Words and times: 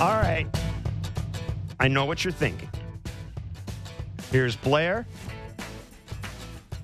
All 0.00 0.16
right. 0.16 0.46
I 1.78 1.86
know 1.86 2.06
what 2.06 2.24
you're 2.24 2.32
thinking. 2.32 2.70
Here's 4.30 4.56
Blair. 4.56 5.06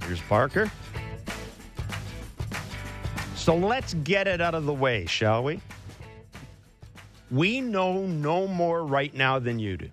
Here's 0.03 0.21
Barker. 0.21 0.71
So 3.34 3.57
let's 3.57 3.95
get 3.95 4.29
it 4.29 4.43
out 4.43 4.55
of 4.55 4.66
the 4.66 4.75
way, 4.75 5.07
shall 5.07 5.43
we? 5.43 5.62
We 7.30 7.62
know 7.62 8.02
no 8.07 8.46
more 8.46 8.84
right 8.84 9.14
now 9.14 9.39
than 9.39 9.59
you 9.59 9.79
do. 9.79 9.91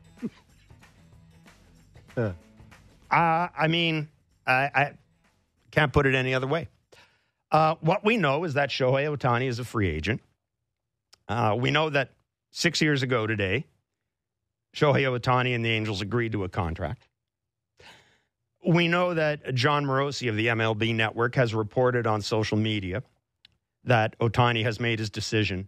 uh, 2.17 2.33
I 3.09 3.67
mean, 3.69 4.09
I, 4.45 4.53
I, 4.53 4.91
can't 5.71 5.93
put 5.93 6.05
it 6.05 6.13
any 6.13 6.33
other 6.33 6.47
way. 6.47 6.67
Uh, 7.53 7.75
what 7.79 8.03
we 8.03 8.17
know 8.17 8.43
is 8.43 8.55
that 8.55 8.69
Shohei 8.69 9.15
Ohtani 9.15 9.47
is 9.47 9.59
a 9.59 9.63
free 9.63 9.89
agent. 9.89 10.19
Uh, 11.29 11.55
we 11.57 11.71
know 11.71 11.89
that 11.89 12.09
six 12.53 12.81
years 12.81 13.03
ago 13.03 13.27
today, 13.27 13.65
Shohei 14.75 15.03
Ohtani 15.03 15.53
and 15.53 15.65
the 15.65 15.69
Angels 15.69 16.01
agreed 16.01 16.31
to 16.31 16.43
a 16.45 16.49
contract. 16.49 17.07
We 18.65 18.87
know 18.87 19.13
that 19.13 19.53
Jon 19.53 19.85
Morosi 19.85 20.29
of 20.29 20.37
the 20.37 20.47
MLB 20.47 20.95
Network 20.95 21.35
has 21.35 21.53
reported 21.53 22.07
on 22.07 22.21
social 22.21 22.57
media 22.57 23.03
that 23.83 24.17
Ohtani 24.19 24.63
has 24.63 24.79
made 24.79 24.99
his 24.99 25.09
decision 25.09 25.67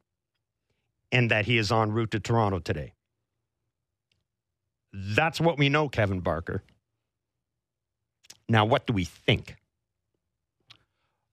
and 1.12 1.30
that 1.32 1.46
he 1.46 1.58
is 1.58 1.72
en 1.72 1.92
route 1.92 2.12
to 2.12 2.20
Toronto 2.20 2.60
today. 2.60 2.94
That's 4.94 5.42
what 5.42 5.58
we 5.58 5.68
know, 5.68 5.90
Kevin 5.90 6.22
Barker. 6.22 6.64
Now, 8.48 8.64
what 8.64 8.88
do 8.88 8.94
we 8.94 9.04
think? 9.04 9.56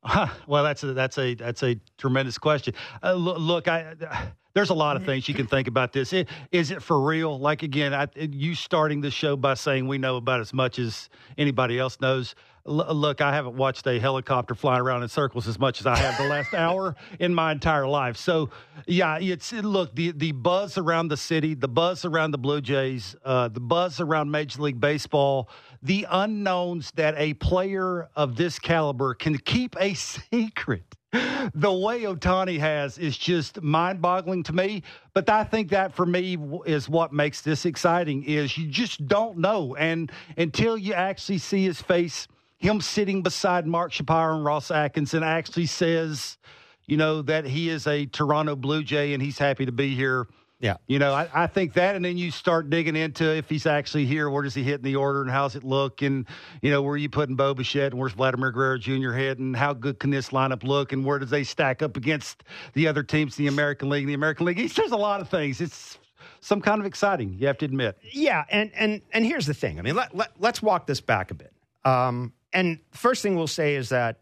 Huh. 0.03 0.29
Well, 0.49 0.65
that's 0.65 0.83
a 0.83 0.95
that's 0.95 1.17
a 1.17 1.35
that's 1.35 1.63
a 1.63 1.79
tremendous 1.97 2.39
question. 2.39 2.75
Uh, 3.03 3.13
look, 3.13 3.39
look, 3.39 3.69
I. 3.69 4.33
There's 4.55 4.71
a 4.71 4.75
lot 4.75 4.97
of 4.97 5.05
things 5.05 5.29
you 5.29 5.35
can 5.35 5.47
think 5.47 5.67
about 5.67 5.93
this. 5.93 6.13
It, 6.13 6.29
is 6.51 6.71
it 6.71 6.83
for 6.83 7.01
real? 7.01 7.39
Like 7.39 7.63
again, 7.63 7.95
I, 7.95 8.09
you 8.15 8.55
starting 8.55 9.01
the 9.01 9.11
show 9.11 9.35
by 9.37 9.55
saying 9.55 9.89
we 9.89 9.99
know 9.99 10.17
about 10.17 10.41
as 10.41 10.53
much 10.53 10.79
as 10.79 11.09
anybody 11.39 11.79
else 11.79 12.01
knows. 12.01 12.35
L- 12.67 12.95
look, 12.95 13.21
I 13.21 13.35
haven't 13.35 13.57
watched 13.57 13.87
a 13.87 13.99
helicopter 13.99 14.55
flying 14.55 14.81
around 14.81 15.03
in 15.03 15.09
circles 15.09 15.49
as 15.49 15.59
much 15.59 15.81
as 15.81 15.87
I 15.87 15.97
have 15.97 16.19
the 16.19 16.29
last 16.29 16.53
hour 16.55 16.95
in 17.19 17.35
my 17.35 17.51
entire 17.51 17.87
life. 17.87 18.17
So, 18.19 18.51
yeah, 18.87 19.19
it's 19.19 19.53
look 19.53 19.95
the 19.95 20.13
the 20.13 20.33
buzz 20.33 20.77
around 20.77 21.09
the 21.09 21.17
city, 21.17 21.55
the 21.55 21.69
buzz 21.69 22.05
around 22.05 22.33
the 22.33 22.39
Blue 22.39 22.61
Jays, 22.61 23.17
uh, 23.25 23.49
the 23.49 23.61
buzz 23.61 24.01
around 24.01 24.31
Major 24.31 24.63
League 24.63 24.81
Baseball, 24.81 25.49
the 25.83 26.07
unknowns 26.11 26.91
that 26.93 27.15
a 27.17 27.35
player 27.35 28.09
of 28.15 28.37
this 28.37 28.59
caliber 28.59 29.15
can 29.15 29.39
keep 29.39 29.77
a 29.81 29.95
secret 30.31 30.95
the 31.13 31.73
way 31.73 32.03
Ohtani 32.03 32.59
has 32.59 32.99
is 32.99 33.17
just 33.17 33.63
mind-boggling 33.63 34.43
to 34.45 34.53
me. 34.53 34.83
But 35.15 35.29
I 35.29 35.45
think 35.45 35.71
that 35.71 35.95
for 35.95 36.07
me 36.07 36.39
is 36.67 36.89
what 36.89 37.13
makes 37.13 37.43
this 37.43 37.67
exciting. 37.67 38.25
Is 38.25 38.57
you 38.57 38.69
just 38.69 39.07
don't 39.07 39.39
know, 39.39 39.77
and 39.77 40.11
until 40.37 40.79
you 40.79 40.95
actually 40.95 41.39
see 41.39 41.65
his 41.65 41.81
face, 41.81 42.29
him 42.59 42.81
sitting 42.81 43.23
beside 43.23 43.67
Mark 43.67 43.93
Shapiro 43.93 44.37
and 44.37 44.45
Ross 44.45 44.71
Atkinson 44.71 45.23
actually 45.23 45.67
says, 45.67 46.39
you 46.87 46.97
know, 46.97 47.23
that 47.23 47.45
he 47.45 47.69
is 47.69 47.87
a 47.87 48.07
Toronto 48.07 48.57
Blue 48.57 48.83
Jay 48.83 49.13
and 49.15 49.23
he's 49.23 49.39
happy 49.39 49.67
to 49.67 49.73
be 49.73 49.95
here 49.95 50.27
yeah. 50.63 50.77
You 50.87 51.01
know, 51.01 51.13
I, 51.13 51.29
I, 51.35 51.47
think 51.49 51.73
that, 51.73 51.97
and 51.97 52.05
then 52.05 52.17
you 52.17 52.31
start 52.31 52.71
digging 52.71 52.95
into 52.95 53.25
if 53.25 53.49
he's 53.49 53.67
actually 53.67 54.07
here, 54.07 54.31
where 54.31 54.45
does 54.45 54.55
he 54.55 54.63
hit 54.63 54.77
in 54.77 54.83
the 54.83 54.95
order, 54.95 55.21
and 55.21 55.29
how's 55.29 55.57
it 55.57 55.65
look, 55.65 56.03
and, 56.03 56.25
you 56.63 56.71
know, 56.71 56.81
where 56.83 56.95
are 56.95 56.97
you 56.97 57.11
putting 57.11 57.35
Bo 57.35 57.53
Bichette, 57.53 57.91
and 57.91 58.01
where's 58.01 58.13
Vladimir 58.13 58.53
Guerrero 58.53 58.79
Jr. 58.79 59.11
heading, 59.11 59.55
how 59.55 59.73
good 59.73 59.99
can 59.99 60.11
this 60.11 60.29
lineup 60.29 60.63
look, 60.63 60.93
and 60.93 61.05
where 61.05 61.19
does 61.19 61.31
they 61.31 61.43
stack 61.43 61.83
up 61.83 61.97
against 61.97 62.45
the 62.75 62.87
other 62.87 63.03
teams 63.03 63.37
in 63.41 63.45
the 63.45 63.53
American 63.53 63.89
League, 63.89 64.07
the 64.07 64.15
American 64.15 64.47
League 64.47 64.61
East? 64.61 64.77
There's 64.77 64.93
a 64.93 64.97
lot 64.97 65.21
of 65.21 65.29
things. 65.29 65.61
It's 65.61 65.99
some 66.39 66.61
kind 66.61 66.81
of 66.81 66.87
exciting, 66.87 67.37
you 67.41 67.49
have 67.49 67.59
to 67.59 67.65
admit. 67.65 67.99
Yeah, 68.13 68.45
and 68.49 68.71
and 68.77 69.03
and 69.13 69.27
here's 69.27 69.47
the 69.47 69.55
thing. 69.55 69.81
I 69.81 69.83
mean, 69.83 69.97
let, 69.97 70.15
let, 70.15 70.31
let's 70.39 70.63
walk 70.63 70.87
this 70.87 71.01
back 71.01 71.33
a 71.33 71.35
bit. 71.35 71.53
Um, 71.85 72.35
and 72.53 72.79
first 72.93 73.23
thing 73.23 73.35
we'll 73.35 73.49
say 73.49 73.75
is 73.75 73.89
that 73.89 74.21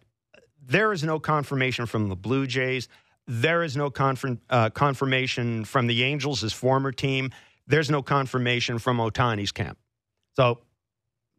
there 0.66 0.91
is 0.93 1.04
no 1.04 1.20
confirmation 1.20 1.84
from 1.84 2.09
the 2.09 2.16
Blue 2.16 2.47
Jays 2.47 2.88
there 3.30 3.62
is 3.62 3.76
no 3.76 3.91
confirm, 3.91 4.41
uh, 4.50 4.70
confirmation 4.70 5.64
from 5.64 5.86
the 5.86 6.02
Angels, 6.02 6.41
his 6.41 6.52
former 6.52 6.91
team. 6.91 7.30
There's 7.68 7.88
no 7.88 8.02
confirmation 8.02 8.80
from 8.80 8.98
Ohtani's 8.98 9.52
camp. 9.52 9.78
So 10.34 10.58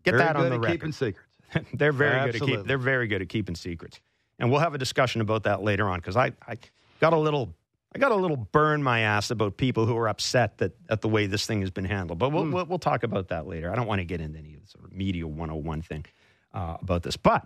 get 0.04 0.12
very 0.12 0.24
that 0.24 0.38
on 0.38 0.50
the 0.50 0.58
record. 0.58 0.72
Keeping 0.72 0.92
secrets. 0.94 1.38
they're 1.74 1.92
very 1.92 2.16
Absolutely. 2.16 2.40
good 2.40 2.54
at 2.54 2.60
keep, 2.60 2.68
They're 2.68 2.78
very 2.78 3.08
good 3.08 3.22
at 3.22 3.28
keeping 3.28 3.56
secrets, 3.56 4.00
and 4.40 4.50
we'll 4.50 4.62
have 4.62 4.74
a 4.74 4.78
discussion 4.78 5.20
about 5.20 5.44
that 5.44 5.64
later 5.64 5.90
on 5.90 6.00
because 6.00 6.16
I, 6.16 6.32
I 6.48 6.58
got 7.02 7.14
a 7.14 7.18
little. 7.18 7.54
I 7.94 8.00
got 8.00 8.14
a 8.14 8.16
little 8.16 8.38
burn 8.38 8.82
my 8.82 9.02
ass 9.02 9.32
about 9.32 9.58
people 9.58 9.86
who 9.86 9.98
are 9.98 10.08
upset 10.08 10.60
that 10.60 10.72
at 10.90 11.02
the 11.02 11.10
way 11.10 11.26
this 11.26 11.46
thing 11.46 11.60
has 11.60 11.72
been 11.72 11.84
handled, 11.84 12.20
but 12.20 12.30
we'll, 12.30 12.46
mm. 12.46 12.54
we'll, 12.54 12.66
we'll 12.66 12.80
talk 12.80 13.04
about 13.04 13.28
that 13.28 13.48
later. 13.48 13.70
I 13.70 13.76
don't 13.76 13.86
want 13.86 14.00
to 14.00 14.06
get 14.06 14.22
into 14.22 14.40
any 14.40 14.56
sort 14.64 14.86
of 14.86 14.94
media 14.94 15.28
101 15.28 15.82
thing 15.82 16.06
uh, 16.54 16.78
about 16.80 17.04
this, 17.04 17.18
but 17.18 17.46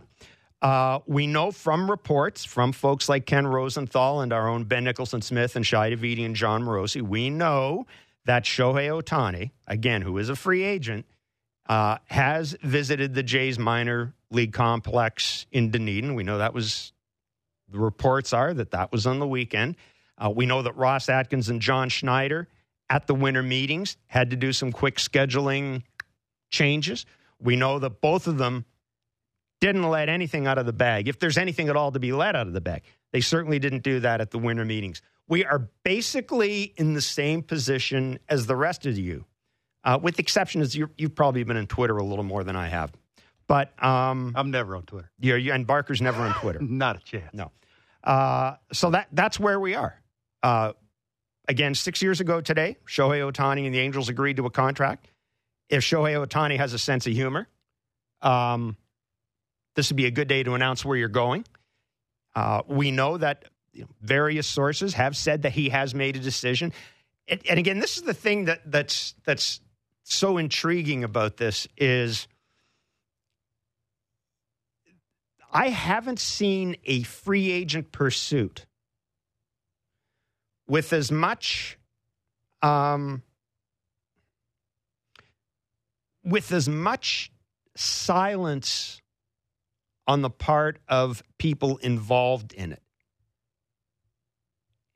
uh, 0.62 1.00
we 1.06 1.28
know 1.28 1.52
from 1.52 1.90
reports 1.90 2.46
from 2.46 2.72
folks 2.72 3.08
like 3.10 3.26
Ken 3.26 3.46
Rosenthal 3.46 4.22
and 4.22 4.34
our 4.34 4.48
own 4.48 4.64
Ben 4.64 4.84
Nicholson 4.84 5.22
Smith 5.22 5.56
and 5.56 5.66
Shi 5.66 5.76
Davidi 5.76 6.26
and 6.26 6.36
Jon 6.36 6.64
Morosi, 6.64 7.02
we 7.02 7.30
know 7.30 7.86
that 8.26 8.44
Shohei 8.44 8.90
Ohtani, 8.90 9.52
again, 9.68 10.02
who 10.02 10.18
is 10.18 10.30
a 10.30 10.36
free 10.36 10.64
agent, 10.64 11.06
uh, 11.68 11.98
has 12.06 12.56
visited 12.62 13.14
the 13.14 13.24
Jays 13.24 13.60
minor 13.60 14.14
league 14.32 14.54
complex 14.54 15.46
in 15.52 15.72
Dunedin. 15.72 16.16
We 16.16 16.24
know 16.24 16.38
that 16.38 16.54
was, 16.54 16.94
the 17.70 17.80
reports 17.80 18.34
are 18.34 18.54
that 18.54 18.72
that 18.72 18.92
was 18.92 19.06
on 19.06 19.20
the 19.20 19.28
weekend. 19.28 19.76
Uh, 20.18 20.30
we 20.30 20.46
know 20.46 20.62
that 20.62 20.76
Ross 20.76 21.10
Atkins 21.10 21.50
and 21.50 21.62
John 21.62 21.90
Schneider 21.90 22.48
at 22.90 23.08
the 23.08 23.16
winter 23.16 23.44
meetings 23.44 23.98
had 24.08 24.30
to 24.30 24.36
do 24.36 24.54
some 24.54 24.72
quick 24.72 24.98
scheduling 24.98 25.84
changes. 26.50 27.06
We 27.40 27.56
know 27.56 27.80
that 27.80 28.02
both 28.02 28.28
of 28.28 28.38
them 28.38 28.66
didn't 29.66 29.90
let 29.90 30.10
anything 30.10 30.46
out 30.46 30.60
of 30.60 30.68
the 30.68 30.74
bag. 30.74 31.08
If 31.08 31.18
there's 31.18 31.40
anything 31.40 31.70
at 31.70 31.76
all 31.76 31.92
to 31.92 31.98
be 31.98 32.12
let 32.12 32.36
out 32.36 32.46
of 32.46 32.54
the 32.54 32.62
bag, 32.62 32.84
they 33.12 33.20
certainly 33.20 33.58
didn't 33.58 33.82
do 33.82 34.00
that 34.02 34.22
at 34.22 34.30
the 34.30 34.38
winter 34.38 34.64
meetings. 34.64 35.02
We 35.28 35.44
are 35.44 35.68
basically 35.84 36.74
in 36.78 36.94
the 36.94 37.02
same 37.02 37.42
position 37.42 38.20
as 38.30 38.46
the 38.46 38.56
rest 38.56 38.86
of 38.86 38.96
you, 38.96 39.26
uh, 39.84 39.98
with 40.00 40.18
the 40.18 40.22
exception 40.22 40.62
is 40.62 40.76
you 40.76 40.88
have 41.00 41.16
probably 41.16 41.44
been 41.44 41.58
on 41.58 41.66
Twitter 41.66 41.98
a 41.98 42.04
little 42.04 42.24
more 42.24 42.44
than 42.44 42.56
I 42.56 42.68
have. 42.68 42.92
But 43.48 43.72
um, 43.84 44.34
I'm 44.36 44.52
never 44.52 44.76
on 44.76 44.84
Twitter. 44.84 45.10
You 45.20 45.52
and 45.52 45.66
Barker's 45.66 46.00
never 46.00 46.22
on 46.22 46.36
Twitter. 46.36 46.60
Not 46.62 46.98
a 46.98 47.00
chance. 47.00 47.34
No. 47.34 47.52
Uh, 48.04 48.58
so 48.72 48.92
that 48.92 49.08
that's 49.14 49.40
where 49.40 49.60
we 49.60 49.74
are. 49.74 50.00
Uh, 50.44 50.74
again, 51.48 51.74
six 51.74 52.04
years 52.04 52.22
ago 52.22 52.40
today, 52.40 52.78
Shohei 52.88 53.32
Ohtani 53.32 53.66
and 53.66 53.74
the 53.74 53.80
Angels 53.80 54.10
agreed 54.10 54.38
to 54.38 54.46
a 54.46 54.52
contract. 54.52 55.08
If 55.70 55.82
Shohei 55.84 56.24
Ohtani 56.24 56.58
has 56.58 56.74
a 56.74 56.80
sense 56.80 57.08
of 57.08 57.14
humor, 57.14 57.48
um, 58.22 58.78
this 59.76 59.90
would 59.90 59.98
be 59.98 60.06
a 60.06 60.12
good 60.12 60.28
day 60.28 60.44
to 60.44 60.54
announce 60.54 60.84
where 60.84 60.98
you're 60.98 61.08
going. 61.08 61.46
Uh, 62.36 62.62
we 62.68 62.92
know 62.92 63.18
that 63.18 63.46
you 63.74 63.82
know, 63.84 63.88
various 64.02 64.48
sources 64.48 64.94
have 64.94 65.16
said 65.16 65.44
that 65.44 65.52
he 65.52 65.70
has 65.70 65.94
made 65.94 66.16
a 66.16 66.20
decision. 66.20 66.74
And, 67.28 67.42
and 67.50 67.60
again, 67.60 67.80
this 67.80 67.98
is 67.98 68.04
the 68.04 68.14
thing 68.14 68.46
that, 68.46 68.62
that's, 68.72 69.16
that's 69.26 69.62
so 70.04 70.38
intriguing 70.38 71.04
about 71.04 71.38
this 71.38 71.68
is 71.78 72.28
I 75.52 75.70
haven't 75.70 76.20
seen 76.20 76.76
a 76.86 77.04
free 77.04 77.52
agent 77.52 77.92
pursuit 77.92 78.66
with 80.68 80.92
as 80.94 81.12
much 81.12 81.78
um, 82.62 83.22
with 86.24 86.52
as 86.52 86.68
much 86.68 87.32
silence 87.76 89.02
on 90.08 90.22
the 90.22 90.30
part 90.30 90.80
of 90.88 91.24
people 91.38 91.78
involved 91.78 92.54
in 92.54 92.72
it. 92.72 92.82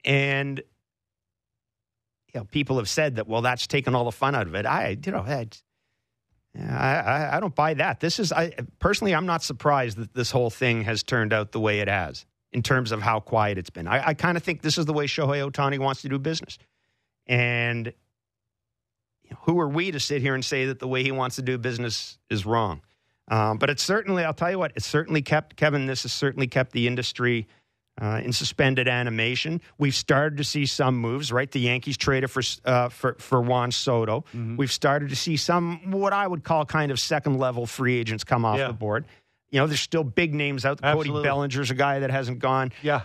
And 0.05 0.61
you 2.33 2.39
know, 2.39 2.45
people 2.45 2.77
have 2.77 2.89
said 2.89 3.15
that, 3.15 3.27
well, 3.27 3.41
that's 3.41 3.67
taken 3.67 3.95
all 3.95 4.05
the 4.05 4.11
fun 4.11 4.35
out 4.35 4.47
of 4.47 4.55
it. 4.55 4.65
I, 4.65 4.97
you 5.03 5.11
know, 5.11 5.25
I, 5.25 5.47
I, 6.55 7.37
I 7.37 7.39
don't 7.39 7.55
buy 7.55 7.73
that. 7.75 7.99
This 7.99 8.19
is, 8.19 8.31
I 8.31 8.53
personally, 8.79 9.15
I'm 9.15 9.25
not 9.25 9.43
surprised 9.43 9.97
that 9.97 10.13
this 10.13 10.31
whole 10.31 10.49
thing 10.49 10.83
has 10.83 11.03
turned 11.03 11.33
out 11.33 11.51
the 11.51 11.59
way 11.59 11.79
it 11.79 11.87
has 11.87 12.25
in 12.51 12.61
terms 12.61 12.91
of 12.91 13.01
how 13.01 13.19
quiet 13.19 13.57
it's 13.57 13.69
been. 13.69 13.87
I, 13.87 14.09
I 14.09 14.13
kind 14.13 14.37
of 14.37 14.43
think 14.43 14.61
this 14.61 14.77
is 14.77 14.85
the 14.85 14.93
way 14.93 15.05
Shohei 15.05 15.49
Ohtani 15.49 15.79
wants 15.79 16.01
to 16.03 16.09
do 16.09 16.19
business. 16.19 16.57
And 17.27 17.93
who 19.41 19.59
are 19.59 19.69
we 19.69 19.91
to 19.91 19.99
sit 19.99 20.21
here 20.21 20.33
and 20.33 20.43
say 20.43 20.65
that 20.65 20.79
the 20.79 20.87
way 20.87 21.03
he 21.03 21.11
wants 21.11 21.35
to 21.37 21.41
do 21.41 21.57
business 21.57 22.17
is 22.29 22.45
wrong? 22.45 22.81
Um, 23.29 23.57
but 23.57 23.69
it's 23.69 23.83
certainly, 23.83 24.23
I'll 24.23 24.33
tell 24.33 24.51
you 24.51 24.59
what, 24.59 24.71
it's 24.75 24.85
certainly 24.85 25.21
kept, 25.21 25.55
Kevin, 25.55 25.85
this 25.85 26.03
has 26.03 26.13
certainly 26.13 26.47
kept 26.47 26.71
the 26.71 26.87
industry 26.87 27.47
uh, 28.01 28.21
in 28.23 28.33
suspended 28.33 28.87
animation. 28.87 29.61
We've 29.77 29.95
started 29.95 30.37
to 30.37 30.43
see 30.43 30.65
some 30.65 30.97
moves, 30.97 31.31
right? 31.31 31.51
The 31.51 31.59
Yankees 31.59 31.97
traded 31.97 32.31
for, 32.31 32.41
uh, 32.65 32.89
for, 32.89 33.15
for 33.19 33.41
Juan 33.41 33.71
Soto. 33.71 34.21
Mm-hmm. 34.35 34.55
We've 34.57 34.71
started 34.71 35.09
to 35.09 35.15
see 35.15 35.37
some, 35.37 35.91
what 35.91 36.13
I 36.13 36.25
would 36.25 36.43
call 36.43 36.65
kind 36.65 36.91
of 36.91 36.99
second 36.99 37.37
level 37.37 37.65
free 37.65 37.99
agents 37.99 38.23
come 38.23 38.45
off 38.45 38.57
yeah. 38.57 38.67
the 38.67 38.73
board. 38.73 39.05
You 39.51 39.59
know, 39.59 39.67
there's 39.67 39.81
still 39.81 40.03
big 40.03 40.33
names 40.33 40.65
out 40.65 40.81
there. 40.81 40.93
Cody 40.93 41.09
Bellinger's 41.09 41.71
a 41.71 41.75
guy 41.75 41.99
that 41.99 42.11
hasn't 42.11 42.39
gone. 42.39 42.71
Yeah. 42.81 43.01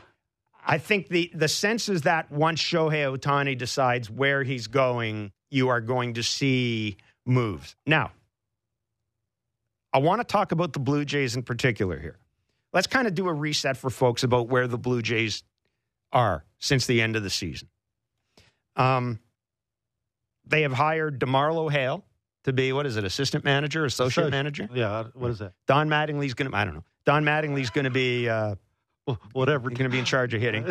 I 0.67 0.79
think 0.79 1.09
the 1.09 1.31
the 1.35 1.49
sense 1.49 1.91
is 1.91 2.03
that 2.03 2.31
once 2.31 2.61
Shohei 2.61 3.15
Ohtani 3.15 3.57
decides 3.57 4.11
where 4.11 4.43
he's 4.43 4.67
going, 4.67 5.33
you 5.51 5.69
are 5.69 5.81
going 5.81 6.15
to 6.15 6.23
see 6.23 6.97
moves. 7.27 7.77
Now, 7.87 8.13
I 9.95 9.99
want 9.99 10.21
to 10.21 10.25
talk 10.25 10.51
about 10.51 10.73
the 10.73 10.81
Blue 10.81 11.05
Jays 11.05 11.37
in 11.37 11.45
particular 11.45 11.99
here. 11.99 12.19
Let's 12.73 12.89
kind 12.89 13.07
of 13.07 13.15
do 13.15 13.29
a 13.29 13.33
reset 13.33 13.77
for 13.77 13.89
folks 13.89 14.25
about 14.25 14.49
where 14.49 14.67
the 14.67 14.77
Blue 14.77 15.01
Jays 15.01 15.45
are 16.13 16.45
since 16.59 16.87
the 16.87 17.01
end 17.01 17.15
of 17.15 17.23
the 17.23 17.31
season. 17.31 17.69
Um, 18.75 19.21
they 20.45 20.63
have 20.63 20.73
hired 20.73 21.21
DeMarlo 21.21 21.71
Hale 21.71 22.05
to 22.43 22.53
be 22.53 22.73
what 22.73 22.87
is 22.87 22.97
it, 22.97 23.05
assistant 23.05 23.45
manager, 23.45 23.85
associate 23.85 24.31
manager? 24.31 24.69
Yeah, 24.75 25.05
what 25.15 25.31
is 25.31 25.39
that? 25.39 25.53
Don 25.69 25.89
Mattingly's 25.89 26.35
going 26.35 26.51
to. 26.51 26.57
I 26.57 26.65
don't 26.65 26.75
know. 26.75 26.85
Don 27.07 27.25
Mattingly's 27.25 27.71
going 27.71 27.85
to 27.85 27.91
be 27.91 28.29
uh, 28.29 28.57
whatever. 29.33 29.71
He's 29.71 29.79
going 29.79 29.89
to 29.89 29.95
be 29.95 30.01
in 30.01 30.05
charge 30.05 30.35
of 30.35 30.41
hitting. 30.41 30.67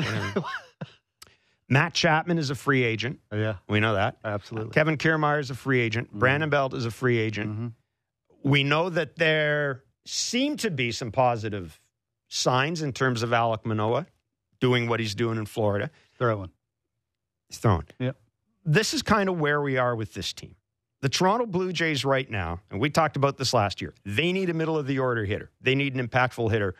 Matt 1.69 1.93
Chapman 1.93 2.37
is 2.37 2.49
a 2.49 2.55
free 2.55 2.83
agent. 2.83 3.19
Yeah, 3.31 3.55
we 3.69 3.79
know 3.79 3.93
that 3.93 4.17
absolutely. 4.25 4.71
Kevin 4.71 4.97
Kiermaier 4.97 5.39
is 5.39 5.49
a 5.49 5.55
free 5.55 5.79
agent. 5.79 6.09
Mm-hmm. 6.09 6.19
Brandon 6.19 6.49
Belt 6.49 6.73
is 6.73 6.85
a 6.85 6.91
free 6.91 7.17
agent. 7.17 7.49
Mm-hmm. 7.49 7.67
We 8.43 8.63
know 8.63 8.89
that 8.89 9.15
there 9.15 9.83
seem 10.05 10.57
to 10.57 10.69
be 10.69 10.91
some 10.91 11.11
positive 11.11 11.79
signs 12.27 12.81
in 12.81 12.91
terms 12.93 13.23
of 13.23 13.29
Alek 13.29 13.65
Manoah 13.65 14.07
doing 14.59 14.87
what 14.87 14.99
he's 14.99 15.15
doing 15.15 15.37
in 15.37 15.45
Florida. 15.45 15.89
Throwing. 16.17 16.51
He's 17.47 17.57
throwing. 17.57 17.85
Yep. 17.99 18.17
This 18.65 18.93
is 18.93 19.01
kind 19.01 19.29
of 19.29 19.39
where 19.39 19.61
we 19.61 19.77
are 19.77 19.95
with 19.95 20.13
this 20.13 20.33
team. 20.33 20.55
The 21.01 21.09
Toronto 21.09 21.45
Blue 21.45 21.73
Jays 21.73 22.05
right 22.05 22.29
now, 22.29 22.61
and 22.71 22.79
we 22.79 22.89
talked 22.89 23.17
about 23.17 23.37
this 23.37 23.53
last 23.53 23.81
year, 23.81 23.93
they 24.05 24.31
need 24.31 24.49
a 24.49 24.53
middle 24.53 24.77
of 24.77 24.87
the 24.87 24.99
order 24.99 25.25
hitter. 25.25 25.51
They 25.59 25.75
need 25.75 25.95
an 25.95 26.07
impactful 26.07 26.49
hitter, 26.49 26.75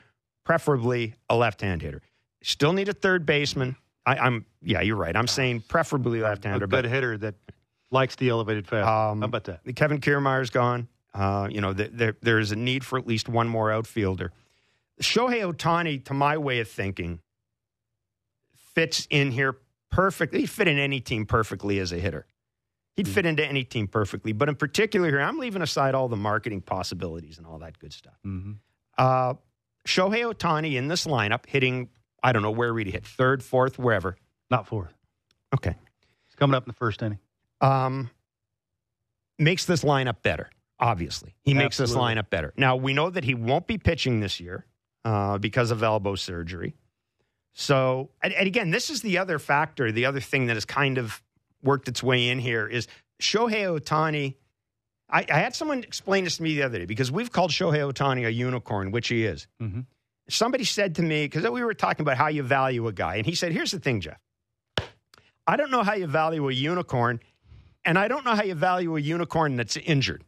preferably 0.45 1.16
a 1.30 1.36
left 1.36 1.59
hand 1.59 1.81
hitter. 1.81 2.01
Still 2.42 2.71
need 2.71 2.88
a 2.88 2.94
third 2.94 3.25
baseman. 3.25 3.75
I, 4.06 4.27
am 4.27 4.45
yeah, 4.62 4.81
you're 4.81 4.95
right. 4.95 5.16
I'm 5.16 5.27
saying 5.27 5.66
preferably 5.68 6.21
left 6.21 6.45
hander. 6.45 6.68
But 6.68 6.80
a 6.80 6.81
good 6.83 6.92
hitter 6.92 7.18
that 7.18 7.36
likes 7.92 8.16
the 8.16 8.30
elevated 8.30 8.68
fast. 8.68 8.88
Um, 8.88 9.19
How 9.19 9.25
about 9.25 9.44
that? 9.45 9.75
Kevin 9.75 10.00
Kiermaier's 10.00 10.50
gone. 10.50 10.88
Uh, 11.13 11.48
you 11.51 11.62
know, 11.62 11.74
there, 11.74 12.18
there 12.21 12.39
is 12.39 12.51
a 12.51 12.56
need 12.56 12.83
for 12.83 12.98
at 12.98 13.06
least 13.06 13.30
one 13.30 13.48
more 13.48 13.71
outfielder. 13.71 14.31
Shohei 15.01 15.51
Ohtani, 15.51 16.04
to 16.06 16.13
my 16.13 16.38
way 16.38 16.60
of 16.60 16.68
thinking, 16.68 17.19
fits 18.56 19.07
in 19.10 19.31
here 19.31 19.57
perfectly. 19.92 20.42
He'd 20.42 20.50
fit 20.50 20.68
in 20.68 20.77
any 20.77 21.00
team 21.00 21.25
perfectly 21.25 21.80
as 21.80 21.92
a 21.92 21.98
hitter. 21.98 22.25
He'd 22.95 23.06
mm-hmm. 23.06 23.13
fit 23.13 23.25
into 23.25 23.45
any 23.45 23.63
team 23.63 23.88
perfectly. 23.88 24.33
But 24.33 24.50
in 24.50 24.56
particular 24.56 25.10
here, 25.10 25.19
I'm 25.19 25.38
leaving 25.38 25.62
aside 25.62 25.95
all 25.95 26.07
the 26.07 26.15
marketing 26.15 26.62
possibilities 26.62 27.38
and 27.38 27.48
all 27.48 27.59
that 27.59 27.80
good 27.80 27.94
stuff. 27.94 28.18
Mm-hmm. 28.25 28.54
Uh, 28.98 29.36
Shohei 29.88 30.31
Ohtani 30.31 30.75
in 30.75 30.88
this 30.88 31.06
lineup 31.06 31.45
hitting, 31.45 31.89
I 32.21 32.31
don't 32.31 32.42
know 32.42 32.51
where 32.51 32.74
we'd 32.74 32.88
hit, 32.88 33.06
third, 33.06 33.44
fourth, 33.44 33.77
wherever. 33.77 34.16
Not 34.50 34.68
fourth. 34.68 34.94
Okay. 35.54 35.75
It's 36.27 36.36
coming 36.36 36.56
up 36.56 36.63
in 36.63 36.69
the 36.69 36.75
first 36.77 37.01
inning. 37.01 37.19
Um, 37.62 38.09
makes 39.39 39.66
this 39.66 39.83
lineup 39.83 40.21
better, 40.21 40.50
obviously. 40.83 41.33
He 41.44 41.53
makes 41.53 41.77
this 41.77 41.94
lineup 41.94 42.30
better. 42.30 42.53
Now, 42.57 42.75
we 42.75 42.94
know 42.94 43.09
that 43.09 43.24
he 43.24 43.33
won't 43.33 43.68
be 43.68 43.77
pitching 43.77 44.19
this 44.19 44.41
year 44.41 44.65
uh, 45.06 45.38
because 45.38 45.71
of 45.71 45.81
elbow 45.81 46.15
surgery. 46.15 46.75
So, 47.53 48.09
and, 48.21 48.33
and, 48.33 48.47
again, 48.47 48.69
this 48.69 48.89
is 48.89 49.01
the 49.01 49.18
other 49.18 49.39
factor, 49.39 49.91
the 49.91 50.06
other 50.06 50.19
thing 50.19 50.47
that 50.47 50.56
has 50.56 50.65
kind 50.65 50.97
of 50.97 51.21
worked 51.63 51.88
its 51.88 52.03
way 52.03 52.27
in 52.30 52.39
here 52.39 52.68
is 52.68 52.88
Shohei 53.21 53.80
Ohtani. 53.80 54.35
I, 55.09 55.25
I 55.30 55.39
had 55.39 55.56
someone 55.56 55.83
explain 55.83 56.25
this 56.25 56.38
to 56.38 56.44
me 56.44 56.56
the 56.56 56.63
other 56.63 56.80
day 56.80 56.85
because 56.85 57.12
we've 57.12 57.31
called 57.31 57.51
Shohei 57.51 57.89
Ohtani 57.89 58.25
a 58.25 58.33
unicorn, 58.33 58.91
which 58.91 59.07
he 59.07 59.24
is. 59.25 59.47
Mm-hmm. 59.62 59.81
Somebody 60.27 60.65
said 60.65 60.95
to 60.95 61.01
me, 61.01 61.25
because 61.25 61.50
we 61.50 61.63
were 61.63 61.74
talking 61.74 62.03
about 62.03 62.18
how 62.18 62.27
you 62.27 62.44
value 62.44 62.88
a 62.88 62.94
guy, 62.94 63.15
and 63.15 63.25
he 63.25 63.35
said, 63.35 63.51
Here's 63.51 63.71
the 63.71 63.80
thing, 63.80 64.01
Jeff. 64.01 64.19
I 65.45 65.56
don't 65.56 65.71
know 65.71 65.83
how 65.83 65.94
you 65.94 66.07
value 66.07 66.50
a 66.50 66.53
unicorn, 66.53 67.19
and 67.85 67.97
I 67.97 68.07
don't 68.07 68.25
know 68.25 68.35
how 68.35 68.44
you 68.44 68.56
value 68.56 68.97
a 68.97 69.00
unicorn 69.00 69.56
that's 69.56 69.77
injured. 69.77 70.24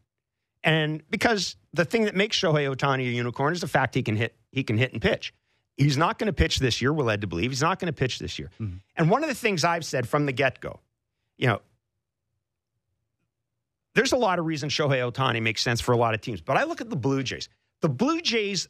And 0.65 1.03
because 1.11 1.55
the 1.73 1.85
thing 1.85 2.05
that 2.05 2.15
makes 2.15 2.37
Shohei 2.37 2.75
Ohtani 2.75 3.07
a 3.07 3.11
unicorn 3.11 3.53
is 3.53 3.61
the 3.61 3.67
fact 3.67 3.93
he 3.93 4.01
can 4.01 4.15
hit, 4.15 4.35
he 4.51 4.63
can 4.63 4.77
hit 4.77 4.91
and 4.91 5.01
pitch. 5.01 5.33
He's 5.77 5.95
not 5.95 6.17
going 6.17 6.27
to 6.27 6.33
pitch 6.33 6.57
this 6.57 6.81
year. 6.81 6.91
We're 6.91 7.03
led 7.03 7.21
to 7.21 7.27
believe 7.27 7.51
he's 7.51 7.61
not 7.61 7.79
going 7.79 7.87
to 7.87 7.93
pitch 7.93 8.17
this 8.17 8.39
year. 8.39 8.49
Mm-hmm. 8.59 8.77
And 8.97 9.09
one 9.11 9.21
of 9.23 9.29
the 9.29 9.35
things 9.35 9.63
I've 9.63 9.85
said 9.85 10.07
from 10.07 10.25
the 10.25 10.31
get 10.31 10.59
go, 10.59 10.79
you 11.37 11.47
know, 11.47 11.61
there's 13.93 14.11
a 14.11 14.17
lot 14.17 14.39
of 14.39 14.45
reasons 14.45 14.73
Shohei 14.73 15.09
Ohtani 15.09 15.41
makes 15.41 15.61
sense 15.61 15.81
for 15.81 15.91
a 15.91 15.97
lot 15.97 16.15
of 16.15 16.21
teams. 16.21 16.41
But 16.41 16.57
I 16.57 16.63
look 16.63 16.81
at 16.81 16.89
the 16.89 16.95
Blue 16.95 17.21
Jays. 17.21 17.47
The 17.81 17.89
Blue 17.89 18.19
Jays 18.19 18.67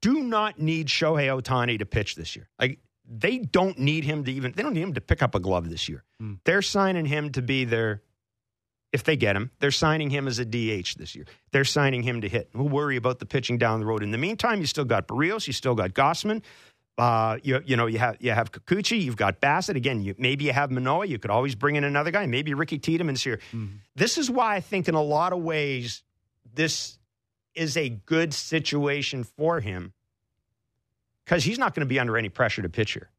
do 0.00 0.22
not 0.22 0.58
need 0.58 0.88
Shohei 0.88 1.28
Ohtani 1.28 1.78
to 1.80 1.86
pitch 1.86 2.14
this 2.14 2.34
year. 2.34 2.48
Like 2.58 2.78
they 3.06 3.38
don't 3.38 3.78
need 3.78 4.04
him 4.04 4.24
to 4.24 4.32
even 4.32 4.52
they 4.52 4.62
don't 4.62 4.72
need 4.72 4.82
him 4.82 4.94
to 4.94 5.00
pick 5.00 5.22
up 5.22 5.34
a 5.34 5.40
glove 5.40 5.68
this 5.68 5.88
year. 5.88 6.04
Mm. 6.22 6.38
They're 6.44 6.62
signing 6.62 7.04
him 7.04 7.30
to 7.32 7.42
be 7.42 7.64
their 7.64 8.02
if 8.94 9.02
they 9.02 9.16
get 9.16 9.34
him, 9.34 9.50
they're 9.58 9.72
signing 9.72 10.08
him 10.08 10.28
as 10.28 10.38
a 10.38 10.44
DH 10.44 10.94
this 10.96 11.16
year. 11.16 11.26
They're 11.50 11.64
signing 11.64 12.04
him 12.04 12.20
to 12.20 12.28
hit. 12.28 12.48
We'll 12.54 12.68
worry 12.68 12.96
about 12.96 13.18
the 13.18 13.26
pitching 13.26 13.58
down 13.58 13.80
the 13.80 13.86
road. 13.86 14.04
In 14.04 14.12
the 14.12 14.18
meantime, 14.18 14.60
you 14.60 14.66
still 14.66 14.84
got 14.84 15.08
Berríos, 15.08 15.48
you 15.48 15.52
still 15.52 15.74
got 15.74 15.94
Gausman. 15.94 16.42
Uh, 16.96 17.38
you, 17.42 17.60
you 17.66 17.76
know, 17.76 17.86
you 17.86 17.98
have 17.98 18.16
you 18.20 18.30
have 18.30 18.52
Kikuchi, 18.52 19.02
you've 19.02 19.16
got 19.16 19.40
Bassitt. 19.40 19.74
Again, 19.74 20.00
you, 20.00 20.14
maybe 20.16 20.44
you 20.44 20.52
have 20.52 20.70
Manoah. 20.70 21.06
You 21.06 21.18
could 21.18 21.32
always 21.32 21.56
bring 21.56 21.74
in 21.74 21.82
another 21.82 22.12
guy. 22.12 22.24
Maybe 22.26 22.54
Ricky 22.54 22.78
Tiedemann's 22.78 23.20
here. 23.20 23.40
Mm-hmm. 23.52 23.78
This 23.96 24.16
is 24.16 24.30
why 24.30 24.54
I 24.54 24.60
think, 24.60 24.88
in 24.88 24.94
a 24.94 25.02
lot 25.02 25.32
of 25.32 25.40
ways, 25.40 26.04
this 26.54 26.96
is 27.56 27.76
a 27.76 27.88
good 27.88 28.32
situation 28.32 29.24
for 29.24 29.58
him 29.58 29.92
because 31.24 31.42
he's 31.42 31.58
not 31.58 31.74
going 31.74 31.80
to 31.80 31.86
be 31.86 31.98
under 31.98 32.16
any 32.16 32.28
pressure 32.28 32.62
to 32.62 32.68
pitch 32.68 32.92
here. 32.92 33.10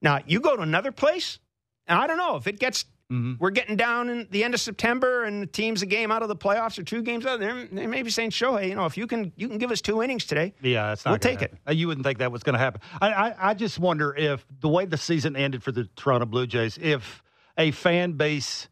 Now, 0.00 0.20
you 0.24 0.38
go 0.38 0.54
to 0.54 0.62
another 0.62 0.92
place, 0.92 1.40
and 1.88 1.98
I 1.98 2.06
don't 2.06 2.16
know 2.16 2.36
if 2.36 2.46
it 2.46 2.60
gets 2.60 2.84
Mm-hmm. 3.10 3.34
We're 3.40 3.50
getting 3.50 3.76
down 3.76 4.08
in 4.08 4.28
the 4.30 4.44
end 4.44 4.54
of 4.54 4.60
September, 4.60 5.24
and 5.24 5.42
the 5.42 5.46
team's 5.46 5.82
a 5.82 5.86
game 5.86 6.12
out 6.12 6.22
of 6.22 6.28
the 6.28 6.36
playoffs 6.36 6.78
or 6.78 6.84
two 6.84 7.02
games 7.02 7.26
out. 7.26 7.40
They, 7.40 7.66
they 7.72 7.86
may 7.86 8.02
be 8.02 8.10
saying, 8.10 8.30
"Shohei, 8.30 8.68
you 8.68 8.76
know, 8.76 8.86
if 8.86 8.96
you 8.96 9.06
can, 9.06 9.32
you 9.36 9.48
can 9.48 9.58
give 9.58 9.72
us 9.72 9.80
two 9.80 10.02
innings 10.02 10.24
today. 10.24 10.54
Yeah. 10.62 10.94
We'll 11.04 11.18
take 11.18 11.40
happen. 11.40 11.58
it. 11.66 11.74
You 11.74 11.88
wouldn't 11.88 12.06
think 12.06 12.18
that 12.18 12.30
was 12.30 12.42
going 12.42 12.54
to 12.54 12.60
happen. 12.60 12.80
I, 13.00 13.08
I, 13.08 13.50
I 13.50 13.54
just 13.54 13.78
wonder 13.78 14.14
if 14.16 14.46
the 14.60 14.68
way 14.68 14.84
the 14.84 14.96
season 14.96 15.34
ended 15.34 15.62
for 15.62 15.72
the 15.72 15.88
Toronto 15.96 16.26
Blue 16.26 16.46
Jays, 16.46 16.78
if 16.80 17.22
a 17.58 17.72
fan 17.72 18.12
base 18.12 18.68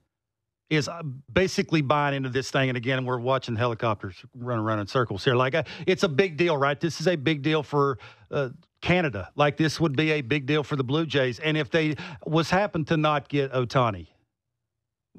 is 0.70 0.88
uh, 0.88 1.02
basically 1.32 1.80
buying 1.80 2.14
into 2.14 2.28
this 2.28 2.50
thing. 2.50 2.68
And 2.68 2.76
again, 2.76 3.04
we're 3.04 3.18
watching 3.18 3.56
helicopters 3.56 4.22
run 4.34 4.58
around 4.58 4.80
in 4.80 4.86
circles 4.86 5.24
here. 5.24 5.34
Like, 5.34 5.54
uh, 5.54 5.62
it's 5.86 6.02
a 6.02 6.08
big 6.08 6.36
deal, 6.36 6.56
right? 6.56 6.78
This 6.78 7.00
is 7.00 7.08
a 7.08 7.16
big 7.16 7.42
deal 7.42 7.62
for 7.62 7.98
uh, 8.30 8.50
Canada. 8.82 9.30
Like, 9.34 9.56
this 9.56 9.80
would 9.80 9.96
be 9.96 10.12
a 10.12 10.20
big 10.20 10.46
deal 10.46 10.62
for 10.62 10.76
the 10.76 10.84
Blue 10.84 11.06
Jays. 11.06 11.38
And 11.38 11.56
if 11.56 11.70
they 11.70 11.96
was 12.26 12.50
happen 12.50 12.84
to 12.86 12.96
not 12.96 13.28
get 13.28 13.52
Ohtani, 13.52 14.08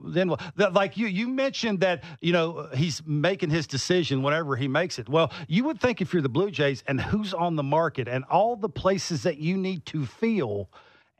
then 0.03 0.33
like 0.71 0.97
you 0.97 1.07
you 1.07 1.27
mentioned 1.27 1.81
that 1.81 2.03
you 2.21 2.33
know 2.33 2.69
he's 2.75 3.01
making 3.05 3.49
his 3.49 3.67
decision 3.67 4.21
whenever 4.23 4.55
he 4.55 4.67
makes 4.67 4.99
it. 4.99 5.09
Well 5.09 5.31
you 5.47 5.63
would 5.65 5.79
think 5.79 6.01
if 6.01 6.13
you're 6.13 6.21
the 6.21 6.29
blue 6.29 6.51
jays 6.51 6.83
and 6.87 6.99
who's 6.99 7.33
on 7.33 7.55
the 7.55 7.63
market 7.63 8.07
and 8.07 8.23
all 8.25 8.55
the 8.55 8.69
places 8.69 9.23
that 9.23 9.37
you 9.37 9.57
need 9.57 9.85
to 9.87 10.05
feel 10.05 10.69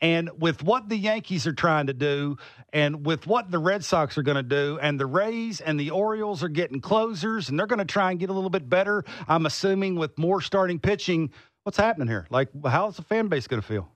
and 0.01 0.29
with 0.39 0.63
what 0.63 0.87
the 0.87 0.95
yankees 0.95 1.45
are 1.45 1.53
trying 1.53 1.87
to 1.87 1.93
do 1.93 2.37
and 2.71 3.05
with 3.05 3.27
what 3.27 3.51
the 3.51 3.59
red 3.59 3.83
sox 3.83 4.17
are 4.17 4.23
going 4.23 4.37
to 4.37 4.43
do 4.43 4.79
and 4.81 4.97
the 4.97 5.05
rays 5.05 5.59
and 5.59 5.77
the 5.77 5.89
orioles 5.89 6.41
are 6.41 6.47
getting 6.49 6.79
closers 6.79 7.49
and 7.49 7.59
they're 7.59 7.67
going 7.67 7.79
to 7.79 7.85
try 7.85 8.11
and 8.11 8.19
get 8.19 8.29
a 8.29 8.33
little 8.33 8.49
bit 8.49 8.69
better 8.69 9.03
i'm 9.27 9.45
assuming 9.45 9.95
with 9.95 10.17
more 10.17 10.39
starting 10.39 10.79
pitching 10.79 11.29
what's 11.63 11.77
happening 11.77 12.07
here? 12.07 12.25
Like 12.29 12.49
how's 12.65 12.95
the 12.95 13.03
fan 13.03 13.27
base 13.27 13.47
going 13.47 13.61
to 13.61 13.67
feel 13.67 13.87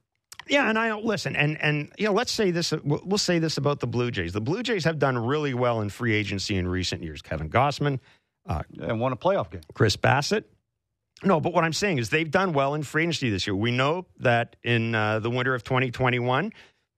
yeah, 0.47 0.69
and 0.69 0.77
I 0.77 0.87
don't 0.87 1.05
listen, 1.05 1.35
and 1.35 1.61
and 1.61 1.91
you 1.97 2.05
know, 2.05 2.13
let's 2.13 2.31
say 2.31 2.51
this. 2.51 2.73
We'll 2.83 3.17
say 3.17 3.39
this 3.39 3.57
about 3.57 3.79
the 3.79 3.87
Blue 3.87 4.11
Jays. 4.11 4.33
The 4.33 4.41
Blue 4.41 4.63
Jays 4.63 4.83
have 4.83 4.99
done 4.99 5.17
really 5.17 5.53
well 5.53 5.81
in 5.81 5.89
free 5.89 6.13
agency 6.13 6.57
in 6.57 6.67
recent 6.67 7.03
years. 7.03 7.21
Kevin 7.21 7.49
Gausman 7.49 7.99
uh, 8.47 8.63
and 8.81 8.99
won 8.99 9.11
a 9.13 9.17
playoff 9.17 9.51
game. 9.51 9.61
Chris 9.73 9.95
Bassitt. 9.95 10.45
No, 11.23 11.39
but 11.39 11.53
what 11.53 11.63
I'm 11.63 11.73
saying 11.73 11.99
is 11.99 12.09
they've 12.09 12.29
done 12.29 12.51
well 12.53 12.73
in 12.73 12.83
free 12.83 13.03
agency 13.03 13.29
this 13.29 13.47
year. 13.47 13.55
We 13.55 13.71
know 13.71 14.05
that 14.19 14.57
in 14.63 14.93
uh, 14.93 15.19
the 15.19 15.29
winter 15.29 15.55
of 15.55 15.63
2021, 15.63 16.51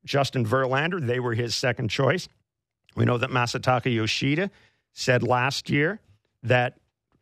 Justin 0.04 0.46
Verlander, 0.46 1.06
they 1.06 1.20
were 1.20 1.34
his 1.34 1.54
second 1.54 1.90
choice. 1.90 2.28
We 2.96 3.06
know 3.06 3.18
that 3.18 3.30
Masataka 3.30 3.94
Yoshida 3.94 4.50
said 4.94 5.22
last 5.22 5.70
year 5.70 6.00
that 6.44 6.78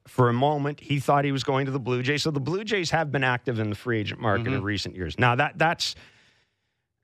for 0.07 0.29
a 0.29 0.33
moment 0.33 0.79
he 0.79 0.99
thought 0.99 1.25
he 1.25 1.31
was 1.31 1.43
going 1.43 1.65
to 1.65 1.71
the 1.71 1.79
Blue 1.79 2.03
Jays. 2.03 2.23
So 2.23 2.31
the 2.31 2.39
Blue 2.39 2.63
Jays 2.63 2.91
have 2.91 3.11
been 3.11 3.23
active 3.23 3.59
in 3.59 3.69
the 3.69 3.75
free 3.75 3.99
agent 3.99 4.21
market 4.21 4.45
mm-hmm. 4.45 4.55
in 4.55 4.63
recent 4.63 4.95
years. 4.95 5.17
Now 5.17 5.35
that 5.35 5.57
that's 5.57 5.95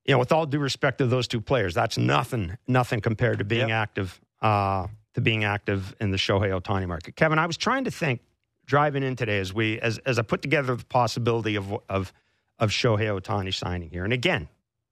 you 0.09 0.15
know, 0.15 0.19
with 0.19 0.31
all 0.31 0.47
due 0.47 0.57
respect 0.57 0.97
to 0.97 1.05
those 1.05 1.27
two 1.27 1.39
players, 1.39 1.75
that's 1.75 1.95
nothing, 1.95 2.57
nothing 2.67 2.99
compared 2.99 3.37
to 3.37 3.43
being 3.43 3.69
yep. 3.69 3.77
active, 3.77 4.19
uh, 4.41 4.87
to 5.13 5.21
being 5.21 5.43
active 5.43 5.95
in 6.01 6.09
the 6.09 6.17
Shohei 6.17 6.59
Ohtani 6.59 6.87
market. 6.87 7.15
Kevin, 7.15 7.37
I 7.37 7.45
was 7.45 7.57
trying 7.57 7.83
to 7.83 7.91
think 7.91 8.21
driving 8.65 9.03
in 9.03 9.15
today 9.15 9.37
as 9.37 9.53
we, 9.53 9.79
as, 9.79 9.99
as 9.99 10.17
I 10.17 10.23
put 10.23 10.41
together 10.41 10.75
the 10.75 10.85
possibility 10.85 11.55
of, 11.55 11.71
of, 11.87 12.11
of 12.57 12.71
Shohei 12.71 13.21
Ohtani 13.21 13.53
signing 13.53 13.91
here. 13.91 14.03
And 14.03 14.11
again, 14.11 14.47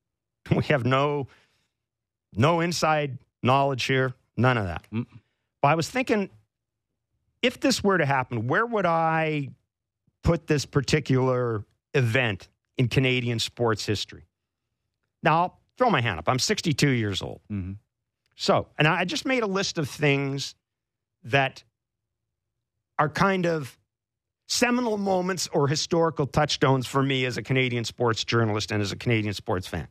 we 0.55 0.65
have 0.65 0.85
no, 0.85 1.27
no 2.35 2.59
inside 2.59 3.17
knowledge 3.41 3.85
here, 3.85 4.13
none 4.37 4.59
of 4.59 4.65
that. 4.65 4.85
Mm. 4.93 5.07
But 5.63 5.69
I 5.69 5.73
was 5.73 5.89
thinking, 5.89 6.29
if 7.41 7.59
this 7.59 7.83
were 7.83 7.97
to 7.97 8.05
happen, 8.05 8.45
where 8.45 8.67
would 8.67 8.85
I 8.85 9.49
put 10.21 10.45
this 10.45 10.67
particular 10.67 11.65
event 11.95 12.49
in 12.77 12.87
Canadian 12.87 13.39
sports 13.39 13.85
history. 13.85 14.26
Now, 15.23 15.41
I'll 15.41 15.59
throw 15.77 15.89
my 15.89 16.01
hand 16.01 16.19
up. 16.19 16.27
I'm 16.27 16.39
62 16.39 16.89
years 16.89 17.21
old. 17.21 17.41
Mm-hmm. 17.51 17.73
So, 18.35 18.67
and 18.77 18.87
I 18.87 19.03
just 19.05 19.25
made 19.25 19.43
a 19.43 19.47
list 19.47 19.77
of 19.77 19.89
things 19.89 20.55
that 21.23 21.63
are 22.99 23.09
kind 23.09 23.45
of 23.45 23.77
seminal 24.47 24.97
moments 24.97 25.47
or 25.51 25.67
historical 25.67 26.25
touchstones 26.25 26.87
for 26.87 27.03
me 27.03 27.25
as 27.25 27.37
a 27.37 27.43
Canadian 27.43 27.83
sports 27.83 28.23
journalist 28.23 28.71
and 28.71 28.81
as 28.81 28.91
a 28.91 28.95
Canadian 28.95 29.33
sports 29.33 29.67
fan. 29.67 29.87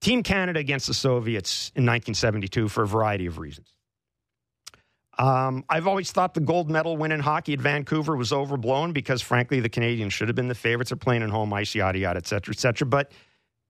Team 0.00 0.22
Canada 0.22 0.60
against 0.60 0.86
the 0.86 0.94
Soviets 0.94 1.70
in 1.74 1.82
1972 1.82 2.68
for 2.68 2.82
a 2.82 2.86
variety 2.86 3.26
of 3.26 3.38
reasons. 3.38 3.72
Um, 5.18 5.64
I've 5.68 5.86
always 5.86 6.10
thought 6.10 6.34
the 6.34 6.40
gold 6.40 6.70
medal 6.70 6.96
win 6.96 7.12
in 7.12 7.20
hockey 7.20 7.52
at 7.52 7.60
Vancouver 7.60 8.16
was 8.16 8.32
overblown 8.32 8.92
because, 8.92 9.22
frankly, 9.22 9.60
the 9.60 9.68
Canadians 9.68 10.12
should 10.12 10.28
have 10.28 10.34
been 10.34 10.48
the 10.48 10.54
favorites. 10.54 10.90
They're 10.90 10.96
playing 10.96 11.22
in 11.22 11.30
home 11.30 11.52
ice, 11.52 11.74
yada, 11.74 11.98
yada, 11.98 12.18
et 12.18 12.26
cetera, 12.26 12.52
et 12.52 12.58
cetera. 12.58 12.86
But 12.86 13.12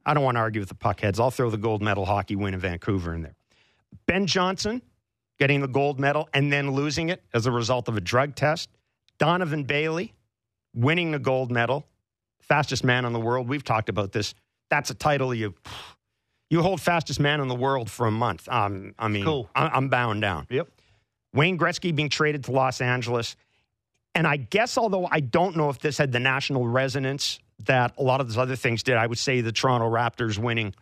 I 0.06 0.14
don't 0.14 0.24
want 0.24 0.36
to 0.36 0.40
argue 0.40 0.60
with 0.60 0.68
the 0.68 0.74
puckheads. 0.74 1.18
I'll 1.18 1.30
throw 1.30 1.50
the 1.50 1.56
gold 1.56 1.82
medal 1.82 2.04
hockey 2.04 2.36
win 2.36 2.54
in 2.54 2.60
Vancouver 2.60 3.14
in 3.14 3.22
there. 3.22 3.34
Ben 4.06 4.26
Johnson 4.26 4.82
getting 5.38 5.60
the 5.60 5.68
gold 5.68 5.98
medal 5.98 6.28
and 6.32 6.52
then 6.52 6.70
losing 6.70 7.08
it 7.08 7.22
as 7.32 7.46
a 7.46 7.50
result 7.50 7.88
of 7.88 7.96
a 7.96 8.00
drug 8.00 8.34
test. 8.34 8.68
Donovan 9.18 9.64
Bailey 9.64 10.12
winning 10.74 11.10
the 11.12 11.18
gold 11.18 11.50
medal, 11.50 11.86
fastest 12.40 12.84
man 12.84 13.04
in 13.04 13.12
the 13.12 13.20
world. 13.20 13.48
We've 13.48 13.64
talked 13.64 13.88
about 13.88 14.12
this. 14.12 14.34
That's 14.70 14.90
a 14.90 14.94
title 14.94 15.34
you 15.34 15.54
you 16.50 16.62
hold 16.62 16.80
fastest 16.80 17.18
man 17.20 17.40
in 17.40 17.48
the 17.48 17.54
world 17.54 17.90
for 17.90 18.06
a 18.06 18.10
month. 18.10 18.48
Um, 18.48 18.94
I 18.98 19.08
mean, 19.08 19.24
cool. 19.24 19.50
I'm 19.54 19.88
bound 19.88 20.20
down. 20.20 20.46
Yep. 20.50 20.68
Wayne 21.32 21.58
Gretzky 21.58 21.94
being 21.94 22.08
traded 22.08 22.44
to 22.44 22.52
Los 22.52 22.80
Angeles. 22.80 23.34
And 24.14 24.26
I 24.26 24.36
guess, 24.36 24.78
although 24.78 25.08
I 25.10 25.20
don't 25.20 25.56
know 25.56 25.70
if 25.70 25.80
this 25.80 25.98
had 25.98 26.12
the 26.12 26.20
national 26.20 26.68
resonance 26.68 27.40
that 27.60 27.94
a 27.98 28.02
lot 28.02 28.20
of 28.20 28.28
those 28.28 28.38
other 28.38 28.56
things 28.56 28.82
did, 28.82 28.96
I 28.96 29.06
would 29.06 29.18
say 29.18 29.40
the 29.40 29.52
Toronto 29.52 29.88
Raptors 29.90 30.38
winning, 30.38 30.74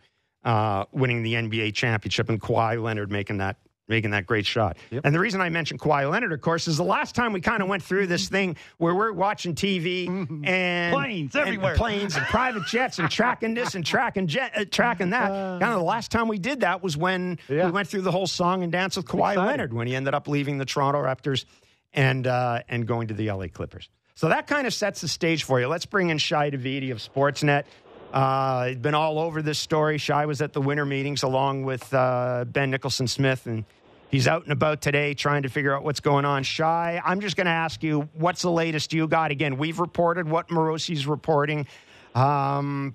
uh, 0.44 0.86
winning 0.92 1.22
the 1.22 1.34
NBA 1.34 1.74
championship 1.74 2.28
and 2.28 2.40
Kawhi 2.40 2.82
Leonard 2.82 3.10
making 3.10 3.38
that 3.38 3.56
making 3.88 4.12
that 4.12 4.26
great 4.26 4.46
shot. 4.46 4.76
Yep. 4.90 5.02
And 5.04 5.14
the 5.14 5.18
reason 5.18 5.40
I 5.40 5.50
mentioned 5.50 5.80
Kawhi 5.80 6.10
Leonard, 6.10 6.32
of 6.32 6.40
course, 6.40 6.66
is 6.66 6.76
the 6.76 6.84
last 6.84 7.14
time 7.14 7.32
we 7.32 7.40
kind 7.40 7.62
of 7.62 7.68
went 7.68 7.82
through 7.82 8.06
this 8.06 8.28
thing 8.28 8.56
where 8.78 8.94
we're 8.94 9.12
watching 9.12 9.54
TV 9.54 10.08
mm-hmm. 10.08 10.44
and 10.46 10.94
planes 10.94 11.36
everywhere, 11.36 11.76
planes 11.76 12.16
and 12.16 12.24
private 12.26 12.64
jets 12.66 12.98
and 12.98 13.10
tracking 13.10 13.54
this 13.54 13.74
and 13.74 13.84
tracking 13.84 14.26
jet, 14.26 14.52
uh, 14.56 14.64
tracking 14.70 15.10
that. 15.10 15.30
Uh, 15.30 15.58
kind 15.58 15.72
of 15.72 15.78
the 15.78 15.84
last 15.84 16.10
time 16.10 16.28
we 16.28 16.38
did 16.38 16.60
that 16.60 16.82
was 16.82 16.96
when 16.96 17.38
yeah. 17.48 17.66
we 17.66 17.72
went 17.72 17.88
through 17.88 18.02
the 18.02 18.12
whole 18.12 18.26
song 18.26 18.62
and 18.62 18.72
dance 18.72 18.96
with 18.96 19.06
Kawhi 19.06 19.36
Leonard 19.36 19.72
when 19.72 19.86
he 19.86 19.94
ended 19.94 20.14
up 20.14 20.28
leaving 20.28 20.58
the 20.58 20.64
Toronto 20.64 21.02
Raptors 21.02 21.44
and 21.92 22.26
uh, 22.26 22.62
and 22.68 22.86
going 22.86 23.08
to 23.08 23.14
the 23.14 23.30
LA 23.30 23.48
Clippers. 23.48 23.88
So 24.14 24.28
that 24.28 24.46
kind 24.46 24.66
of 24.66 24.74
sets 24.74 25.00
the 25.00 25.08
stage 25.08 25.44
for 25.44 25.60
you. 25.60 25.68
Let's 25.68 25.86
bring 25.86 26.10
in 26.10 26.18
Shi 26.18 26.34
Davidi 26.34 26.92
of 26.92 26.98
Sportsnet. 26.98 27.64
Uh, 28.12 28.66
he's 28.66 28.76
been 28.76 28.94
all 28.94 29.18
over 29.18 29.40
this 29.40 29.58
story. 29.58 29.98
Shi 29.98 30.26
was 30.26 30.42
at 30.42 30.52
the 30.52 30.60
winter 30.60 30.84
meetings 30.84 31.22
along 31.22 31.64
with 31.64 31.92
uh, 31.94 32.44
Ben 32.46 32.70
Nicholson 32.70 33.08
Smith, 33.08 33.46
and 33.46 33.64
he's 34.10 34.28
out 34.28 34.42
and 34.42 34.52
about 34.52 34.82
today 34.82 35.14
trying 35.14 35.44
to 35.44 35.48
figure 35.48 35.74
out 35.74 35.82
what's 35.82 36.00
going 36.00 36.26
on. 36.26 36.42
Shi, 36.42 36.62
I'm 36.62 37.20
just 37.20 37.36
going 37.36 37.46
to 37.46 37.52
ask 37.52 37.82
you, 37.82 38.08
what's 38.12 38.42
the 38.42 38.50
latest 38.50 38.92
you 38.92 39.08
got? 39.08 39.30
Again, 39.30 39.56
we've 39.56 39.80
reported 39.80 40.28
what 40.28 40.48
Morosi's 40.48 41.06
reporting. 41.06 41.66
Um, 42.14 42.94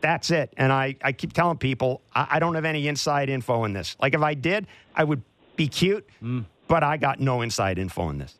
that's 0.00 0.30
it. 0.30 0.54
And 0.56 0.72
I, 0.72 0.96
I 1.02 1.12
keep 1.12 1.32
telling 1.32 1.58
people 1.58 2.00
I, 2.14 2.28
I, 2.30 2.38
don't 2.38 2.54
have 2.54 2.64
any 2.64 2.86
inside 2.88 3.28
info 3.28 3.64
in 3.64 3.72
this. 3.72 3.96
Like 4.00 4.14
if 4.14 4.22
I 4.22 4.34
did, 4.34 4.66
I 4.94 5.04
would 5.04 5.22
be 5.56 5.68
cute, 5.68 6.08
mm. 6.22 6.44
but 6.68 6.82
I 6.82 6.96
got 6.96 7.20
no 7.20 7.42
inside 7.42 7.78
info 7.78 8.08
in 8.08 8.18
this. 8.18 8.38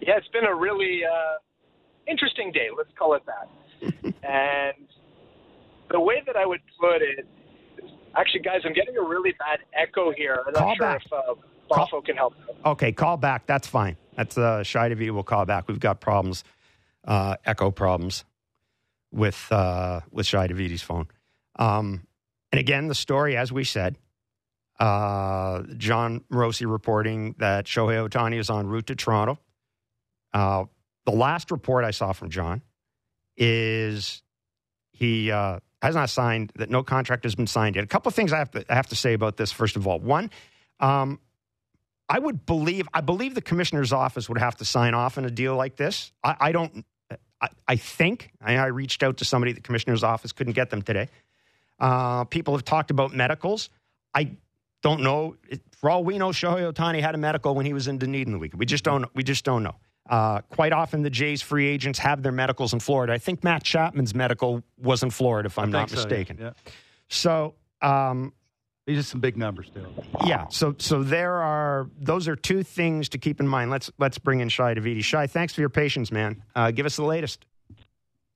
Yeah, 0.00 0.16
it's 0.16 0.28
been 0.28 0.44
a 0.44 0.54
really 0.54 1.02
uh, 1.04 1.38
interesting 2.06 2.52
day. 2.52 2.68
Let's 2.76 2.90
call 2.98 3.14
it 3.14 3.22
that. 3.26 3.48
and 4.22 4.86
the 5.90 6.00
way 6.00 6.22
that 6.26 6.36
I 6.36 6.46
would 6.46 6.60
put 6.80 7.02
it, 7.02 7.26
actually, 8.16 8.40
guys, 8.40 8.60
I'm 8.64 8.72
getting 8.72 8.96
a 8.96 9.02
really 9.02 9.32
bad 9.38 9.60
echo 9.74 10.12
here. 10.12 10.42
I'm 10.46 10.54
call 10.54 10.68
not 10.68 10.76
sure 10.76 10.86
back. 10.86 11.02
if 11.06 11.12
uh, 11.12 11.34
Boffo 11.70 12.04
can 12.04 12.16
help. 12.16 12.34
Okay, 12.64 12.92
call 12.92 13.16
back. 13.16 13.46
That's 13.46 13.66
fine. 13.66 13.96
That's 14.16 14.36
uh, 14.36 14.62
Shi 14.62 14.78
Davidi 14.78 15.10
will 15.10 15.22
call 15.22 15.46
back. 15.46 15.68
We've 15.68 15.80
got 15.80 16.00
problems, 16.00 16.44
uh, 17.04 17.36
echo 17.44 17.70
problems 17.70 18.24
with 19.12 19.46
uh, 19.50 20.00
with 20.10 20.26
Shi 20.26 20.36
Davidi's 20.36 20.82
phone. 20.82 21.06
Um, 21.56 22.06
and 22.52 22.58
again, 22.58 22.88
the 22.88 22.94
story, 22.94 23.36
as 23.36 23.52
we 23.52 23.64
said, 23.64 23.96
uh, 24.78 25.62
Jon 25.76 26.24
Morosi 26.32 26.70
reporting 26.70 27.34
that 27.38 27.66
Shohei 27.66 28.08
Ohtani 28.08 28.38
is 28.38 28.50
en 28.50 28.66
route 28.66 28.86
to 28.88 28.94
Toronto. 28.94 29.38
Uh, 30.32 30.64
the 31.06 31.12
last 31.12 31.50
report 31.50 31.84
I 31.84 31.90
saw 31.90 32.12
from 32.12 32.30
Jon 32.30 32.62
is 33.36 34.22
he 34.92 35.30
uh, 35.30 35.60
has 35.82 35.94
not 35.94 36.10
signed 36.10 36.52
that 36.56 36.70
no 36.70 36.82
contract 36.82 37.24
has 37.24 37.34
been 37.34 37.46
signed 37.46 37.76
yet. 37.76 37.84
A 37.84 37.88
couple 37.88 38.08
of 38.08 38.14
things 38.14 38.32
I 38.32 38.38
have 38.38 38.50
to 38.52 38.64
I 38.68 38.74
have 38.74 38.88
to 38.88 38.96
say 38.96 39.14
about 39.14 39.36
this. 39.36 39.50
First 39.50 39.76
of 39.76 39.86
all, 39.86 39.98
one, 39.98 40.30
um, 40.78 41.18
I 42.08 42.18
would 42.18 42.44
believe 42.44 42.88
I 42.92 43.00
believe 43.00 43.34
the 43.34 43.42
commissioner's 43.42 43.92
office 43.92 44.28
would 44.28 44.38
have 44.38 44.56
to 44.56 44.64
sign 44.64 44.94
off 44.94 45.16
on 45.16 45.24
a 45.24 45.30
deal 45.30 45.56
like 45.56 45.76
this. 45.76 46.12
I, 46.22 46.36
I 46.40 46.52
don't. 46.52 46.84
I, 47.40 47.48
I 47.66 47.76
think 47.76 48.32
I, 48.42 48.56
I, 48.56 48.66
reached 48.66 49.02
out 49.02 49.16
to 49.18 49.24
somebody 49.24 49.52
at 49.52 49.56
the 49.56 49.62
commissioner's 49.62 50.04
office, 50.04 50.30
couldn't 50.30 50.52
get 50.52 50.68
them 50.68 50.82
today. 50.82 51.08
Uh, 51.78 52.24
people 52.24 52.52
have 52.54 52.66
talked 52.66 52.90
about 52.90 53.14
medicals. 53.14 53.70
I 54.14 54.32
don't 54.82 55.00
know. 55.00 55.36
For 55.78 55.88
all 55.88 56.04
we 56.04 56.18
know, 56.18 56.28
Shohei 56.28 56.70
Ohtani 56.70 57.00
had 57.00 57.14
a 57.14 57.18
medical 57.18 57.54
when 57.54 57.64
he 57.64 57.72
was 57.72 57.88
in 57.88 57.96
Dunedin 57.96 58.34
the 58.34 58.38
week. 58.38 58.52
We 58.54 58.66
just 58.66 58.84
don't. 58.84 59.06
We 59.14 59.22
just 59.22 59.44
don't 59.44 59.62
know. 59.62 59.76
Uh, 60.10 60.40
quite 60.50 60.72
often, 60.72 61.02
the 61.02 61.10
Jays 61.10 61.40
free 61.40 61.68
agents 61.68 61.98
have 62.00 62.22
their 62.24 62.32
medicals 62.32 62.72
in 62.72 62.80
Florida. 62.80 63.12
I 63.12 63.18
think 63.18 63.44
Matt 63.44 63.62
Chapman's 63.62 64.12
medical 64.12 64.62
was 64.76 65.04
in 65.04 65.10
Florida, 65.10 65.46
if 65.46 65.56
I'm 65.56 65.70
not 65.70 65.88
so, 65.88 65.96
mistaken. 65.96 66.36
Yeah. 66.40 66.50
So, 67.08 67.54
um, 67.80 68.32
these 68.86 68.98
are 68.98 69.04
some 69.04 69.20
big 69.20 69.36
numbers, 69.36 69.68
still. 69.68 69.92
Yeah. 70.26 70.48
So, 70.48 70.74
so 70.78 71.04
there 71.04 71.34
are 71.34 71.88
those 72.00 72.26
are 72.26 72.34
two 72.34 72.64
things 72.64 73.08
to 73.10 73.18
keep 73.18 73.38
in 73.38 73.46
mind. 73.46 73.70
Let's 73.70 73.88
let's 73.98 74.18
bring 74.18 74.40
in 74.40 74.48
Shi 74.48 74.62
Davidi. 74.62 75.04
Shi, 75.04 75.28
thanks 75.28 75.54
for 75.54 75.60
your 75.60 75.70
patience, 75.70 76.10
man. 76.10 76.42
Uh, 76.56 76.72
give 76.72 76.86
us 76.86 76.96
the 76.96 77.04
latest. 77.04 77.46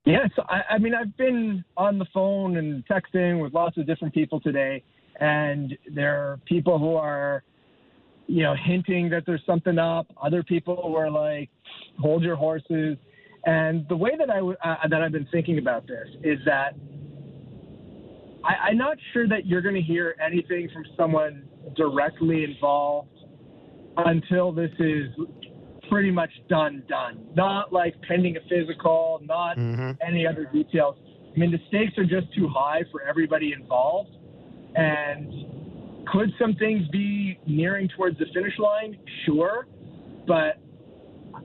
Yes, 0.05 0.29
I, 0.47 0.61
I 0.69 0.77
mean 0.77 0.93
I've 0.93 1.17
been 1.17 1.65
on 1.75 1.99
the 1.99 2.05
phone 2.13 2.55
and 2.55 2.85
texting 2.87 3.41
with 3.41 3.53
lots 3.53 3.75
of 3.77 3.85
different 3.85 4.13
people 4.13 4.39
today, 4.39 4.81
and 5.19 5.77
there 5.93 6.21
are 6.21 6.39
people 6.45 6.79
who 6.79 6.95
are 6.95 7.43
you 8.27 8.43
know, 8.43 8.55
hinting 8.55 9.09
that 9.09 9.23
there's 9.25 9.43
something 9.45 9.77
up. 9.77 10.07
Other 10.21 10.43
people 10.43 10.91
were 10.91 11.09
like, 11.09 11.49
"Hold 11.99 12.23
your 12.23 12.35
horses." 12.35 12.97
And 13.45 13.87
the 13.89 13.95
way 13.95 14.11
that 14.17 14.29
I 14.29 14.39
uh, 14.39 14.87
that 14.87 15.01
I've 15.01 15.11
been 15.11 15.27
thinking 15.31 15.59
about 15.59 15.87
this 15.87 16.07
is 16.23 16.39
that 16.45 16.73
I, 18.43 18.69
I'm 18.69 18.77
not 18.77 18.97
sure 19.13 19.27
that 19.27 19.45
you're 19.45 19.61
going 19.61 19.75
to 19.75 19.81
hear 19.81 20.15
anything 20.23 20.69
from 20.73 20.83
someone 20.97 21.43
directly 21.75 22.43
involved 22.43 23.09
until 23.97 24.51
this 24.51 24.71
is 24.79 25.05
pretty 25.89 26.11
much 26.11 26.31
done. 26.49 26.83
Done. 26.89 27.27
Not 27.35 27.71
like 27.71 27.93
pending 28.07 28.37
a 28.37 28.41
physical. 28.49 29.21
Not 29.23 29.57
mm-hmm. 29.57 29.91
any 30.05 30.25
other 30.25 30.45
details. 30.51 30.95
I 31.35 31.39
mean, 31.39 31.51
the 31.51 31.59
stakes 31.67 31.97
are 31.97 32.05
just 32.05 32.33
too 32.33 32.47
high 32.47 32.83
for 32.91 33.01
everybody 33.01 33.53
involved, 33.53 34.15
and 34.75 35.64
could 36.11 36.31
some 36.39 36.55
things 36.55 36.87
be 36.89 37.39
nearing 37.47 37.89
towards 37.95 38.17
the 38.19 38.25
finish 38.33 38.57
line? 38.59 38.97
Sure. 39.25 39.67
But 40.27 40.59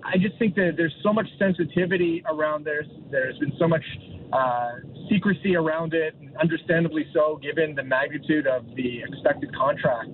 I 0.05 0.17
just 0.19 0.39
think 0.39 0.55
that 0.55 0.73
there's 0.77 0.95
so 1.03 1.13
much 1.13 1.27
sensitivity 1.39 2.23
around 2.29 2.65
this. 2.65 2.87
There's 3.11 3.39
been 3.39 3.53
so 3.59 3.67
much 3.69 3.85
uh, 4.33 4.71
secrecy 5.11 5.57
around 5.57 5.95
it, 5.95 6.15
and 6.21 6.37
understandably 6.37 7.07
so, 7.13 7.39
given 7.43 7.75
the 7.75 7.83
magnitude 7.83 8.47
of 8.47 8.65
the 8.77 9.03
expected 9.03 9.55
contract, 9.55 10.11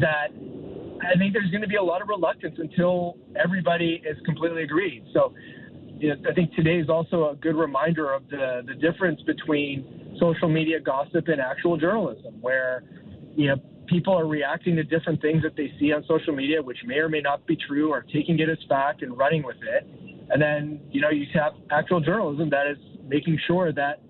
that 0.00 0.28
I 1.02 1.18
think 1.18 1.34
there's 1.34 1.50
going 1.50 1.62
to 1.62 1.68
be 1.68 1.76
a 1.76 1.82
lot 1.82 2.02
of 2.02 2.08
reluctance 2.08 2.56
until 2.58 3.18
everybody 3.42 4.02
is 4.08 4.16
completely 4.24 4.62
agreed. 4.62 5.04
So 5.12 5.34
I 6.28 6.32
think 6.34 6.54
today 6.54 6.78
is 6.78 6.88
also 6.88 7.30
a 7.30 7.36
good 7.36 7.56
reminder 7.56 8.12
of 8.12 8.28
the, 8.28 8.62
the 8.66 8.74
difference 8.74 9.20
between 9.22 10.16
social 10.18 10.48
media 10.48 10.80
gossip 10.80 11.28
and 11.28 11.40
actual 11.40 11.76
journalism, 11.76 12.40
where 12.40 12.82
you 13.36 13.48
know, 13.48 13.56
people 13.86 14.14
are 14.14 14.26
reacting 14.26 14.76
to 14.76 14.82
different 14.82 15.20
things 15.20 15.42
that 15.42 15.56
they 15.56 15.70
see 15.78 15.92
on 15.92 16.04
social 16.08 16.34
media, 16.34 16.60
which 16.60 16.78
may 16.84 16.96
or 16.96 17.08
may 17.08 17.20
not 17.20 17.46
be 17.46 17.56
true, 17.68 17.90
or 17.92 18.02
taking 18.02 18.38
it 18.38 18.48
as 18.48 18.58
fact 18.68 19.02
and 19.02 19.16
running 19.16 19.42
with 19.44 19.56
it. 19.62 19.86
And 20.30 20.42
then, 20.42 20.80
you 20.90 21.00
know, 21.00 21.10
you 21.10 21.26
have 21.34 21.52
actual 21.70 22.00
journalism 22.00 22.50
that 22.50 22.66
is 22.66 22.78
making 23.06 23.38
sure 23.46 23.72
that 23.72 24.00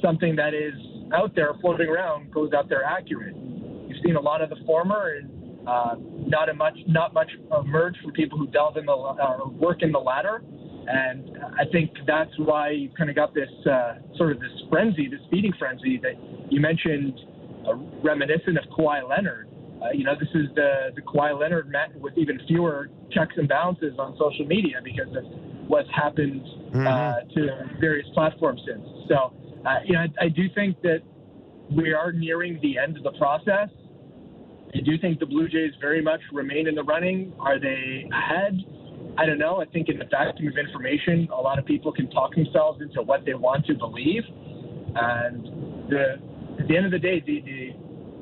something 0.00 0.36
that 0.36 0.54
is 0.54 0.74
out 1.12 1.34
there 1.34 1.52
floating 1.60 1.88
around 1.88 2.32
goes 2.32 2.52
out 2.52 2.68
there 2.68 2.84
accurate. 2.84 3.34
You've 3.34 4.02
seen 4.04 4.16
a 4.16 4.20
lot 4.20 4.40
of 4.40 4.50
the 4.50 4.56
former 4.66 5.14
and 5.16 5.66
uh, 5.66 5.94
not 5.98 6.48
a 6.48 6.54
much, 6.54 6.76
not 6.86 7.14
much 7.14 7.30
emerge 7.58 7.96
from 8.02 8.12
people 8.12 8.38
who 8.38 8.46
delve 8.48 8.76
in 8.76 8.86
the 8.86 8.92
uh, 8.92 9.48
work 9.48 9.82
in 9.82 9.90
the 9.90 9.98
latter. 9.98 10.42
And 10.86 11.38
I 11.58 11.64
think 11.72 11.90
that's 12.06 12.30
why 12.36 12.70
you 12.70 12.90
kind 12.96 13.08
of 13.08 13.16
got 13.16 13.34
this 13.34 13.48
uh, 13.66 13.94
sort 14.16 14.32
of 14.32 14.40
this 14.40 14.50
frenzy, 14.70 15.08
this 15.08 15.20
feeding 15.30 15.52
frenzy 15.58 15.98
that 16.02 16.12
you 16.50 16.60
mentioned 16.60 17.18
uh, 17.66 17.74
reminiscent 18.02 18.58
of 18.58 18.64
Kawhi 18.76 19.08
Leonard. 19.08 19.48
Uh, 19.82 19.90
you 19.92 20.04
know, 20.04 20.14
this 20.18 20.28
is 20.34 20.48
the 20.54 20.90
the 20.94 21.02
Kawhi 21.02 21.38
Leonard 21.38 21.68
met 21.70 21.94
with 22.00 22.16
even 22.16 22.40
fewer 22.46 22.90
checks 23.10 23.34
and 23.36 23.48
balances 23.48 23.94
on 23.98 24.16
social 24.18 24.46
media 24.46 24.80
because 24.82 25.14
of 25.16 25.24
what's 25.68 25.88
happened 25.94 26.42
mm-hmm. 26.42 26.86
uh, 26.86 27.20
to 27.34 27.78
various 27.80 28.06
platforms 28.14 28.60
since. 28.66 28.86
So, 29.08 29.34
uh, 29.66 29.80
you 29.84 29.94
know, 29.94 30.00
I, 30.00 30.24
I 30.26 30.28
do 30.28 30.42
think 30.54 30.80
that 30.82 31.02
we 31.70 31.92
are 31.92 32.12
nearing 32.12 32.58
the 32.62 32.78
end 32.78 32.96
of 32.96 33.02
the 33.02 33.12
process. 33.18 33.68
I 34.74 34.80
do 34.80 34.98
think 34.98 35.20
the 35.20 35.26
Blue 35.26 35.48
Jays 35.48 35.72
very 35.80 36.02
much 36.02 36.20
remain 36.32 36.66
in 36.66 36.74
the 36.74 36.82
running. 36.82 37.32
Are 37.38 37.60
they 37.60 38.08
ahead? 38.12 38.58
I 39.16 39.26
don't 39.26 39.38
know. 39.38 39.60
I 39.60 39.66
think 39.66 39.88
in 39.88 39.98
the 39.98 40.06
vacuum 40.06 40.48
of 40.48 40.58
information, 40.58 41.28
a 41.32 41.40
lot 41.40 41.58
of 41.58 41.64
people 41.64 41.92
can 41.92 42.10
talk 42.10 42.34
themselves 42.34 42.82
into 42.82 43.02
what 43.02 43.24
they 43.24 43.34
want 43.34 43.66
to 43.66 43.74
believe. 43.74 44.24
And 44.96 45.44
the, 45.88 46.16
at 46.58 46.68
the 46.68 46.76
end 46.76 46.86
of 46.86 46.92
the 46.92 46.98
day, 46.98 47.22
the, 47.26 47.40
the, 47.40 47.70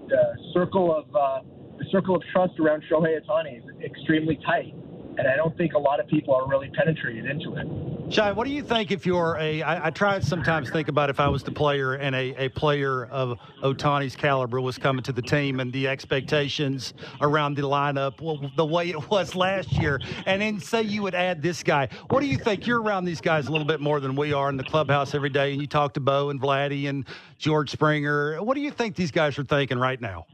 the 0.09 0.23
circle 0.53 0.95
of 0.95 1.05
uh, 1.15 1.41
the 1.79 1.85
circle 1.91 2.17
of 2.17 2.23
trust 2.33 2.59
around 2.61 2.83
Shohei 2.91 3.19
Ohtani 3.21 3.59
is 3.59 3.65
extremely 3.85 4.39
tight 4.45 4.75
and 5.19 5.29
I 5.29 5.37
don't 5.37 5.57
think 5.57 5.75
a 5.75 5.79
lot 5.79 6.01
of 6.01 6.07
people 6.07 6.35
are 6.35 6.49
really 6.49 6.71
penetrated 6.71 7.27
into 7.27 7.57
it. 7.57 8.13
Shi, 8.13 8.33
what 8.33 8.47
do 8.47 8.53
you 8.53 8.63
think 8.63 8.91
if 8.91 9.07
you're 9.07 9.37
a? 9.39 9.63
I, 9.63 9.87
I 9.87 9.91
try 9.91 10.19
to 10.19 10.25
sometimes 10.25 10.71
think 10.71 10.89
about 10.89 11.11
if 11.11 11.21
I 11.21 11.29
was 11.29 11.43
the 11.43 11.53
player 11.53 11.95
and 11.95 12.15
a, 12.15 12.45
a 12.45 12.49
player 12.49 13.07
of 13.07 13.39
Ohtani's 13.63 14.17
caliber 14.17 14.61
was 14.61 14.79
coming 14.79 15.03
to 15.05 15.13
the 15.13 15.23
team 15.23 15.61
and 15.61 15.73
the 15.73 15.89
expectations 15.89 16.95
around 17.21 17.57
the 17.57 17.63
lineup, 17.63 18.21
well, 18.21 18.51
the 18.57 18.65
way 18.65 18.91
it 18.91 19.11
was 19.11 19.35
last 19.35 19.73
year, 19.73 20.01
and 20.27 20.43
then 20.43 20.61
say 20.61 20.83
you 20.83 21.03
would 21.03 21.15
add 21.15 21.43
this 21.43 21.63
guy. 21.63 21.89
What 22.11 22.21
do 22.21 22.27
you 22.27 22.39
think? 22.39 22.67
You're 22.67 22.83
around 22.83 23.05
these 23.05 23.21
guys 23.21 23.47
a 23.47 23.53
little 23.53 23.67
bit 23.67 23.81
more 23.81 24.01
than 24.01 24.15
we 24.15 24.33
are 24.33 24.49
in 24.49 24.57
the 24.57 24.65
clubhouse 24.65 25.15
every 25.15 25.31
day, 25.31 25.53
and 25.53 25.61
you 25.61 25.67
talk 25.67 25.95
to 25.95 26.01
Bo 26.01 26.31
and 26.31 26.41
Vladdy 26.41 26.89
and 26.89 27.07
George 27.39 27.71
Springer. 27.71 28.43
What 28.43 28.55
do 28.55 28.61
you 28.61 28.71
think 28.71 28.97
these 28.97 29.11
guys 29.11 29.39
are 29.39 29.45
thinking 29.45 29.79
right 29.79 30.01
now? 30.01 30.27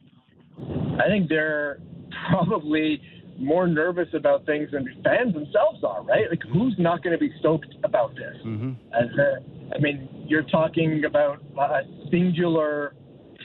I 0.59 1.07
think 1.07 1.29
they're 1.29 1.81
probably 2.31 3.01
more 3.39 3.67
nervous 3.67 4.09
about 4.15 4.45
things 4.47 4.71
than 4.73 4.85
fans 5.05 5.33
themselves 5.33 5.83
are, 5.85 6.03
right? 6.03 6.29
Like, 6.29 6.43
who's 6.53 6.75
not 6.79 7.03
going 7.03 7.17
to 7.17 7.19
be 7.19 7.33
stoked 7.39 7.73
about 7.85 8.15
this? 8.15 8.37
Mm-hmm. 8.45 8.73
As 8.93 9.09
a, 9.19 9.75
I 9.75 9.79
mean, 9.79 10.09
you're 10.27 10.43
talking 10.43 11.05
about 11.05 11.41
a 11.59 11.83
singular 12.11 12.95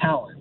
talent, 0.01 0.39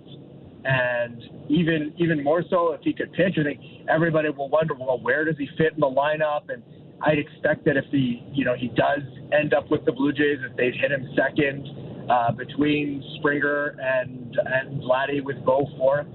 and 0.65 1.21
even 1.49 1.93
even 1.97 2.23
more 2.23 2.43
so 2.49 2.71
if 2.71 2.81
he 2.81 2.93
could 2.93 3.11
pitch. 3.13 3.37
I 3.39 3.43
think 3.43 3.59
everybody 3.89 4.29
will 4.29 4.49
wonder, 4.49 4.73
well, 4.73 4.99
where 5.01 5.25
does 5.25 5.37
he 5.37 5.47
fit 5.57 5.73
in 5.73 5.79
the 5.79 5.87
lineup? 5.87 6.43
And 6.49 6.63
I'd 7.01 7.19
expect 7.19 7.65
that 7.65 7.77
if 7.77 7.85
he, 7.91 8.25
you 8.31 8.45
know, 8.45 8.55
he 8.55 8.69
does 8.69 9.01
end 9.31 9.53
up 9.53 9.69
with 9.69 9.85
the 9.85 9.91
Blue 9.91 10.13
Jays, 10.13 10.39
that 10.41 10.55
they'd 10.57 10.73
hit 10.75 10.91
him 10.91 11.07
second 11.15 12.09
uh, 12.09 12.31
between 12.31 13.03
Springer 13.19 13.75
and 13.79 14.35
and 14.45 14.81
Vladdy 14.81 15.23
with 15.23 15.43
Bo 15.45 15.67
fourth, 15.77 16.07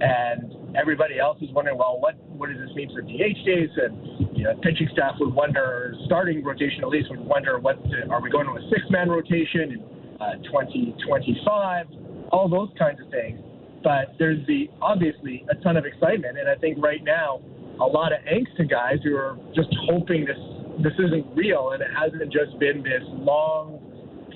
and 0.00 0.76
everybody 0.76 1.18
else 1.18 1.38
is 1.42 1.50
wondering, 1.52 1.76
well, 1.76 2.00
what 2.00 2.16
what 2.40 2.48
does 2.48 2.58
this 2.58 2.74
mean 2.74 2.88
for 2.94 3.02
DH 3.02 3.44
days? 3.44 3.68
And 3.76 4.26
you 4.36 4.44
know, 4.44 4.56
pitching 4.62 4.88
staff 4.92 5.16
would 5.20 5.34
wonder, 5.34 5.94
starting 6.06 6.42
rotation 6.42 6.80
at 6.82 6.88
least 6.88 7.10
would 7.10 7.20
wonder, 7.20 7.58
what 7.58 7.76
are 8.08 8.20
we 8.22 8.30
going 8.30 8.46
to 8.46 8.52
a 8.52 8.70
six 8.70 8.80
man 8.88 9.10
rotation 9.10 9.76
in 9.76 9.84
uh, 10.18 10.40
2025? 10.48 11.86
All 12.32 12.48
those 12.48 12.70
kinds 12.78 12.98
of 12.98 13.10
things. 13.10 13.38
But 13.84 14.16
there's 14.18 14.44
the 14.46 14.70
obviously 14.80 15.44
a 15.50 15.54
ton 15.62 15.76
of 15.76 15.84
excitement, 15.84 16.38
and 16.38 16.48
I 16.48 16.54
think 16.56 16.82
right 16.82 17.04
now 17.04 17.42
a 17.80 17.84
lot 17.84 18.12
of 18.12 18.20
angst 18.24 18.56
to 18.56 18.64
guys 18.64 18.96
who 19.04 19.14
are 19.16 19.36
just 19.54 19.68
hoping 19.88 20.24
this 20.24 20.36
this 20.82 20.92
isn't 20.98 21.26
real 21.36 21.72
and 21.72 21.82
it 21.82 21.88
hasn't 21.92 22.32
just 22.32 22.58
been 22.58 22.82
this 22.82 23.04
long 23.20 23.80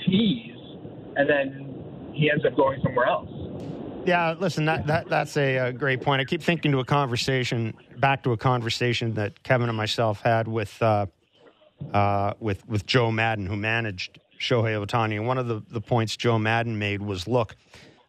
tease, 0.04 0.56
and 1.16 1.28
then 1.28 2.12
he 2.12 2.30
ends 2.30 2.44
up 2.44 2.54
going 2.54 2.80
somewhere 2.82 3.06
else. 3.06 3.43
Yeah, 4.04 4.34
listen, 4.38 4.66
that, 4.66 4.86
that 4.86 5.08
that's 5.08 5.36
a, 5.36 5.56
a, 5.56 5.72
great 5.72 6.02
point. 6.02 6.20
I 6.20 6.24
keep 6.24 6.42
thinking 6.42 6.72
to 6.72 6.80
a 6.80 6.84
conversation, 6.84 7.74
back 7.98 8.22
to 8.24 8.32
a 8.32 8.36
conversation 8.36 9.14
that 9.14 9.42
Kevin 9.42 9.68
and 9.68 9.76
myself 9.76 10.20
had 10.20 10.46
with 10.46 10.80
uh, 10.82 11.06
uh, 11.92 12.34
with 12.38 12.66
with 12.68 12.84
Joe 12.86 13.10
Maddon, 13.10 13.46
who 13.46 13.56
managed 13.56 14.20
Shohei 14.38 14.84
Ohtani. 14.84 15.16
And 15.16 15.26
one 15.26 15.38
of 15.38 15.48
the, 15.48 15.62
the 15.70 15.80
points 15.80 16.16
Joe 16.16 16.38
Maddon 16.38 16.78
made 16.78 17.00
was, 17.00 17.26
look, 17.26 17.56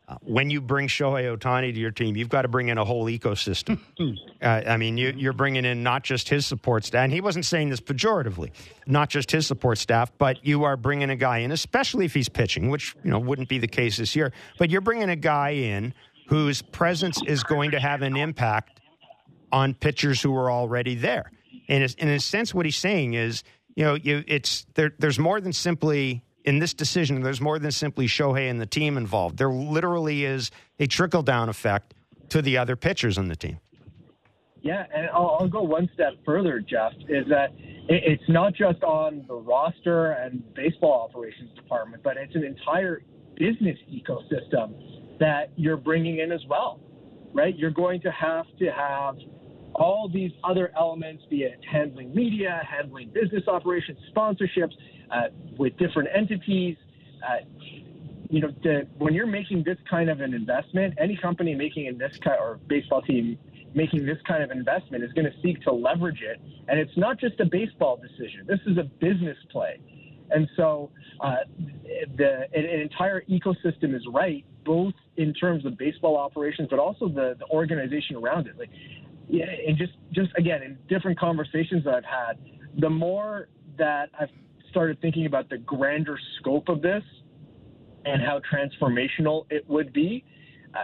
uh, 0.07 0.17
when 0.21 0.51
you 0.51 0.61
bring 0.61 0.87
Shohei 0.87 1.35
Ohtani 1.35 1.73
to 1.73 1.79
your 1.79 1.91
team, 1.91 2.15
you've 2.15 2.29
got 2.29 2.43
to 2.43 2.47
bring 2.47 2.67
in 2.67 2.77
a 2.77 2.85
whole 2.85 3.05
ecosystem. 3.05 3.79
uh, 4.41 4.61
I 4.67 4.77
mean, 4.77 4.97
you, 4.97 5.29
are 5.29 5.33
bringing 5.33 5.65
in 5.65 5.81
not 5.81 6.03
just 6.03 6.29
his 6.29 6.45
support 6.45 6.85
staff, 6.85 7.05
and 7.05 7.13
he 7.13 7.21
wasn't 7.21 7.45
saying 7.45 7.69
this 7.69 7.79
pejoratively, 7.79 8.51
not 8.85 9.09
just 9.09 9.31
his 9.31 9.47
support 9.47 9.79
staff, 9.79 10.11
but 10.17 10.45
you 10.45 10.63
are 10.63 10.77
bringing 10.77 11.09
a 11.09 11.15
guy 11.15 11.39
in, 11.39 11.51
especially 11.51 12.05
if 12.05 12.13
he's 12.13 12.29
pitching, 12.29 12.69
which 12.69 12.95
you 13.03 13.09
know 13.09 13.19
wouldn't 13.19 13.49
be 13.49 13.57
the 13.57 13.67
case 13.67 13.97
this 13.97 14.15
year. 14.15 14.31
But 14.59 14.69
you're 14.69 14.81
bringing 14.81 15.09
a 15.09 15.15
guy 15.15 15.51
in 15.51 15.93
whose 16.27 16.61
presence 16.61 17.19
is 17.25 17.43
going 17.43 17.71
to 17.71 17.79
have 17.79 18.01
an 18.03 18.15
impact 18.15 18.81
on 19.51 19.73
pitchers 19.73 20.21
who 20.21 20.35
are 20.35 20.51
already 20.51 20.95
there. 20.95 21.31
And 21.67 21.95
in 21.97 22.09
a 22.09 22.19
sense, 22.19 22.53
what 22.53 22.65
he's 22.65 22.77
saying 22.77 23.13
is, 23.13 23.43
you 23.75 23.83
know, 23.83 23.95
you, 23.95 24.23
it's 24.27 24.65
there, 24.75 24.93
there's 24.99 25.17
more 25.17 25.41
than 25.41 25.53
simply 25.53 26.24
in 26.45 26.59
this 26.59 26.73
decision, 26.73 27.21
there's 27.21 27.41
more 27.41 27.59
than 27.59 27.71
simply 27.71 28.07
Shohei 28.07 28.49
and 28.49 28.61
the 28.61 28.65
team 28.65 28.97
involved. 28.97 29.37
There 29.37 29.49
literally 29.49 30.25
is 30.25 30.51
a 30.79 30.87
trickle 30.87 31.23
down 31.23 31.49
effect 31.49 31.93
to 32.29 32.41
the 32.41 32.57
other 32.57 32.75
pitchers 32.75 33.17
on 33.17 33.27
the 33.27 33.35
team. 33.35 33.59
Yeah, 34.61 34.85
and 34.95 35.09
I'll, 35.09 35.37
I'll 35.39 35.47
go 35.47 35.61
one 35.61 35.89
step 35.93 36.13
further, 36.25 36.59
Jeff, 36.59 36.93
is 37.07 37.25
that 37.29 37.49
it's 37.87 38.23
not 38.29 38.55
just 38.55 38.81
on 38.83 39.23
the 39.27 39.35
roster 39.35 40.11
and 40.13 40.43
baseball 40.55 41.07
operations 41.07 41.51
department, 41.55 42.01
but 42.03 42.17
it's 42.17 42.33
an 42.35 42.43
entire 42.43 43.03
business 43.35 43.77
ecosystem 43.91 45.19
that 45.19 45.51
you're 45.55 45.77
bringing 45.77 46.19
in 46.19 46.31
as 46.31 46.41
well, 46.49 46.79
right? 47.33 47.55
You're 47.55 47.69
going 47.69 48.01
to 48.01 48.11
have 48.11 48.45
to 48.59 48.71
have 48.71 49.15
all 49.75 50.09
these 50.11 50.31
other 50.43 50.71
elements, 50.75 51.23
be 51.29 51.43
it 51.43 51.59
handling 51.71 52.15
media, 52.15 52.61
handling 52.67 53.11
business 53.13 53.43
operations, 53.47 53.99
sponsorships, 54.15 54.73
with 55.57 55.77
different 55.77 56.09
entities. 56.13 56.77
Uh, 57.25 57.45
you 58.29 58.41
know, 58.41 58.49
when 58.97 59.13
you're 59.13 59.27
making 59.27 59.63
this 59.63 59.77
kind 59.89 60.09
of 60.09 60.19
an 60.19 60.33
investment, 60.33 60.95
any 60.99 61.15
company 61.15 61.53
making 61.53 61.85
in 61.85 61.97
this 61.97 62.17
kind 62.23 62.37
or 62.39 62.59
baseball 62.67 63.01
team 63.01 63.37
making 63.75 64.05
this 64.05 64.17
kind 64.25 64.41
of 64.41 64.51
investment 64.51 65.03
is 65.03 65.11
going 65.11 65.25
to 65.25 65.33
seek 65.43 65.61
to 65.61 65.71
leverage 65.71 66.21
it. 66.21 66.39
And 66.67 66.79
it's 66.79 66.97
not 66.97 67.19
just 67.19 67.39
a 67.41 67.45
baseball 67.45 67.97
decision. 67.97 68.45
This 68.47 68.59
is 68.65 68.77
a 68.77 68.83
business 68.83 69.37
play. 69.51 69.79
And 70.31 70.47
so 70.55 70.89
uh, 71.19 71.35
the 72.17 72.47
an, 72.53 72.65
entire 72.65 73.21
ecosystem 73.29 73.93
is 73.93 74.01
right, 74.11 74.43
both 74.63 74.93
in 75.17 75.33
terms 75.33 75.65
of 75.65 75.77
baseball 75.77 76.17
operations, 76.17 76.69
but 76.71 76.79
also 76.79 77.07
the, 77.07 77.35
the 77.37 77.45
organization 77.51 78.15
around 78.15 78.47
it. 78.47 78.57
Like, 78.57 78.71
and 79.29 79.77
just 79.77 79.93
just 80.11 80.29
again 80.37 80.61
in 80.61 80.77
different 80.87 81.19
conversations 81.19 81.83
that 81.83 81.95
I've 81.95 82.05
had, 82.05 82.37
the 82.79 82.89
more 82.89 83.49
that 83.77 84.09
I've 84.19 84.29
started 84.75 84.99
thinking 84.99 85.25
about 85.25 85.49
the 85.49 85.57
grander 85.57 86.19
scope 86.37 86.67
of 86.67 86.81
this 86.81 87.01
and 88.03 88.21
how 88.21 88.41
transformational 88.53 89.45
it 89.49 89.63
would 89.69 89.93
be. 89.93 90.25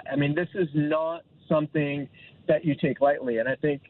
I 0.10 0.16
mean, 0.16 0.34
this 0.34 0.48
is 0.56 0.70
not 0.74 1.24
something 1.50 2.08
that 2.48 2.64
you 2.64 2.74
take 2.82 3.02
lightly. 3.02 3.40
And 3.40 3.50
I 3.50 3.56
think 3.56 3.82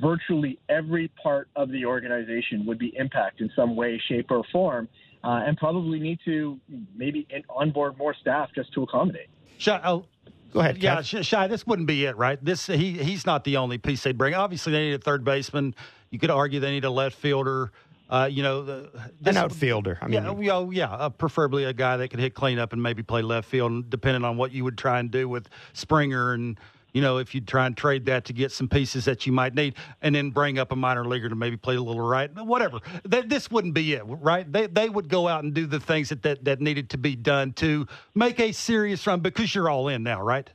virtually 0.00 0.58
every 0.68 1.06
part 1.22 1.48
of 1.54 1.70
the 1.70 1.84
organization 1.84 2.66
would 2.66 2.80
be 2.80 2.92
impacted 2.96 3.46
in 3.48 3.52
some 3.54 3.76
way, 3.76 4.02
shape, 4.08 4.28
or 4.32 4.42
form, 4.50 4.88
uh, 5.22 5.44
and 5.46 5.56
probably 5.56 6.00
need 6.00 6.18
to 6.24 6.58
maybe 6.96 7.28
onboard 7.48 7.96
more 7.96 8.14
staff 8.20 8.50
just 8.56 8.72
to 8.74 8.82
accommodate. 8.82 9.28
Shi, 9.58 9.70
oh, 9.84 10.04
go 10.52 10.58
ahead. 10.58 10.78
Yeah, 10.78 11.02
Shi, 11.02 11.46
this 11.46 11.64
wouldn't 11.64 11.86
be 11.86 12.06
it, 12.06 12.16
right? 12.16 12.44
This 12.44 12.66
he 12.66 12.94
he's 12.94 13.24
not 13.24 13.44
the 13.44 13.56
only 13.56 13.78
piece 13.78 14.02
they 14.02 14.12
bring. 14.12 14.34
Obviously, 14.34 14.72
they 14.72 14.88
need 14.88 14.94
a 14.94 14.98
third 14.98 15.24
baseman. 15.24 15.76
You 16.10 16.18
could 16.18 16.30
argue 16.30 16.58
they 16.58 16.72
need 16.72 16.84
a 16.84 16.90
left 16.90 17.14
fielder. 17.14 17.70
Uh, 18.10 18.28
you 18.30 18.42
know, 18.42 18.62
the, 18.62 18.90
this, 19.20 19.36
an 19.36 19.36
outfielder. 19.36 19.96
I 20.02 20.08
mean, 20.08 20.22
yeah, 20.24 20.34
yeah, 20.40 20.68
yeah 20.70 20.90
uh, 20.92 21.08
preferably 21.10 21.64
a 21.64 21.72
guy 21.72 21.96
that 21.96 22.08
could 22.08 22.18
hit 22.18 22.34
cleanup 22.34 22.72
and 22.72 22.82
maybe 22.82 23.04
play 23.04 23.22
left 23.22 23.48
field, 23.48 23.88
depending 23.88 24.24
on 24.24 24.36
what 24.36 24.50
you 24.50 24.64
would 24.64 24.76
try 24.76 24.98
and 24.98 25.10
do 25.10 25.28
with 25.28 25.48
Springer 25.72 26.32
and. 26.32 26.58
You 26.92 27.02
know, 27.02 27.18
if 27.18 27.36
you 27.36 27.40
try 27.40 27.66
and 27.66 27.76
trade 27.76 28.06
that 28.06 28.24
to 28.24 28.32
get 28.32 28.50
some 28.50 28.68
pieces 28.68 29.04
that 29.04 29.24
you 29.24 29.32
might 29.32 29.54
need, 29.54 29.76
and 30.02 30.12
then 30.12 30.30
bring 30.30 30.58
up 30.58 30.72
a 30.72 30.74
minor 30.74 31.04
leaguer 31.04 31.28
to 31.28 31.36
maybe 31.36 31.56
play 31.56 31.76
a 31.76 31.80
little 31.80 32.02
right, 32.02 32.28
whatever. 32.34 32.80
That, 33.04 33.28
this 33.28 33.48
wouldn't 33.48 33.74
be 33.74 33.92
it, 33.92 34.02
right? 34.04 34.52
They 34.52 34.66
they 34.66 34.88
would 34.88 35.08
go 35.08 35.28
out 35.28 35.44
and 35.44 35.54
do 35.54 35.66
the 35.66 35.78
things 35.78 36.08
that, 36.08 36.24
that 36.24 36.44
that 36.46 36.60
needed 36.60 36.90
to 36.90 36.98
be 36.98 37.14
done 37.14 37.52
to 37.52 37.86
make 38.16 38.40
a 38.40 38.50
serious 38.50 39.06
run 39.06 39.20
because 39.20 39.54
you're 39.54 39.70
all 39.70 39.86
in 39.86 40.02
now, 40.02 40.20
right? 40.20 40.50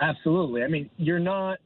Absolutely. 0.00 0.62
I 0.62 0.68
mean, 0.68 0.88
you're 0.96 1.18
not 1.18 1.58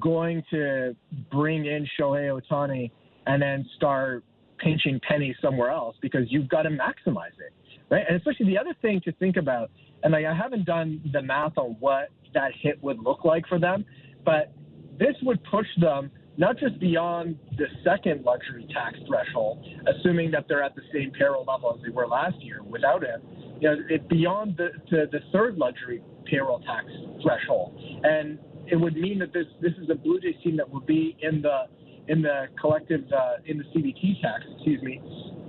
going 0.00 0.42
to 0.50 0.96
bring 1.30 1.66
in 1.66 1.86
Shohei 2.00 2.40
Ohtani 2.40 2.90
and 3.26 3.42
then 3.42 3.68
start 3.76 4.24
pinching 4.58 5.00
pennies 5.06 5.36
somewhere 5.40 5.70
else 5.70 5.96
because 6.00 6.22
you've 6.28 6.48
got 6.48 6.62
to 6.62 6.70
maximize 6.70 7.36
it, 7.38 7.52
right? 7.90 8.04
And 8.08 8.16
especially 8.16 8.46
the 8.46 8.58
other 8.58 8.74
thing 8.82 9.00
to 9.04 9.12
think 9.12 9.36
about, 9.36 9.70
and 10.02 10.12
like 10.12 10.24
I 10.24 10.34
haven't 10.34 10.64
done 10.64 11.00
the 11.12 11.22
math 11.22 11.56
on 11.56 11.76
what 11.80 12.08
that 12.34 12.52
hit 12.60 12.82
would 12.82 12.98
look 12.98 13.24
like 13.24 13.46
for 13.48 13.58
them, 13.58 13.84
but 14.24 14.52
this 14.98 15.14
would 15.22 15.42
push 15.44 15.66
them 15.80 16.10
not 16.36 16.56
just 16.56 16.78
beyond 16.78 17.36
the 17.56 17.66
second 17.82 18.24
luxury 18.24 18.66
tax 18.72 18.96
threshold, 19.08 19.66
assuming 19.88 20.30
that 20.30 20.46
they're 20.48 20.62
at 20.62 20.74
the 20.76 20.82
same 20.92 21.10
payroll 21.10 21.44
level 21.44 21.74
as 21.74 21.82
they 21.82 21.90
were 21.90 22.06
last 22.06 22.36
year 22.40 22.62
without 22.62 23.02
him, 23.02 23.20
you 23.60 23.68
know, 23.68 23.76
it, 23.90 24.08
beyond 24.08 24.56
the, 24.56 24.68
to 24.88 25.06
the 25.10 25.18
third 25.32 25.56
luxury 25.56 26.00
payroll 26.26 26.60
tax 26.60 26.86
threshold. 27.22 27.76
And 28.04 28.38
it 28.66 28.76
would 28.76 28.94
mean 28.94 29.18
that 29.18 29.32
this 29.32 29.46
this 29.60 29.72
is 29.82 29.90
a 29.90 29.94
Blue 29.94 30.20
Jays 30.20 30.36
team 30.44 30.56
that 30.58 30.68
would 30.70 30.86
be 30.86 31.16
in 31.22 31.42
the 31.42 31.62
in 32.08 32.22
the 32.22 32.46
collective 32.60 33.02
uh, 33.12 33.34
in 33.46 33.58
the 33.58 33.64
CBT 33.64 34.20
tax, 34.20 34.44
excuse 34.54 34.82
me, 34.82 35.00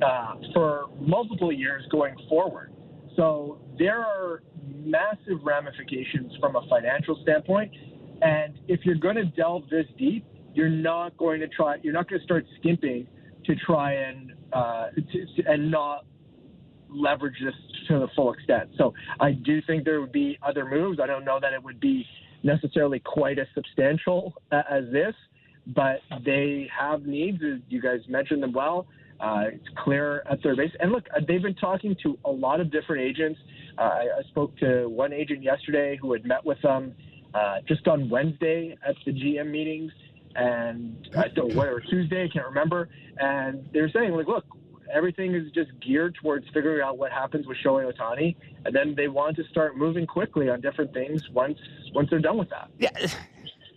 uh, 0.05 0.35
for 0.53 0.87
multiple 0.99 1.51
years 1.51 1.83
going 1.91 2.15
forward. 2.27 2.71
So 3.15 3.59
there 3.77 3.99
are 3.99 4.43
massive 4.65 5.43
ramifications 5.43 6.33
from 6.39 6.55
a 6.55 6.61
financial 6.69 7.19
standpoint. 7.23 7.71
And 8.21 8.59
if 8.67 8.81
you're 8.83 8.95
going 8.95 9.15
to 9.15 9.25
delve 9.25 9.63
this 9.69 9.85
deep, 9.97 10.25
you're 10.53 10.69
not 10.69 11.15
going 11.17 11.39
to 11.39 11.47
try. 11.47 11.77
You're 11.81 11.93
not 11.93 12.09
going 12.09 12.19
to 12.19 12.25
start 12.25 12.45
skimping 12.59 13.07
to 13.45 13.55
try 13.55 13.93
and 13.93 14.33
uh, 14.53 14.87
to, 14.95 15.43
and 15.45 15.71
not 15.71 16.05
leverage 16.89 17.35
this 17.43 17.53
to 17.87 17.99
the 17.99 18.07
full 18.15 18.33
extent. 18.33 18.69
So 18.77 18.93
I 19.19 19.31
do 19.31 19.61
think 19.67 19.85
there 19.85 20.01
would 20.01 20.11
be 20.11 20.37
other 20.45 20.65
moves. 20.65 20.99
I 21.01 21.07
don't 21.07 21.23
know 21.23 21.39
that 21.41 21.53
it 21.53 21.63
would 21.63 21.79
be 21.79 22.05
necessarily 22.43 22.99
quite 22.99 23.37
as 23.39 23.47
substantial 23.53 24.33
as 24.51 24.85
this, 24.91 25.13
but 25.75 26.01
they 26.25 26.69
have 26.77 27.05
needs. 27.05 27.41
You 27.69 27.81
guys 27.81 27.99
mentioned 28.07 28.43
them 28.43 28.53
well. 28.53 28.87
Uh, 29.19 29.45
it's 29.47 29.67
clear 29.83 30.23
at 30.29 30.41
their 30.43 30.55
base. 30.55 30.71
And 30.79 30.91
look, 30.91 31.05
uh, 31.15 31.19
they've 31.27 31.41
been 31.41 31.55
talking 31.55 31.95
to 32.03 32.17
a 32.23 32.31
lot 32.31 32.61
of 32.61 32.71
different 32.71 33.01
agents. 33.01 33.39
Uh, 33.77 33.81
I, 33.81 34.07
I, 34.19 34.23
spoke 34.29 34.57
to 34.57 34.87
one 34.87 35.11
agent 35.11 35.43
yesterday 35.43 35.97
who 36.01 36.13
had 36.13 36.25
met 36.25 36.45
with 36.45 36.61
them 36.61 36.95
uh, 37.33 37.57
just 37.67 37.87
on 37.87 38.09
Wednesday 38.09 38.77
at 38.87 38.95
the 39.05 39.11
GM 39.11 39.51
meetings, 39.51 39.91
and 40.35 41.09
I 41.17 41.27
don't 41.29 41.53
whatever 41.53 41.81
Tuesday, 41.81 42.23
I 42.23 42.29
can't 42.29 42.45
remember. 42.45 42.87
And 43.17 43.67
they're 43.73 43.89
saying 43.89 44.13
like, 44.13 44.27
look, 44.27 44.45
everything 44.93 45.35
is 45.35 45.51
just 45.51 45.71
geared 45.85 46.15
towards 46.21 46.45
figuring 46.53 46.81
out 46.81 46.97
what 46.97 47.11
happens 47.11 47.45
with 47.45 47.57
Shohei 47.63 47.91
Ohtani, 47.91 48.35
and 48.65 48.73
then 48.73 48.95
they 48.95 49.09
want 49.09 49.35
to 49.37 49.43
start 49.45 49.77
moving 49.77 50.07
quickly 50.07 50.49
on 50.49 50.61
different 50.61 50.93
things 50.93 51.29
once 51.31 51.59
once 51.93 52.09
they're 52.09 52.19
done 52.19 52.37
with 52.37 52.49
that. 52.49 52.69
Yeah, 52.77 52.89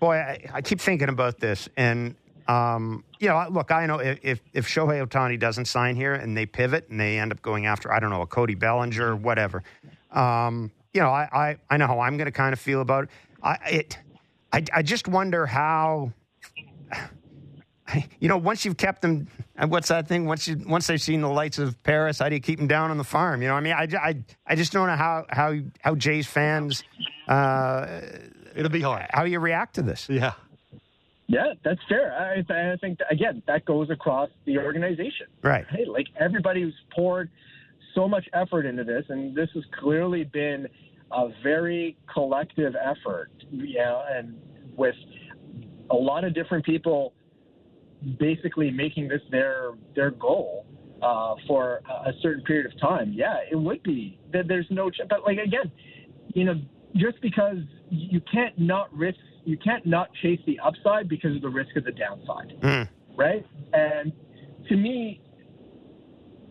boy, 0.02 0.16
I, 0.16 0.38
I 0.54 0.62
keep 0.62 0.80
thinking 0.80 1.08
about 1.08 1.38
this, 1.38 1.68
and 1.76 2.16
um, 2.48 3.04
you 3.20 3.28
know, 3.28 3.46
look, 3.48 3.70
I 3.70 3.86
know 3.86 4.00
if 4.00 4.40
if 4.52 4.66
Shohei 4.66 5.06
Ohtani 5.06 5.38
doesn't 5.38 5.66
sign 5.66 5.94
here 5.94 6.14
and 6.14 6.36
they 6.36 6.44
pivot 6.44 6.88
and 6.90 6.98
they 6.98 7.18
end 7.18 7.30
up 7.30 7.40
going 7.40 7.66
after 7.66 7.92
I 7.92 8.00
don't 8.00 8.10
know 8.10 8.20
a 8.20 8.26
Cody 8.26 8.56
Bellinger, 8.56 9.12
or 9.12 9.16
whatever. 9.16 9.62
Um, 10.10 10.72
you 10.92 11.00
know, 11.00 11.08
I, 11.08 11.28
I, 11.32 11.56
I 11.70 11.76
know 11.76 11.86
how 11.86 12.00
I'm 12.00 12.16
going 12.16 12.26
to 12.26 12.32
kind 12.32 12.52
of 12.52 12.58
feel 12.58 12.80
about 12.80 13.04
it. 13.04 13.10
I 13.44 13.58
it 13.70 13.98
I, 14.52 14.64
I 14.74 14.82
just 14.82 15.06
wonder 15.06 15.46
how 15.46 16.12
you 18.18 18.26
know, 18.26 18.38
once 18.38 18.64
you've 18.64 18.76
kept 18.76 19.02
them, 19.02 19.28
what's 19.68 19.86
that 19.88 20.08
thing? 20.08 20.26
Once 20.26 20.48
you 20.48 20.60
once 20.66 20.88
they've 20.88 21.00
seen 21.00 21.20
the 21.20 21.28
lights 21.28 21.60
of 21.60 21.80
Paris, 21.84 22.18
how 22.18 22.28
do 22.28 22.34
you 22.34 22.40
keep 22.40 22.58
them 22.58 22.66
down 22.66 22.90
on 22.90 22.98
the 22.98 23.04
farm? 23.04 23.40
You 23.40 23.48
know, 23.48 23.54
I 23.54 23.60
mean, 23.60 23.74
I, 23.74 23.86
I, 23.96 24.16
I 24.48 24.56
just 24.56 24.72
don't 24.72 24.88
know 24.88 24.96
how 24.96 25.26
how 25.28 25.54
how 25.80 25.94
Jays 25.94 26.26
fans. 26.26 26.82
Uh, 27.28 28.00
It'll 28.54 28.70
be 28.70 28.80
hard. 28.80 29.06
How 29.10 29.24
you 29.24 29.40
react 29.40 29.74
to 29.76 29.82
this? 29.82 30.08
Yeah. 30.08 30.32
Yeah, 31.28 31.54
that's 31.64 31.80
fair. 31.88 32.12
I, 32.12 32.72
I 32.72 32.76
think 32.76 32.98
again 33.10 33.42
that 33.46 33.64
goes 33.64 33.88
across 33.90 34.28
the 34.44 34.58
organization. 34.58 35.26
Right. 35.42 35.64
Hey, 35.70 35.86
Like 35.86 36.08
everybody's 36.20 36.74
poured 36.94 37.30
so 37.94 38.08
much 38.08 38.28
effort 38.34 38.66
into 38.66 38.84
this, 38.84 39.04
and 39.08 39.34
this 39.34 39.48
has 39.54 39.64
clearly 39.80 40.24
been 40.24 40.66
a 41.10 41.28
very 41.42 41.96
collective 42.12 42.74
effort. 42.76 43.30
Yeah, 43.50 44.02
and 44.14 44.36
with 44.76 44.94
a 45.90 45.96
lot 45.96 46.24
of 46.24 46.34
different 46.34 46.64
people 46.64 47.12
basically 48.18 48.70
making 48.70 49.08
this 49.08 49.20
their 49.30 49.72
their 49.94 50.10
goal 50.10 50.66
uh, 51.02 51.34
for 51.46 51.82
a 52.06 52.12
certain 52.20 52.42
period 52.44 52.66
of 52.66 52.78
time, 52.80 53.12
yeah, 53.14 53.36
it 53.50 53.56
would 53.56 53.82
be. 53.82 54.18
that 54.32 54.48
There's 54.48 54.66
no, 54.70 54.90
but 55.08 55.24
like 55.24 55.38
again, 55.38 55.70
you 56.34 56.44
know, 56.44 56.60
just 56.96 57.20
because 57.22 57.58
you 57.92 58.20
can't 58.32 58.58
not 58.58 58.92
risk, 58.96 59.18
you 59.44 59.58
can't 59.58 59.84
not 59.84 60.08
chase 60.22 60.40
the 60.46 60.58
upside 60.60 61.08
because 61.08 61.36
of 61.36 61.42
the 61.42 61.48
risk 61.48 61.76
of 61.76 61.84
the 61.84 61.92
downside, 61.92 62.58
mm. 62.60 62.88
right? 63.16 63.44
And 63.74 64.12
to 64.68 64.76
me, 64.76 65.20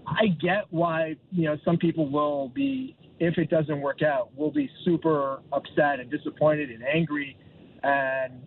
I 0.06 0.28
get 0.40 0.66
why 0.70 1.16
you 1.32 1.46
know 1.46 1.58
some 1.66 1.78
people 1.78 2.10
will 2.10 2.50
be, 2.50 2.96
if 3.20 3.38
it 3.38 3.50
doesn't 3.50 3.82
work 3.82 4.02
out, 4.02 4.36
will 4.36 4.52
be 4.52 4.70
super 4.86 5.42
upset 5.52 6.00
and 6.00 6.12
disappointed 6.12 6.70
and 6.70 6.84
angry, 6.84 7.38
and 7.82 8.42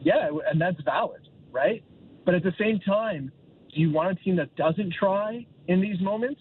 yeah, 0.00 0.28
and 0.50 0.60
that's 0.60 0.80
valid, 0.84 1.28
right? 1.50 1.82
But 2.26 2.34
at 2.34 2.42
the 2.42 2.52
same 2.58 2.80
time, 2.80 3.32
do 3.74 3.80
you 3.80 3.90
want 3.90 4.18
a 4.18 4.22
team 4.22 4.36
that 4.36 4.54
doesn't 4.56 4.92
try 4.98 5.46
in 5.68 5.80
these 5.80 6.00
moments? 6.00 6.40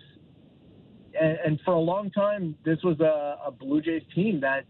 And, 1.20 1.38
and 1.46 1.60
for 1.64 1.74
a 1.74 1.80
long 1.80 2.12
time, 2.12 2.56
this 2.66 2.80
was 2.84 3.00
a, 3.00 3.38
a, 3.46 3.52
Blue 3.52 3.82
Jays 3.82 4.02
team 4.14 4.42
that 4.42 4.66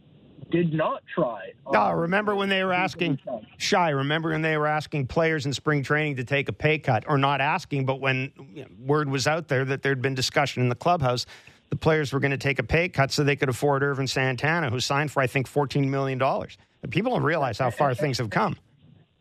did 0.52 0.74
not 0.74 1.04
try. 1.14 1.52
No, 1.72 1.82
um, 1.82 2.00
remember 2.00 2.36
when 2.36 2.50
they 2.50 2.64
were 2.64 2.74
asking 2.74 3.20
Shi? 3.58 3.76
Remember 3.76 4.30
when 4.30 4.42
they 4.42 4.58
were 4.58 4.68
asking 4.68 5.08
players 5.08 5.46
in 5.46 5.54
spring 5.54 5.84
training 5.84 6.18
to 6.18 6.24
take 6.24 6.50
a 6.50 6.54
pay 6.54 6.80
cut, 6.80 7.04
or 7.08 7.18
not 7.18 7.42
asking, 7.42 7.86
but 7.86 8.00
when 8.00 8.32
you 8.54 8.64
know, 8.64 8.70
word 8.80 9.10
was 9.10 9.28
out 9.28 9.48
there 9.48 9.66
that 9.66 9.82
there'd 9.82 10.02
been 10.02 10.16
discussion 10.16 10.62
in 10.62 10.70
the 10.70 10.76
clubhouse, 10.76 11.26
the 11.70 11.76
players 11.76 12.14
were 12.14 12.20
going 12.20 12.32
to 12.32 12.38
take 12.38 12.60
a 12.60 12.64
pay 12.64 12.90
cut 12.90 13.12
so 13.12 13.24
they 13.24 13.36
could 13.36 13.50
afford 13.50 13.84
Ervin 13.84 14.08
Santana, 14.08 14.70
who 14.70 14.80
signed 14.80 15.12
for 15.12 15.22
I 15.22 15.28
think 15.28 15.48
fourteen 15.48 15.90
million 15.90 16.18
dollars. 16.18 16.58
People 16.90 17.12
don't 17.14 17.24
realize 17.24 17.58
how 17.58 17.72
far 17.72 17.96
things 17.96 18.20
have 18.20 18.30
come. 18.30 18.56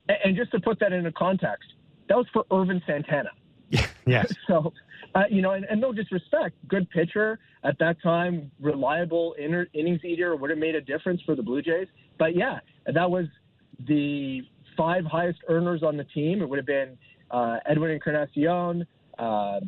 And 0.08 0.36
just 0.36 0.50
to 0.50 0.60
put 0.60 0.78
that 0.80 0.92
into 0.92 1.10
context, 1.12 1.72
that 2.08 2.16
was 2.16 2.26
for 2.32 2.44
Ervin 2.52 2.82
Santana. 2.86 3.30
yes. 4.06 4.32
so, 4.46 4.72
uh, 5.14 5.22
you 5.30 5.42
know, 5.42 5.52
and, 5.52 5.64
and, 5.66 5.80
no 5.80 5.92
disrespect, 5.92 6.56
good 6.68 6.88
pitcher 6.90 7.38
at 7.62 7.78
that 7.78 8.02
time, 8.02 8.50
reliable 8.60 9.34
inner, 9.38 9.68
innings 9.72 10.00
eater 10.04 10.34
would 10.34 10.50
have 10.50 10.58
made 10.58 10.74
a 10.74 10.80
difference 10.80 11.20
for 11.24 11.36
the 11.36 11.42
Blue 11.42 11.62
Jays. 11.62 11.86
But 12.18 12.34
yeah, 12.34 12.58
that 12.92 13.08
was 13.08 13.26
the 13.86 14.40
five 14.76 15.04
highest 15.04 15.38
earners 15.48 15.82
on 15.82 15.96
the 15.96 16.04
team. 16.04 16.42
It 16.42 16.48
would 16.48 16.58
have 16.58 16.66
been 16.66 16.98
uh, 17.30 17.58
Edwin 17.66 17.92
Encarnacion, 17.92 18.86
uh, 19.18 19.60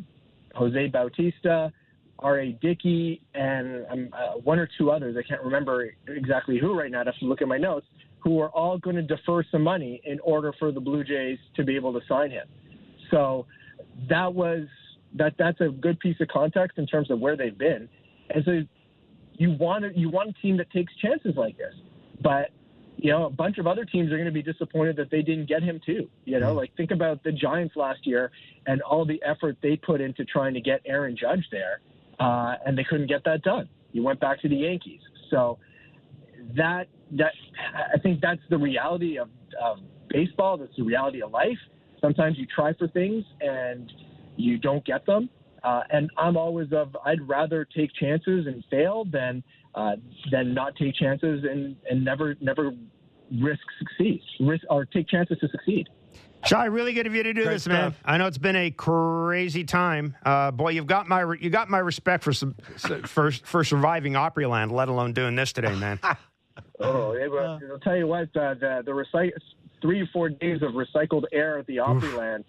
Jose 0.55 0.87
Bautista, 0.87 1.71
R.A. 2.19 2.57
Dickey, 2.61 3.21
and 3.33 3.85
um, 3.89 4.09
uh, 4.13 4.39
one 4.39 4.59
or 4.59 4.67
two 4.77 4.91
others. 4.91 5.15
I 5.17 5.27
can't 5.27 5.41
remember 5.43 5.93
exactly 6.07 6.57
who 6.57 6.77
right 6.77 6.91
now. 6.91 7.01
I 7.01 7.05
have 7.05 7.17
to 7.19 7.25
look 7.25 7.41
at 7.41 7.47
my 7.47 7.57
notes 7.57 7.85
who 8.19 8.39
are 8.41 8.49
all 8.49 8.77
going 8.77 8.95
to 8.95 9.01
defer 9.01 9.43
some 9.51 9.61
money 9.61 10.01
in 10.03 10.19
order 10.21 10.53
for 10.59 10.71
the 10.71 10.79
Blue 10.79 11.03
Jays 11.03 11.37
to 11.55 11.63
be 11.63 11.75
able 11.75 11.93
to 11.93 12.01
sign 12.09 12.31
him. 12.31 12.47
So 13.11 13.45
that 14.09 14.33
was 14.33 14.67
that 15.17 15.35
that's 15.37 15.59
a 15.61 15.69
good 15.69 15.99
piece 15.99 16.19
of 16.19 16.27
context 16.27 16.77
in 16.77 16.87
terms 16.87 17.11
of 17.11 17.19
where 17.19 17.35
they've 17.35 17.57
been. 17.57 17.89
And 18.29 18.43
so 18.45 18.61
you 19.33 19.51
want 19.51 19.85
a, 19.85 19.91
you 19.95 20.09
want 20.09 20.29
a 20.29 20.33
team 20.41 20.57
that 20.57 20.71
takes 20.71 20.93
chances 20.95 21.35
like 21.35 21.57
this, 21.57 21.73
but 22.21 22.49
you 22.97 23.11
know 23.11 23.25
a 23.25 23.29
bunch 23.29 23.57
of 23.57 23.67
other 23.67 23.85
teams 23.85 24.11
are 24.11 24.17
going 24.17 24.25
to 24.25 24.31
be 24.31 24.41
disappointed 24.41 24.95
that 24.97 25.11
they 25.11 25.21
didn't 25.21 25.47
get 25.47 25.61
him 25.61 25.79
too. 25.85 26.09
You 26.25 26.39
know, 26.39 26.47
mm-hmm. 26.47 26.57
like 26.57 26.75
think 26.75 26.91
about 26.91 27.23
the 27.23 27.31
Giants 27.31 27.75
last 27.75 28.05
year 28.05 28.31
and 28.65 28.81
all 28.81 29.05
the 29.05 29.21
effort 29.23 29.57
they 29.61 29.75
put 29.75 30.01
into 30.01 30.25
trying 30.25 30.53
to 30.55 30.61
get 30.61 30.81
Aaron 30.85 31.15
Judge 31.15 31.45
there, 31.51 31.81
uh, 32.19 32.55
and 32.65 32.77
they 32.77 32.83
couldn't 32.83 33.07
get 33.07 33.23
that 33.25 33.43
done. 33.43 33.69
You 33.91 34.03
went 34.03 34.19
back 34.19 34.41
to 34.41 34.49
the 34.49 34.55
Yankees. 34.55 35.01
So 35.29 35.59
that 36.55 36.87
that 37.11 37.33
I 37.93 37.97
think 37.99 38.21
that's 38.21 38.41
the 38.49 38.57
reality 38.57 39.17
of, 39.17 39.29
of 39.61 39.79
baseball. 40.09 40.57
That's 40.57 40.75
the 40.75 40.83
reality 40.83 41.21
of 41.21 41.31
life. 41.31 41.57
Sometimes 42.01 42.37
you 42.37 42.45
try 42.45 42.73
for 42.73 42.87
things 42.87 43.23
and 43.41 43.91
you 44.37 44.57
don't 44.57 44.85
get 44.85 45.05
them. 45.05 45.29
Uh, 45.63 45.81
and 45.89 46.09
I'm 46.17 46.37
always 46.37 46.71
of 46.71 46.95
I'd 47.03 47.27
rather 47.27 47.65
take 47.65 47.91
chances 47.99 48.47
and 48.47 48.63
fail 48.69 49.03
than 49.11 49.43
uh, 49.75 49.95
than 50.31 50.53
not 50.53 50.75
take 50.75 50.95
chances 50.95 51.43
and, 51.43 51.75
and 51.89 52.05
never 52.05 52.35
never 52.39 52.71
risk 53.41 53.59
succeed 53.79 54.21
risk 54.39 54.63
or 54.69 54.85
take 54.85 55.09
chances 55.09 55.37
to 55.39 55.49
succeed. 55.49 55.87
Shi, 56.45 56.55
really 56.69 56.93
good 56.93 57.07
of 57.07 57.15
you 57.15 57.23
to 57.23 57.33
do 57.33 57.43
Great 57.43 57.53
this, 57.53 57.63
stuff. 57.63 57.73
man. 57.73 57.95
I 58.05 58.17
know 58.17 58.27
it's 58.27 58.37
been 58.37 58.55
a 58.55 58.69
crazy 58.71 59.63
time. 59.63 60.15
Uh, 60.23 60.51
boy, 60.51 60.69
you've 60.69 60.87
got 60.87 61.07
my 61.09 61.33
you 61.39 61.49
got 61.49 61.69
my 61.69 61.79
respect 61.79 62.23
for 62.23 62.31
some 62.31 62.55
for 63.05 63.31
for 63.31 63.63
surviving 63.63 64.13
Opryland, 64.13 64.71
let 64.71 64.87
alone 64.87 65.13
doing 65.13 65.35
this 65.35 65.51
today, 65.51 65.75
man. 65.75 65.99
Oh, 66.79 67.11
it, 67.13 67.31
uh, 67.31 67.57
I'll 67.71 67.79
tell 67.79 67.95
you 67.95 68.07
what, 68.07 68.35
uh, 68.35 68.53
the 68.55 68.81
the 68.85 68.91
recyc- 68.91 69.31
three 69.81 70.01
or 70.01 70.07
four 70.13 70.29
days 70.29 70.61
of 70.61 70.73
recycled 70.73 71.23
air 71.31 71.57
at 71.59 71.65
the 71.67 71.77
Opryland. 71.77 72.43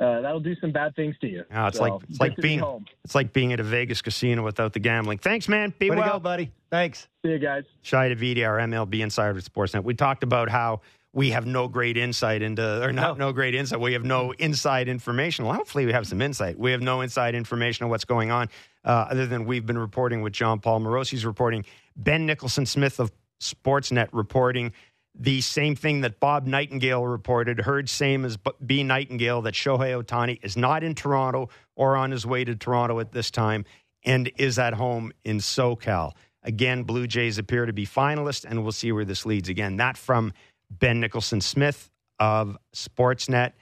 Uh, 0.00 0.20
that'll 0.20 0.40
do 0.40 0.54
some 0.60 0.72
bad 0.72 0.96
things 0.96 1.16
to 1.20 1.28
you. 1.28 1.44
Oh, 1.54 1.66
it's 1.66 1.78
so, 1.78 1.84
like 1.84 2.02
it's 2.08 2.20
like 2.20 2.36
being 2.36 2.60
be 2.60 2.92
it's 3.04 3.14
like 3.14 3.32
being 3.32 3.52
at 3.52 3.60
a 3.60 3.62
Vegas 3.62 4.02
casino 4.02 4.42
without 4.42 4.72
the 4.72 4.80
gambling. 4.80 5.18
Thanks, 5.18 5.48
man. 5.48 5.72
Be 5.78 5.90
Way 5.90 5.96
well, 5.96 6.14
go, 6.14 6.18
buddy. 6.18 6.50
Thanks. 6.70 7.08
See 7.24 7.30
you 7.30 7.38
guys. 7.38 7.64
Shi 7.82 7.96
Davidi, 7.96 8.46
our 8.46 8.58
MLB 8.58 9.00
insider 9.00 9.38
at 9.38 9.44
Sportsnet. 9.44 9.84
We 9.84 9.94
talked 9.94 10.22
about 10.22 10.48
how 10.48 10.80
we 11.12 11.30
have 11.30 11.46
no 11.46 11.68
great 11.68 11.96
insight 11.96 12.42
into, 12.42 12.82
or 12.82 12.92
not 12.92 13.18
no. 13.18 13.26
no 13.26 13.32
great 13.32 13.54
insight. 13.54 13.80
We 13.80 13.92
have 13.92 14.04
no 14.04 14.32
inside 14.32 14.88
information. 14.88 15.44
Well, 15.44 15.54
hopefully 15.54 15.84
we 15.84 15.92
have 15.92 16.06
some 16.06 16.22
insight. 16.22 16.58
We 16.58 16.72
have 16.72 16.80
no 16.80 17.02
inside 17.02 17.34
information 17.34 17.84
on 17.84 17.90
what's 17.90 18.06
going 18.06 18.30
on, 18.30 18.48
uh, 18.84 19.06
other 19.10 19.26
than 19.26 19.44
we've 19.44 19.66
been 19.66 19.78
reporting 19.78 20.22
with 20.22 20.32
Jon 20.32 20.58
Paul 20.58 20.80
Morosi's 20.80 21.26
reporting. 21.26 21.64
Ben 21.96 22.24
Nicholson 22.24 22.64
Smith 22.64 22.98
of 22.98 23.12
Sportsnet 23.40 24.08
reporting 24.12 24.72
the 25.14 25.40
same 25.40 25.76
thing 25.76 26.00
that 26.00 26.20
Bob 26.20 26.46
Nightingale 26.46 27.06
reported, 27.06 27.60
heard 27.60 27.88
same 27.88 28.24
as 28.24 28.38
B. 28.64 28.82
Nightingale, 28.82 29.42
that 29.42 29.54
Shohei 29.54 30.02
Ohtani 30.02 30.38
is 30.42 30.56
not 30.56 30.82
in 30.82 30.94
Toronto 30.94 31.50
or 31.76 31.96
on 31.96 32.10
his 32.10 32.24
way 32.24 32.44
to 32.44 32.54
Toronto 32.56 32.98
at 33.00 33.12
this 33.12 33.30
time 33.30 33.64
and 34.04 34.30
is 34.36 34.58
at 34.58 34.74
home 34.74 35.12
in 35.24 35.38
SoCal. 35.38 36.12
Again, 36.42 36.82
Blue 36.82 37.06
Jays 37.06 37.38
appear 37.38 37.66
to 37.66 37.72
be 37.72 37.86
finalists, 37.86 38.44
and 38.48 38.62
we'll 38.62 38.72
see 38.72 38.90
where 38.90 39.04
this 39.04 39.24
leads. 39.24 39.48
Again, 39.48 39.76
that 39.76 39.96
from 39.96 40.32
Ben 40.70 40.98
Nicholson 40.98 41.40
Smith 41.40 41.90
of 42.18 42.56
Sportsnet, 42.74 43.52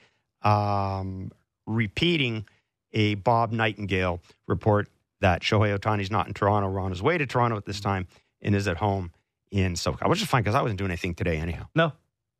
um, 0.41 1.31
repeating 1.67 2.45
a 2.93 3.15
Bob 3.15 3.51
Nightingale 3.51 4.21
report 4.47 4.89
that 5.19 5.41
Shohei 5.41 5.77
Ohtani's 5.77 6.09
not 6.09 6.27
in 6.27 6.33
Toronto. 6.33 6.69
We're 6.69 6.79
on 6.79 6.91
his 6.91 7.01
way 7.01 7.17
to 7.17 7.25
Toronto 7.25 7.57
at 7.57 7.65
this 7.65 7.79
time 7.79 8.07
and 8.41 8.55
is 8.55 8.67
at 8.67 8.77
home 8.77 9.11
in 9.51 9.73
SoCal, 9.73 10.09
which 10.09 10.21
is 10.21 10.27
fine 10.27 10.43
because 10.43 10.55
I 10.55 10.61
wasn't 10.61 10.79
doing 10.79 10.91
anything 10.91 11.13
today 11.13 11.37
anyhow. 11.37 11.67
No. 11.75 11.91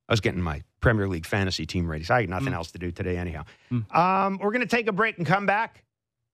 I 0.10 0.14
was 0.14 0.22
getting 0.22 0.42
my 0.42 0.64
Premier 0.80 1.08
League 1.08 1.26
fantasy 1.26 1.66
team 1.66 1.90
ready. 1.90 2.04
So 2.04 2.16
I 2.16 2.22
had 2.22 2.30
nothing 2.30 2.54
mm. 2.54 2.56
else 2.56 2.72
to 2.72 2.80
do 2.80 2.92
today 2.92 3.18
anyhow. 3.18 3.46
Mm. 3.72 3.96
Um, 3.96 4.40
we're 4.42 4.52
going 4.52 4.62
to 4.62 4.68
take 4.68 4.88
a 4.88 4.92
break 4.92 5.18
and 5.18 5.26
come 5.26 5.46
back. 5.46 5.84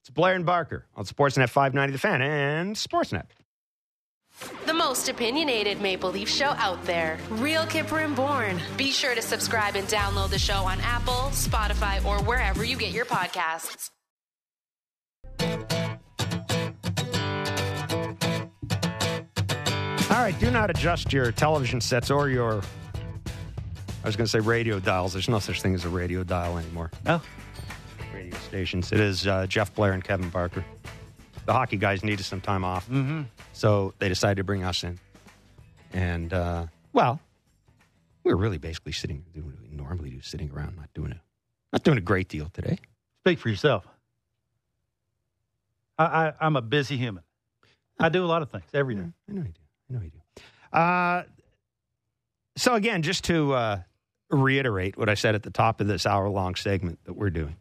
It's 0.02 0.10
Blair 0.10 0.36
and 0.36 0.46
Barker 0.46 0.86
on 0.96 1.06
Sportsnet 1.06 1.50
590 1.50 1.92
The 1.92 2.00
Fan 2.00 2.22
and 2.22 2.76
Sportsnet. 2.76 3.26
The 4.66 4.74
most 4.74 5.10
opinionated 5.10 5.82
Maple 5.82 6.12
Leaf 6.12 6.30
show 6.30 6.54
out 6.58 6.84
there. 6.86 7.18
Real 7.32 7.64
Kyper 7.64 8.06
and 8.06 8.16
Bourne. 8.16 8.60
Be 8.78 8.92
sure 8.92 9.16
to 9.16 9.22
subscribe 9.22 9.76
and 9.76 9.88
download 9.88 10.30
the 10.30 10.40
show 10.40 10.64
on 10.64 10.80
Apple, 10.82 11.32
Spotify, 11.32 12.04
or 12.06 12.24
wherever 12.24 12.64
you 12.64 12.78
get 12.78 12.92
your 12.92 13.06
podcasts. 13.06 13.90
All 20.18 20.24
right, 20.24 20.40
do 20.40 20.50
not 20.50 20.72
adjust 20.72 21.14
your 21.14 21.32
television 21.32 21.80
sets 21.80 22.10
or 22.10 22.28
your 22.28 22.64
I 24.04 24.08
was 24.08 24.16
going 24.16 24.26
to 24.26 24.28
say 24.28 24.40
radio 24.40 24.80
dials. 24.80 25.14
There's 25.14 25.30
no 25.30 25.38
such 25.38 25.62
thing 25.62 25.76
as 25.76 25.86
a 25.86 25.90
radio 25.90 26.24
dial 26.24 26.58
anymore. 26.58 26.90
No. 27.06 27.22
Radio 28.12 28.36
stations. 28.40 28.92
It 28.92 29.00
is 29.00 29.28
uh, 29.28 29.46
Jeff 29.46 29.76
Blair 29.76 29.94
and 29.94 30.04
Kevin 30.04 30.30
Barker. 30.30 30.66
The 31.46 31.54
hockey 31.54 31.78
guys 31.78 32.04
needed 32.04 32.24
some 32.24 32.42
time 32.42 32.64
off. 32.64 32.90
Mm-hmm. 32.90 33.22
So 33.54 33.94
they 34.00 34.10
decided 34.10 34.38
to 34.38 34.44
bring 34.44 34.64
us 34.64 34.84
in. 34.84 34.98
And, 35.94 36.34
uh, 36.34 36.66
well, 36.94 37.20
we 38.24 38.34
were 38.34 38.40
really 38.40 38.58
basically 38.58 38.94
sitting, 38.94 39.24
doing 39.36 39.46
what 39.46 39.70
we 39.70 39.78
normally 39.78 40.10
do, 40.10 40.22
sitting 40.22 40.50
around, 40.50 40.78
not 40.78 40.92
doing 40.96 41.12
a, 41.12 41.22
not 41.72 41.84
doing 41.84 42.00
a 42.00 42.02
great 42.02 42.28
deal 42.28 42.50
today. 42.50 42.80
Speak 43.22 43.38
for 43.38 43.50
yourself. 43.50 43.86
I, 46.00 46.06
I, 46.06 46.34
I'm 46.42 46.56
a 46.56 46.62
busy 46.64 46.98
human. 46.98 47.22
I 48.00 48.10
do 48.10 48.26
a 48.26 48.26
lot 48.26 48.42
of 48.42 48.50
things 48.50 48.66
every 48.74 48.96
day. 48.96 49.02
I 49.30 49.32
know 49.32 49.44
you 49.44 49.50
do. 49.50 49.62
I 49.90 49.94
know 49.94 50.02
you 50.02 50.12
do. 50.12 50.78
Uh, 50.78 51.24
so 52.56 52.76
again, 52.76 53.02
just 53.02 53.24
to 53.26 53.54
uh, 53.54 53.80
reiterate 54.30 54.98
what 54.98 55.10
I 55.10 55.14
said 55.14 55.36
at 55.36 55.44
the 55.44 55.50
top 55.50 55.80
of 55.82 55.88
this 55.88 56.06
hour 56.06 56.28
long 56.30 56.56
segment 56.56 57.00
that 57.06 57.14
we're 57.14 57.30
doing. 57.30 57.56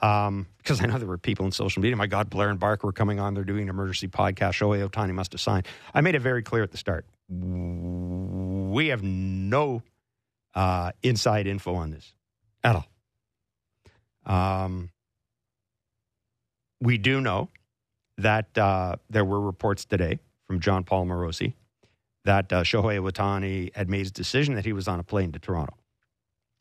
Um, 0.00 0.46
because 0.58 0.80
I 0.80 0.86
know 0.86 0.98
there 0.98 1.08
were 1.08 1.18
people 1.18 1.44
in 1.44 1.52
social 1.52 1.82
media. 1.82 1.96
My 1.96 2.06
God, 2.06 2.30
Blair 2.30 2.50
and 2.50 2.60
Barker 2.60 2.86
were 2.86 2.92
coming 2.92 3.18
on. 3.18 3.34
They're 3.34 3.42
doing 3.42 3.64
an 3.64 3.68
emergency 3.68 4.06
podcast. 4.06 4.52
Shohei 4.52 4.88
Ohtani 4.88 5.12
must 5.12 5.32
have 5.32 5.40
signed. 5.40 5.66
I 5.92 6.02
made 6.02 6.14
it 6.14 6.20
very 6.20 6.42
clear 6.42 6.62
at 6.62 6.70
the 6.70 6.78
start. 6.78 7.04
We 7.28 8.88
have 8.88 9.02
no 9.02 9.82
uh, 10.54 10.92
inside 11.02 11.46
info 11.46 11.74
on 11.74 11.90
this 11.90 12.14
at 12.62 12.76
all. 12.76 12.86
Um, 14.24 14.90
we 16.80 16.96
do 16.96 17.20
know 17.20 17.48
that 18.18 18.56
uh, 18.56 18.96
there 19.10 19.24
were 19.24 19.40
reports 19.40 19.84
today 19.84 20.20
from 20.48 20.58
Jon 20.58 20.82
Paul 20.82 21.06
Morosi 21.06 21.52
that 22.24 22.52
uh, 22.52 22.62
Shohei 22.62 22.98
Ohtani 23.00 23.74
had 23.76 23.88
made 23.88 24.00
his 24.00 24.10
decision 24.10 24.54
that 24.54 24.64
he 24.64 24.72
was 24.72 24.88
on 24.88 24.98
a 24.98 25.04
plane 25.04 25.30
to 25.32 25.38
Toronto. 25.38 25.74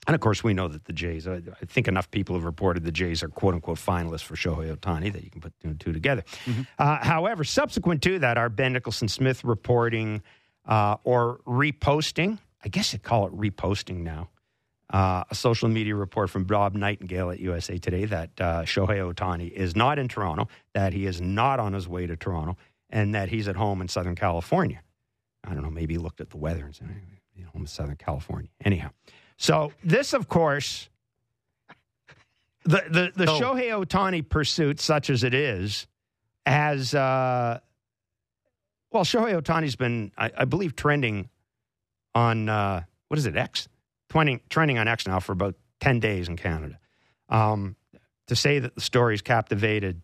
And 0.06 0.13
of 0.13 0.21
course, 0.21 0.43
we 0.43 0.54
know 0.54 0.67
that 0.67 0.86
the 0.86 0.93
Jays, 0.93 1.28
I 1.28 1.41
think 1.65 1.88
enough 1.88 2.10
people 2.12 2.36
have 2.36 2.45
reported 2.45 2.84
the 2.84 2.91
Jays 2.91 3.23
are 3.23 3.28
quote 3.28 3.56
unquote 3.56 3.78
finalists 3.78 4.23
for 4.23 4.36
Shohei 4.36 4.73
Ohtani 4.73 5.12
that 5.12 5.23
you 5.23 5.30
can 5.30 5.41
put 5.41 5.54
two 5.60 5.69
and 5.69 5.80
two 5.80 5.91
together. 5.91 6.23
Mm-hmm. 6.45 6.62
Uh, 6.78 7.04
however, 7.04 7.43
subsequent 7.43 8.04
to 8.04 8.19
that, 8.19 8.38
our 8.38 8.50
Ben 8.50 8.73
Nicholson 8.73 9.08
Smith 9.08 9.43
reporting 9.43 10.21
uh, 10.65 10.97
or 11.04 11.39
reposting, 11.45 12.39
I 12.63 12.69
guess 12.69 12.91
they 12.91 13.00
call 13.00 13.28
it 13.28 13.34
reposting 13.34 13.97
now, 13.97 14.30
uh, 14.91 15.26
a 15.30 15.36
social 15.36 15.67
media 15.67 15.95
report 15.95 16.30
from 16.30 16.45
Bob 16.45 16.76
Nightingale 16.76 17.32
at 17.32 17.39
USA 17.39 17.78
Today 17.78 18.06
that 18.06 18.30
uh, 18.39 18.62
Shohei 18.63 19.13
Ohtani 19.13 19.52
is 19.52 19.76
not 19.76 20.00
in 20.00 20.08
Toronto, 20.08 20.47
that 20.73 20.93
he 20.93 21.06
is 21.06 21.19
not 21.19 21.60
on 21.60 21.73
his 21.73 21.88
way 21.89 22.08
to 22.08 22.15
Toronto, 22.15 22.56
and 22.89 23.15
that 23.15 23.30
he's 23.30 23.47
at 23.47 23.56
home 23.56 23.82
in 23.82 23.88
Southern 23.88 24.15
California. 24.15 24.82
I 25.43 25.54
don't 25.54 25.63
know, 25.63 25.71
maybe 25.71 25.93
he 25.93 25.97
looked 25.97 26.21
at 26.21 26.30
the 26.30 26.38
weather 26.38 26.65
and 26.65 26.76
said, 26.76 26.89
in 27.58 27.67
Southern 27.67 27.95
California. 27.97 28.50
Anyhow. 28.63 28.89
So 29.38 29.71
this, 29.84 30.13
of 30.13 30.28
course, 30.28 30.89
the 32.63 32.84
the, 32.89 33.12
the 33.26 33.32
oh. 33.32 33.39
Shohei 33.39 33.86
Ohtani 33.86 34.28
pursuit, 34.28 34.80
such 34.80 35.10
as 35.10 35.23
it 35.23 35.34
is, 35.34 35.88
has 36.45 36.93
uh, 36.93 37.60
well, 38.91 39.04
Shohei 39.04 39.39
Ohtani's 39.39 39.76
been, 39.76 40.12
I, 40.17 40.32
I 40.38 40.45
believe, 40.45 40.76
trending 40.76 41.30
on 42.15 42.50
uh, 42.50 42.84
what 43.10 43.17
is 43.17 43.26
it, 43.26 43.36
X, 43.36 43.67
trending 44.10 44.41
trending 44.50 44.78
on 44.78 44.88
X 44.88 45.06
now 45.08 45.19
for 45.19 45.34
about 45.34 45.56
ten 45.80 46.00
days 46.00 46.28
in 46.28 46.38
Canada. 46.38 46.80
Um, 47.30 47.76
to 48.28 48.36
say 48.36 48.60
that 48.60 48.76
the 48.76 48.82
story's 48.82 49.21
captivated 49.21 50.02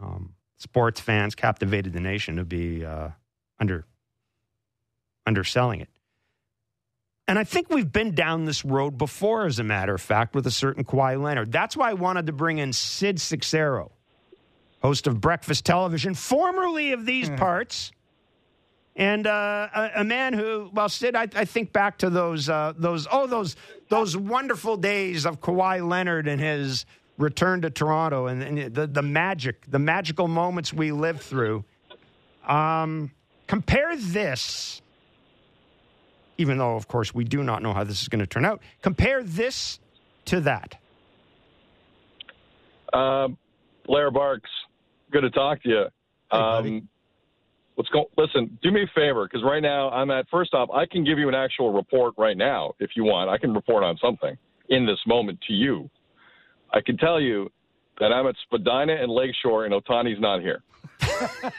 um, 0.00 0.34
sports 0.56 1.00
fans, 1.00 1.34
captivated 1.34 1.92
the 1.92 2.00
nation, 2.00 2.36
to 2.36 2.44
be 2.44 2.84
uh, 2.84 3.10
under 3.58 3.84
underselling 5.26 5.80
it. 5.80 5.88
And 7.26 7.38
I 7.38 7.44
think 7.44 7.70
we've 7.70 7.90
been 7.90 8.14
down 8.14 8.44
this 8.44 8.64
road 8.64 8.98
before, 8.98 9.46
as 9.46 9.58
a 9.58 9.64
matter 9.64 9.94
of 9.94 10.02
fact, 10.02 10.34
with 10.34 10.46
a 10.46 10.50
certain 10.50 10.84
Kawhi 10.84 11.20
Leonard. 11.20 11.50
That's 11.50 11.76
why 11.76 11.90
I 11.90 11.94
wanted 11.94 12.26
to 12.26 12.32
bring 12.32 12.58
in 12.58 12.72
Sid 12.72 13.20
Seixeiro, 13.20 13.92
host 14.82 15.06
of 15.06 15.20
Breakfast 15.20 15.64
Television, 15.64 16.14
formerly 16.14 16.92
of 16.92 17.06
these 17.06 17.28
mm-hmm. 17.28 17.36
parts, 17.36 17.92
and 18.96 19.26
uh, 19.26 19.68
a, 19.74 19.90
a, 19.96 20.04
man 20.04 20.34
who, 20.34 20.70
well, 20.72 20.88
Sid, 20.88 21.16
I, 21.16 21.22
I 21.34 21.46
think 21.46 21.72
back 21.72 21.98
to 21.98 22.10
those, 22.10 22.48
uh, 22.48 22.74
those, 22.76 23.08
oh, 23.10 23.26
those, 23.26 23.56
those 23.88 24.16
wonderful 24.16 24.76
days 24.76 25.24
of 25.24 25.40
Kawhi 25.40 25.86
Leonard 25.86 26.28
and 26.28 26.40
his 26.40 26.84
return 27.18 27.62
to 27.62 27.70
Toronto, 27.70 28.26
and, 28.26 28.42
and 28.42 28.74
the 28.74 28.86
the 28.86 29.02
magic, 29.02 29.64
the 29.68 29.78
magical 29.78 30.28
moments 30.28 30.72
we 30.72 30.92
lived 30.92 31.20
through. 31.20 31.64
Um, 32.46 33.10
compare 33.46 33.96
this 33.96 34.82
even 36.38 36.58
though, 36.58 36.76
of 36.76 36.88
course, 36.88 37.14
we 37.14 37.24
do 37.24 37.42
not 37.42 37.62
know 37.62 37.72
how 37.72 37.84
this 37.84 38.02
is 38.02 38.08
going 38.08 38.20
to 38.20 38.26
turn 38.26 38.44
out. 38.44 38.60
Compare 38.82 39.22
this 39.22 39.78
to 40.26 40.40
that. 40.40 40.76
Uh, 42.92 43.28
Blair 43.86 44.10
Barks, 44.10 44.50
good 45.10 45.22
to 45.22 45.30
talk 45.30 45.62
to 45.62 45.68
you. 45.68 45.84
Hey, 46.30 46.38
um, 46.38 46.88
let's 47.76 47.88
go. 47.90 48.06
Listen, 48.16 48.58
do 48.62 48.70
me 48.70 48.82
a 48.82 48.90
favor 48.94 49.26
because 49.26 49.44
right 49.44 49.62
now 49.62 49.90
I'm 49.90 50.10
at. 50.10 50.26
First 50.30 50.54
off, 50.54 50.70
I 50.72 50.86
can 50.86 51.04
give 51.04 51.18
you 51.18 51.28
an 51.28 51.34
actual 51.34 51.72
report 51.72 52.14
right 52.16 52.36
now 52.36 52.74
if 52.78 52.90
you 52.96 53.04
want. 53.04 53.30
I 53.30 53.38
can 53.38 53.52
report 53.52 53.84
on 53.84 53.96
something 54.02 54.36
in 54.68 54.86
this 54.86 54.98
moment 55.06 55.40
to 55.48 55.52
you. 55.52 55.90
I 56.72 56.80
can 56.80 56.96
tell 56.96 57.20
you 57.20 57.50
that 58.00 58.12
I'm 58.12 58.26
at 58.26 58.34
Spadina 58.44 58.94
and 58.94 59.10
Lakeshore, 59.10 59.64
and 59.64 59.74
Ohtani's 59.74 60.20
not 60.20 60.40
here. 60.40 60.62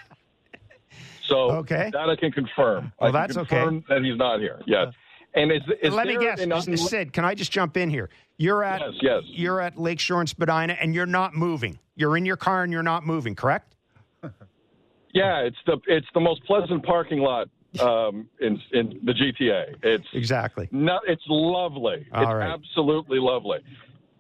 So 1.28 1.52
okay. 1.52 1.90
that 1.92 2.10
I 2.10 2.16
can 2.16 2.32
confirm. 2.32 2.92
Well, 3.00 3.10
I 3.10 3.12
that's 3.12 3.36
confirm 3.36 3.78
okay. 3.78 3.86
That 3.90 4.04
he's 4.04 4.18
not 4.18 4.40
here. 4.40 4.62
Yes. 4.66 4.94
And 5.34 5.52
is, 5.52 5.62
is 5.82 5.94
let 5.94 6.08
me 6.08 6.18
guess, 6.18 6.40
un- 6.40 6.78
Sid. 6.78 7.12
Can 7.12 7.26
I 7.26 7.36
just 7.36 7.52
jump 7.52 7.76
in 7.78 7.90
here? 7.90 8.10
You're 8.38 8.64
at 8.64 8.82
yes, 8.82 8.94
yes. 9.02 9.24
you're 9.26 9.60
at 9.60 9.78
Lakeshore 9.78 10.22
and 10.22 10.30
Spadina, 10.30 10.74
and 10.74 10.96
you're 10.96 11.06
not 11.06 11.34
moving. 11.34 11.80
You're 11.96 12.16
in 12.18 12.26
your 12.26 12.38
car 12.38 12.64
and 12.64 12.72
you're 12.72 12.84
not 12.84 13.06
moving. 13.06 13.36
Correct? 13.36 13.76
yeah, 15.14 15.40
it's 15.40 15.58
the 15.66 15.78
it's 15.88 16.08
the 16.14 16.20
most 16.20 16.44
pleasant 16.46 16.86
parking 16.86 17.20
lot 17.20 17.50
um, 17.82 18.30
in 18.40 18.62
in 18.72 19.00
the 19.04 19.14
GTA. 19.14 19.76
It's 19.84 20.08
exactly. 20.14 20.70
Not, 20.72 21.02
it's 21.08 21.24
lovely. 21.28 22.08
All 22.14 22.22
it's 22.24 22.32
right. 22.32 22.52
absolutely 22.52 23.20
lovely. 23.20 23.60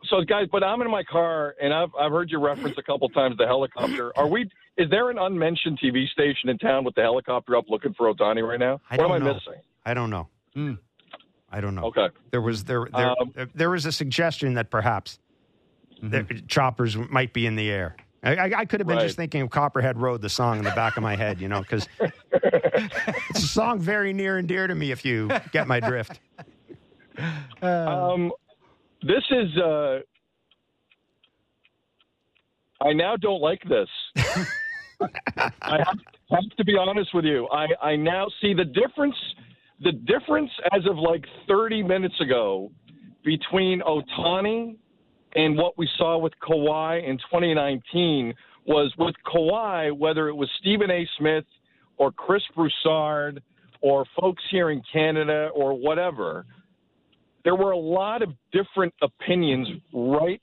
So, 0.10 0.22
guys, 0.22 0.48
but 0.52 0.64
I'm 0.64 0.82
in 0.82 0.92
my 0.92 1.04
car, 1.04 1.56
and 1.62 1.74
I've 1.74 1.90
I've 2.00 2.12
heard 2.12 2.30
you 2.32 2.40
reference 2.40 2.78
a 2.78 2.84
couple 2.84 3.10
times 3.10 3.38
the 3.38 3.46
helicopter. 3.46 4.18
Are 4.18 4.28
we? 4.28 4.50
Is 4.78 4.90
there 4.90 5.10
an 5.10 5.18
unmentioned 5.18 5.80
TV 5.84 6.08
station 6.08 6.50
in 6.50 6.58
town 6.58 6.84
with 6.84 6.96
the 6.96 7.02
helicopter 7.02 7.56
up 7.56 7.66
looking 7.70 7.94
for 7.94 8.14
Ohtani 8.14 8.48
right 8.48 8.60
now? 8.60 8.82
I 8.90 8.98
what 8.98 9.06
am 9.06 9.12
I 9.12 9.18
know. 9.20 9.34
missing? 9.34 9.62
I 9.86 9.94
don't 9.94 10.10
know. 10.10 10.28
Mm. 10.56 10.80
I 11.50 11.62
don't 11.62 11.76
know. 11.76 11.86
Okay. 11.86 12.08
There 12.32 12.42
was 12.42 12.66
there 12.66 12.88
there, 12.94 13.22
um, 13.22 13.34
there 13.54 13.70
was 13.70 13.86
a 13.86 13.92
suggestion 13.92 14.56
that 14.56 14.70
perhaps 14.70 15.20
mm-hmm. 16.04 16.46
choppers 16.48 16.98
might 16.98 17.34
be 17.34 17.46
in 17.46 17.56
the 17.56 17.70
air. 17.70 17.96
I, 18.24 18.36
I, 18.36 18.52
I 18.58 18.66
could 18.66 18.80
have 18.80 18.88
been 18.88 18.98
right. 18.98 19.04
just 19.04 19.16
thinking 19.16 19.42
of 19.42 19.52
Copperhead 19.52 19.98
Road, 19.98 20.22
the 20.22 20.30
song 20.30 20.58
in 20.58 20.64
the 20.64 20.72
back 20.72 20.98
of 20.98 21.04
my 21.04 21.16
head, 21.16 21.40
you 21.40 21.48
know, 21.48 21.62
because 21.62 21.88
it's 22.32 23.44
a 23.44 23.48
song 23.48 23.80
very 23.80 24.14
near 24.14 24.38
and 24.38 24.48
dear 24.48 24.66
to 24.66 24.74
me. 24.74 24.92
If 24.92 25.06
you 25.06 25.30
get 25.52 25.68
my 25.68 25.80
drift. 25.80 26.20
Um, 27.62 28.34
this 29.06 29.24
is. 29.32 29.58
Uh, 29.58 30.00
I 32.82 32.94
now 32.94 33.16
don't 33.16 33.42
like 33.42 33.62
this. 33.70 33.88
I 35.02 35.78
have, 35.78 36.00
have, 36.30 36.58
to 36.58 36.66
be 36.66 36.76
honest 36.78 37.14
with 37.14 37.26
you. 37.26 37.48
I, 37.52 37.68
I 37.82 37.96
now 37.96 38.28
see 38.42 38.54
the 38.54 38.66
difference. 38.66 39.16
The 39.82 39.92
difference 39.92 40.52
as 40.72 40.82
of 40.90 40.98
like 40.98 41.26
30 41.48 41.84
minutes 41.84 42.16
ago 42.22 42.72
between 43.24 43.82
Ohtani 43.82 44.76
and 45.36 45.58
what 45.58 45.78
we 45.78 45.90
saw 45.98 46.18
with 46.18 46.34
Kawhi 46.42 47.08
in 47.08 47.18
2019 47.18 48.34
was 48.66 48.94
with 48.98 49.16
Kawhi, 49.26 49.96
whether 49.96 50.30
it 50.30 50.34
was 50.34 50.50
Stephen 50.60 50.90
A. 50.90 51.08
Smith 51.18 51.46
or 51.98 52.12
Chris 52.12 52.44
Broussard 52.56 53.42
or 53.82 54.06
folks 54.20 54.42
here 54.50 54.72
in 54.72 54.82
Canada 54.92 55.50
or 55.54 55.74
whatever, 55.74 56.46
there 57.46 57.56
were 57.56 57.72
a 57.72 57.78
lot 57.78 58.22
of 58.22 58.30
different 58.52 58.94
opinions 59.02 59.70
right 59.94 60.42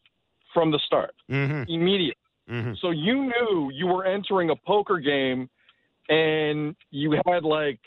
from 0.55 0.71
the 0.71 0.79
start, 0.87 1.15
mm-hmm. 1.31 1.71
immediately. 1.71 2.17
Mm-hmm. 2.49 2.73
So 2.81 2.91
you 2.91 3.25
knew 3.25 3.71
you 3.75 3.87
were 3.87 4.07
entering 4.07 4.51
a 4.51 4.57
poker 4.57 4.99
game 4.99 5.51
and 6.09 6.75
you 6.91 7.21
had 7.27 7.45
like 7.45 7.81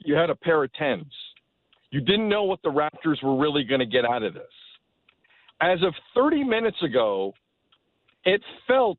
you 0.00 0.14
had 0.14 0.28
a 0.28 0.34
pair 0.34 0.62
of 0.64 0.72
tens. 0.74 1.12
You 1.90 2.00
didn't 2.00 2.28
know 2.28 2.44
what 2.44 2.60
the 2.62 2.68
Raptors 2.68 3.22
were 3.22 3.36
really 3.36 3.64
going 3.64 3.80
to 3.80 3.86
get 3.86 4.04
out 4.04 4.22
of 4.22 4.34
this. 4.34 4.42
As 5.60 5.82
of 5.82 5.94
30 6.14 6.44
minutes 6.44 6.76
ago, 6.82 7.32
it 8.24 8.42
felt 8.66 8.98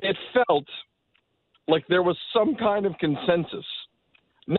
it 0.00 0.16
felt 0.32 0.66
like 1.68 1.84
there 1.88 2.02
was 2.02 2.16
some 2.32 2.54
kind 2.56 2.86
of 2.86 2.92
consensus. 2.98 3.64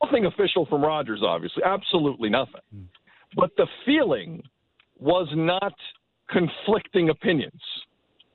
Nothing 0.04 0.26
official 0.26 0.66
from 0.66 0.84
Rogers, 0.84 1.22
obviously, 1.24 1.64
absolutely 1.64 2.30
nothing. 2.30 2.62
Mm. 2.76 2.86
But 3.36 3.52
the 3.58 3.68
feeling 3.86 4.42
was 5.00 5.28
not 5.36 5.74
conflicting 6.30 7.10
opinions. 7.10 7.62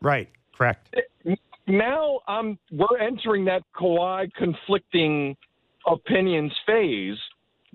Right. 0.01 0.29
Correct. 0.57 0.95
Now 1.67 2.21
um, 2.29 2.59
we're 2.71 2.99
entering 2.99 3.45
that 3.47 3.63
Kawhi 3.75 4.33
conflicting 4.35 5.37
opinions 5.87 6.53
phase 6.67 7.17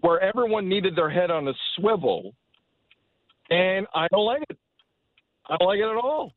where 0.01 0.19
everyone 0.19 0.67
needed 0.67 0.95
their 0.95 1.09
head 1.09 1.31
on 1.31 1.47
a 1.47 1.53
swivel, 1.75 2.33
and 3.49 3.87
I 3.95 4.07
don't 4.11 4.25
like 4.25 4.43
it. 4.49 4.57
I 5.49 5.57
don't 5.57 5.67
like 5.67 5.79
it 5.79 5.83
at 5.83 5.95
all. 5.95 6.33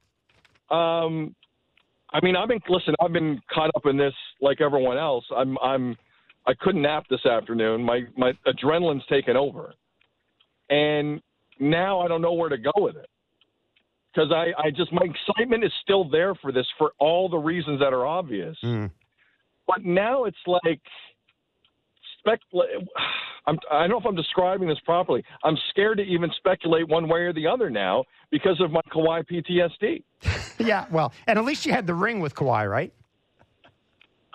Um, 0.71 1.35
I 2.13 2.21
mean, 2.23 2.37
I've 2.37 2.49
been 2.49 2.61
listen. 2.69 2.95
I've 3.01 3.13
been 3.13 3.41
caught 3.53 3.71
up 3.75 3.87
in 3.87 3.97
this 3.97 4.15
like 4.41 4.61
everyone 4.61 4.97
else. 4.97 5.25
I'm 5.37 5.59
I'm 5.59 5.97
I 6.47 6.55
couldn't 6.61 6.83
nap 6.83 7.05
this 7.11 7.27
afternoon. 7.27 7.83
My 7.83 8.03
my 8.17 8.33
adrenaline's 8.47 9.05
taken 9.09 9.37
over, 9.37 9.75
and 10.71 11.21
now 11.61 12.01
I 12.01 12.09
don't 12.09 12.23
know 12.23 12.33
where 12.33 12.49
to 12.49 12.59
go 12.59 12.73
with 12.77 12.97
it 12.97 13.09
because 14.13 14.33
I, 14.33 14.53
I 14.61 14.71
just 14.71 14.93
my 14.93 15.03
excitement 15.05 15.65
is 15.65 15.73
still 15.83 16.09
there 16.09 16.35
for 16.35 16.53
this 16.53 16.67
for 16.77 16.93
all 16.99 17.29
the 17.29 17.39
reasons 17.39 17.81
that 17.81 17.93
are 17.93 18.07
obvious. 18.07 18.57
Mm. 18.65 18.91
But 19.67 19.85
now 19.85 20.25
it's 20.25 20.37
like 20.47 20.81
speculate. 22.19 22.71
I'm, 23.47 23.59
I 23.71 23.81
don't 23.81 23.91
know 23.91 23.99
if 23.99 24.07
I'm 24.07 24.17
describing 24.17 24.69
this 24.69 24.79
properly. 24.85 25.25
I'm 25.43 25.57
scared 25.71 25.99
to 25.99 26.05
even 26.05 26.31
speculate 26.37 26.87
one 26.87 27.09
way 27.09 27.21
or 27.21 27.33
the 27.33 27.47
other 27.47 27.71
now 27.71 28.05
because 28.31 28.61
of 28.61 28.71
my 28.71 28.83
Kawhi 28.93 29.25
PTSD. 29.27 30.03
yeah, 30.59 30.87
well, 30.91 31.13
and 31.27 31.39
at 31.39 31.45
least 31.45 31.65
you 31.65 31.73
had 31.73 31.87
the 31.87 31.95
ring 31.95 32.21
with 32.21 32.35
Kawhi, 32.35 32.71
right? 32.71 32.93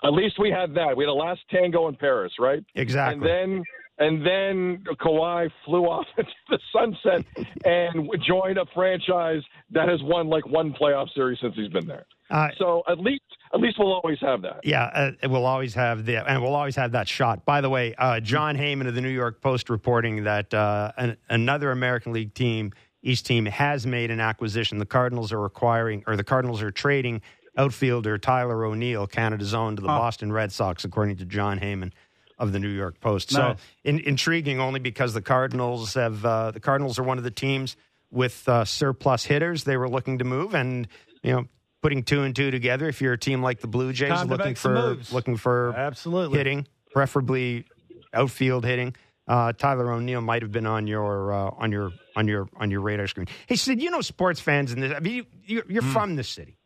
At 0.02 0.12
least 0.12 0.38
we 0.38 0.50
had 0.50 0.74
that. 0.74 0.96
We 0.96 1.04
had 1.04 1.10
a 1.10 1.14
last 1.14 1.40
tango 1.50 1.88
in 1.88 1.94
Paris, 1.94 2.32
right? 2.40 2.62
Exactly. 2.74 3.14
And 3.14 3.22
then 3.22 3.64
and 3.98 4.26
then 4.26 4.84
Kawhi 5.00 5.50
flew 5.64 5.84
off 5.84 6.06
into 6.18 6.30
the 6.48 6.58
sunset 6.72 7.24
and 7.64 8.10
joined 8.26 8.58
a 8.58 8.66
franchise 8.74 9.42
that 9.70 9.88
has 9.88 10.02
won 10.02 10.28
like 10.28 10.46
one 10.46 10.72
playoff 10.72 11.12
series 11.14 11.38
since 11.40 11.54
he's 11.54 11.70
been 11.70 11.86
there. 11.86 12.06
Uh, 12.30 12.48
so 12.58 12.82
at 12.88 12.98
least 12.98 13.22
at 13.52 13.60
least 13.60 13.76
we'll 13.78 13.92
always 13.92 14.18
have 14.20 14.42
that. 14.42 14.60
Yeah, 14.64 14.84
uh, 15.22 15.28
we'll 15.28 15.46
always 15.46 15.74
have 15.74 16.04
the 16.06 16.16
and 16.16 16.42
we'll 16.42 16.54
always 16.54 16.74
have 16.76 16.92
that 16.92 17.06
shot. 17.06 17.44
By 17.44 17.60
the 17.60 17.70
way, 17.70 17.94
uh, 17.96 18.20
Jon 18.20 18.56
Heyman 18.56 18.88
of 18.88 18.94
the 18.94 19.00
New 19.00 19.10
York 19.10 19.40
Post 19.40 19.70
reporting 19.70 20.24
that 20.24 20.52
uh, 20.52 20.92
an, 20.96 21.16
another 21.28 21.70
American 21.70 22.12
League 22.12 22.34
team, 22.34 22.72
East 23.02 23.26
team, 23.26 23.44
has 23.46 23.86
made 23.86 24.10
an 24.10 24.20
acquisition. 24.20 24.78
The 24.78 24.86
Cardinals 24.86 25.32
are 25.32 25.44
acquiring, 25.44 26.02
or 26.06 26.16
the 26.16 26.24
Cardinals 26.24 26.62
are 26.62 26.70
trading 26.70 27.20
outfielder 27.56 28.18
Tyler 28.18 28.64
O'Neill, 28.64 29.06
Canada's 29.06 29.54
own, 29.54 29.76
to 29.76 29.82
the 29.82 29.86
Boston 29.86 30.32
Red 30.32 30.50
Sox, 30.50 30.84
according 30.84 31.16
to 31.18 31.24
Jon 31.24 31.60
Heyman 31.60 31.92
of 32.38 32.52
the 32.52 32.58
New 32.58 32.68
York 32.68 33.00
Post. 33.00 33.32
Nice. 33.32 33.58
So 33.58 33.64
in, 33.84 34.00
intriguing 34.00 34.60
only 34.60 34.80
because 34.80 35.14
the 35.14 35.22
Cardinals 35.22 35.94
have 35.94 36.24
uh, 36.24 36.50
the 36.50 36.60
Cardinals 36.60 36.98
are 36.98 37.02
one 37.02 37.18
of 37.18 37.24
the 37.24 37.30
teams 37.30 37.76
with 38.10 38.48
uh, 38.48 38.64
surplus 38.64 39.24
hitters 39.24 39.64
they 39.64 39.76
were 39.76 39.88
looking 39.88 40.18
to 40.18 40.24
move, 40.24 40.54
and 40.54 40.88
you 41.22 41.32
know 41.32 41.46
putting 41.82 42.02
two 42.02 42.22
and 42.22 42.34
two 42.34 42.50
together. 42.50 42.88
If 42.88 43.00
you're 43.00 43.12
a 43.12 43.18
team 43.18 43.42
like 43.42 43.60
the 43.60 43.66
Blue 43.66 43.92
Jays, 43.92 44.10
Time 44.10 44.28
looking 44.28 44.54
for 44.54 44.96
looking 45.12 45.36
for 45.36 45.74
absolutely 45.76 46.38
hitting, 46.38 46.66
preferably 46.92 47.66
outfield 48.12 48.64
hitting. 48.64 48.94
Uh, 49.26 49.52
Tyler 49.52 49.90
O'Neill 49.90 50.20
might 50.20 50.42
have 50.42 50.52
been 50.52 50.66
on 50.66 50.86
your 50.86 51.32
uh, 51.32 51.50
on 51.56 51.72
your 51.72 51.92
on 52.14 52.28
your 52.28 52.48
on 52.56 52.70
your 52.70 52.80
radar 52.80 53.06
screen. 53.06 53.26
Hey, 53.46 53.56
Sid, 53.56 53.80
you 53.80 53.90
know 53.90 54.00
sports 54.00 54.40
fans 54.40 54.72
in 54.72 54.80
this. 54.80 54.92
I 54.94 55.00
mean, 55.00 55.26
you, 55.44 55.60
are 55.60 55.62
mm. 55.62 55.92
from 55.92 56.16
this 56.16 56.28
city. 56.28 56.58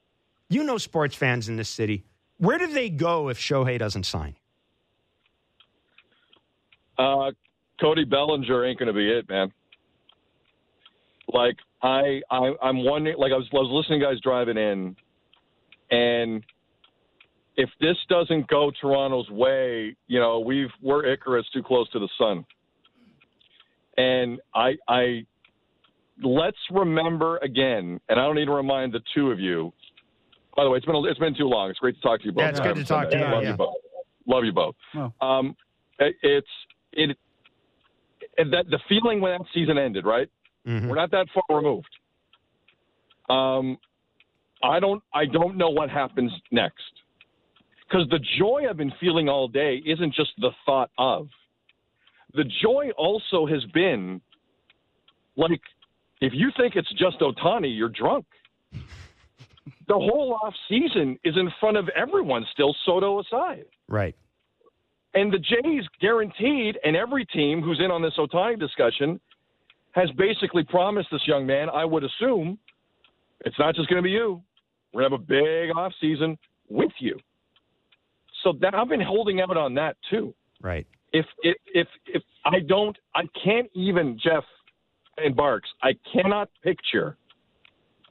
You 0.50 0.64
know 0.64 0.78
sports 0.78 1.14
fans 1.14 1.48
in 1.48 1.56
this 1.56 1.68
city. 1.68 2.04
Where 2.38 2.58
do 2.58 2.66
they 2.68 2.88
go 2.88 3.28
if 3.28 3.38
Shohei 3.38 3.78
doesn't 3.78 4.04
sign? 4.04 4.36
Uh, 6.98 7.30
Cody 7.80 8.04
Bellinger 8.04 8.66
ain't 8.66 8.78
going 8.78 8.88
to 8.88 8.92
be 8.92 9.10
it, 9.10 9.28
man. 9.28 9.52
Like 11.32 11.56
I, 11.82 12.20
I, 12.30 12.52
I'm 12.62 12.84
wondering. 12.84 13.16
Like 13.18 13.32
I 13.32 13.36
was, 13.36 13.46
I 13.52 13.56
was 13.56 13.70
listening 13.70 14.00
to 14.00 14.06
guys 14.06 14.20
driving 14.22 14.56
in, 14.56 14.96
and 15.90 16.42
if 17.56 17.68
this 17.80 17.96
doesn't 18.08 18.48
go 18.48 18.70
Toronto's 18.80 19.28
way, 19.30 19.96
you 20.06 20.18
know, 20.18 20.40
we've 20.40 20.70
we're 20.80 21.04
Icarus 21.04 21.46
too 21.52 21.62
close 21.62 21.90
to 21.90 21.98
the 21.98 22.08
sun. 22.18 22.46
And 23.96 24.40
I, 24.54 24.76
I 24.88 25.26
let's 26.22 26.56
remember 26.70 27.38
again, 27.38 28.00
and 28.08 28.20
I 28.20 28.24
don't 28.24 28.36
need 28.36 28.46
to 28.46 28.52
remind 28.52 28.92
the 28.92 29.00
two 29.14 29.30
of 29.30 29.40
you. 29.40 29.72
By 30.56 30.64
the 30.64 30.70
way, 30.70 30.78
it's 30.78 30.86
been 30.86 30.96
it's 31.04 31.18
been 31.18 31.34
too 31.34 31.48
long. 31.48 31.68
It's 31.68 31.78
great 31.80 31.96
to 31.96 32.00
talk 32.00 32.20
to 32.20 32.26
you 32.26 32.32
both. 32.32 32.42
Yeah, 32.42 32.48
it's 32.50 32.60
good 32.60 32.76
to 32.76 32.84
talk 32.84 33.10
to 33.10 33.18
you. 33.18 33.24
Love 33.24 33.42
yeah. 33.42 33.50
you 33.50 33.56
both. 33.56 33.74
Love 34.26 34.44
you 34.44 34.52
both. 34.52 34.74
Oh. 34.94 35.12
Um, 35.20 35.56
it's 35.98 36.46
it 36.98 37.16
that 38.36 38.66
the 38.70 38.78
feeling 38.88 39.20
when 39.20 39.32
that 39.32 39.46
season 39.52 39.78
ended, 39.78 40.04
right? 40.04 40.28
Mm-hmm. 40.66 40.88
We're 40.88 40.96
not 40.96 41.10
that 41.10 41.26
far 41.34 41.56
removed. 41.56 41.88
Um, 43.28 43.78
I 44.62 44.80
don't 44.80 45.02
I 45.14 45.26
don't 45.26 45.56
know 45.56 45.70
what 45.70 45.90
happens 45.90 46.32
next 46.50 46.82
because 47.88 48.08
the 48.10 48.20
joy 48.38 48.64
I've 48.68 48.76
been 48.76 48.92
feeling 49.00 49.28
all 49.28 49.48
day 49.48 49.82
isn't 49.84 50.14
just 50.14 50.30
the 50.38 50.50
thought 50.66 50.90
of. 50.98 51.28
The 52.34 52.44
joy 52.62 52.90
also 52.96 53.46
has 53.46 53.64
been 53.72 54.20
like 55.36 55.60
if 56.20 56.32
you 56.34 56.50
think 56.56 56.74
it's 56.76 56.92
just 56.92 57.20
Ohtani, 57.20 57.76
you're 57.76 57.88
drunk. 57.88 58.26
the 58.72 59.94
whole 59.94 60.38
off 60.42 60.54
season 60.68 61.18
is 61.24 61.34
in 61.36 61.50
front 61.60 61.76
of 61.76 61.88
everyone 61.90 62.44
still, 62.52 62.74
Soto 62.84 63.20
aside. 63.20 63.64
Right. 63.88 64.16
And 65.14 65.32
the 65.32 65.38
Jays 65.38 65.84
guaranteed, 66.00 66.78
and 66.84 66.96
every 66.96 67.24
team 67.26 67.62
who's 67.62 67.80
in 67.82 67.90
on 67.90 68.02
this 68.02 68.14
Ohtani 68.18 68.58
discussion 68.58 69.20
has 69.92 70.10
basically 70.12 70.64
promised 70.64 71.08
this 71.10 71.22
young 71.26 71.46
man, 71.46 71.68
I 71.70 71.84
would 71.84 72.04
assume, 72.04 72.58
it's 73.44 73.58
not 73.58 73.74
just 73.74 73.88
going 73.88 74.02
to 74.02 74.02
be 74.02 74.10
you. 74.10 74.42
We're 74.92 75.08
going 75.08 75.12
to 75.12 75.16
have 75.16 75.22
a 75.22 75.66
big 75.68 75.76
off 75.76 75.92
season 76.00 76.36
with 76.68 76.92
you. 76.98 77.18
So 78.44 78.52
that 78.60 78.74
I've 78.74 78.88
been 78.88 79.00
holding 79.00 79.40
out 79.40 79.56
on 79.56 79.74
that 79.74 79.96
too. 80.10 80.34
Right. 80.62 80.86
If 81.12 81.26
if 81.42 81.56
if 81.74 81.88
if 82.06 82.22
I 82.44 82.60
don't, 82.60 82.96
I 83.14 83.22
can't 83.42 83.68
even 83.74 84.18
Jeff 84.22 84.44
and 85.16 85.34
Barks. 85.34 85.68
I 85.82 85.92
cannot 86.12 86.48
picture 86.62 87.16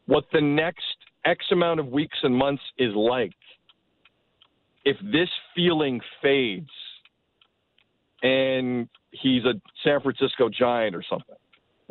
what 0.07 0.25
the 0.33 0.41
next 0.41 0.83
X 1.25 1.45
amount 1.51 1.79
of 1.79 1.87
weeks 1.87 2.17
and 2.23 2.35
months 2.35 2.63
is 2.77 2.93
like 2.95 3.31
if 4.87 4.97
this 5.11 5.29
feeling 5.53 5.99
fades 6.21 6.69
and 8.23 8.87
he's 9.11 9.43
a 9.45 9.53
San 9.83 10.01
Francisco 10.01 10.49
Giant 10.49 10.95
or 10.95 11.03
something. 11.09 11.35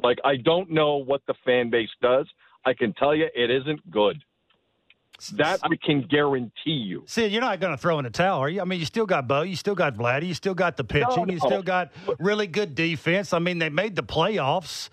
Like 0.03 0.19
I 0.25 0.37
don't 0.37 0.71
know 0.71 0.97
what 0.97 1.23
the 1.27 1.35
fan 1.45 1.71
base 1.71 1.89
does. 2.03 2.27
I 2.65 2.75
can 2.75 2.93
tell 2.95 3.15
you 3.15 3.29
it 3.35 3.51
isn't 3.51 3.91
good. 3.91 4.23
That 5.33 5.61
I 5.62 5.77
can 5.83 6.03
guarantee 6.03 6.51
you. 6.73 7.05
See, 7.07 7.27
you're 7.27 7.41
not 7.41 7.59
going 7.59 7.73
to 7.73 7.79
throw 7.79 7.99
in 7.99 8.05
a 8.05 8.11
towel, 8.11 8.41
are 8.41 8.51
you? 8.51 8.61
I 8.61 8.65
mean, 8.65 8.81
you 8.81 8.85
still 8.85 9.07
got 9.07 9.27
Bo, 9.27 9.43
you 9.43 9.57
still 9.57 9.75
got 9.75 9.95
Vladdy, 9.95 10.27
you 10.27 10.35
still 10.35 10.53
got 10.53 10.77
the 10.77 10.85
pitching, 10.85 11.09
no, 11.17 11.25
no. 11.25 11.33
you 11.33 11.39
still 11.39 11.62
got 11.62 11.93
really 12.19 12.47
good 12.47 12.75
defense. 12.75 13.33
I 13.33 13.39
mean, 13.39 13.59
they 13.59 13.71
made 13.71 13.97
the 13.97 14.03
playoffs. 14.03 14.91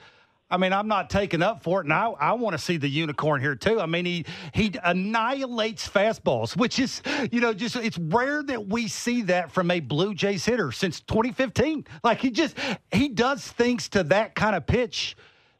I 0.53 0.57
mean, 0.57 0.71
I'm 0.71 0.87
not 0.87 1.09
taking 1.09 1.41
up 1.41 1.63
for 1.63 1.81
it, 1.81 1.85
and 1.85 1.93
I, 1.93 2.09
I 2.11 2.33
want 2.33 2.53
to 2.53 2.59
see 2.59 2.77
the 2.77 2.87
unicorn 2.87 3.41
here 3.41 3.55
too. 3.55 3.81
I 3.81 3.87
mean, 3.87 4.05
he 4.05 4.23
he 4.53 4.71
annihilates 4.83 5.89
fastballs, 5.89 6.55
which 6.55 6.77
is 6.77 7.01
you 7.31 7.41
know 7.41 7.55
just 7.55 7.75
it's 7.75 7.97
rare 7.97 8.43
that 8.43 8.67
we 8.67 8.87
see 8.87 9.23
that 9.23 9.51
from 9.51 9.71
a 9.71 9.79
Blue 9.79 10.13
Jays 10.13 10.45
hitter 10.45 10.71
since 10.71 10.99
2015. 11.01 11.87
Like 12.03 12.19
he 12.19 12.29
just 12.29 12.55
he 12.91 13.09
does 13.09 13.47
things 13.47 13.89
to 13.89 14.03
that 14.03 14.35
kind 14.35 14.55
of 14.55 14.67
pitch 14.67 15.17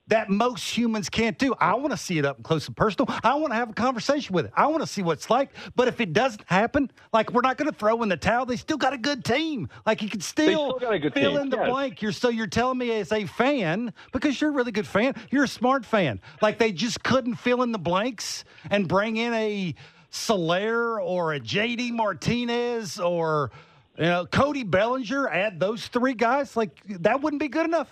that 0.08 0.30
most 0.30 0.78
humans 0.78 1.10
can't 1.10 1.38
do. 1.38 1.54
I 1.60 1.76
want 1.76 1.91
to 1.91 1.97
see 1.97 2.18
it 2.18 2.26
up 2.26 2.43
close 2.43 2.68
and 2.68 2.76
personal. 2.76 3.14
I 3.24 3.36
want 3.36 3.51
to 3.51 3.56
have 3.56 3.70
a 3.70 3.74
conversation 3.74 4.34
with 4.34 4.45
it. 4.45 4.51
I 4.56 4.68
want 4.68 4.82
to 4.82 4.88
see 4.88 5.01
what 5.01 5.14
it's 5.14 5.30
like. 5.30 5.51
But 5.76 5.88
if 5.88 6.01
it 6.01 6.14
doesn't 6.14 6.43
happen, 6.47 6.91
like 7.14 7.32
we're 7.32 7.41
not 7.41 7.58
going 7.58 7.72
to 7.72 7.78
throw 7.78 8.04
in 8.04 8.10
the 8.10 8.18
towel. 8.18 8.45
They 8.45 8.58
still 8.58 8.78
got 8.78 8.93
a 8.93 8.97
good 8.97 9.24
team. 9.24 9.70
Like 9.86 10.01
you 10.01 10.10
can 10.10 10.22
still, 10.22 10.78
still 10.78 10.99
fill 10.99 11.12
team. 11.12 11.38
in 11.38 11.49
the 11.49 11.58
yes. 11.58 11.70
blank. 11.70 12.01
You're 12.01 12.12
so 12.12 12.30
you're 12.30 12.47
telling 12.47 12.78
me 12.78 12.91
as 12.91 13.12
a 13.12 13.26
fan 13.26 13.93
because 14.12 14.39
you're 14.39 14.49
a 14.49 14.54
really 14.54 14.72
good 14.72 14.88
fan. 14.88 15.16
You're 15.32 15.45
a 15.45 15.49
smart 15.49 15.86
fan. 15.86 16.20
Like 16.41 16.60
they 16.60 16.72
just 16.72 17.01
couldn't 17.04 17.36
fill 17.36 17.62
in 17.64 17.72
the 17.72 17.80
blanks 17.80 18.43
and 18.70 18.88
bring 18.88 19.18
in 19.18 19.34
a 19.34 19.74
Soler 20.10 21.01
or 21.01 21.34
a 21.34 21.39
JD 21.39 21.91
Martinez 21.91 22.99
or 22.99 23.51
you 23.97 24.04
know 24.06 24.26
Cody 24.26 24.64
Bellinger. 24.64 25.30
Add 25.30 25.62
those 25.62 25.88
three 25.88 26.14
guys. 26.14 26.58
Like 26.58 26.82
that 27.01 27.22
wouldn't 27.22 27.39
be 27.39 27.47
good 27.47 27.66
enough 27.66 27.88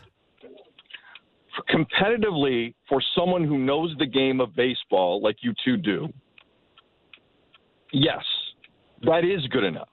competitively 1.70 2.74
for 2.88 3.02
someone 3.16 3.43
who 3.43 3.58
knows 3.58 3.93
the 3.99 4.06
game 4.06 4.39
of 4.39 4.56
baseball 4.56 5.22
like 5.22 5.38
you 5.41 5.54
two 5.66 5.78
do, 5.78 6.08
Yes, 7.91 8.24
that 9.04 9.24
is 9.26 9.45
good 9.47 9.64
enough. 9.64 9.89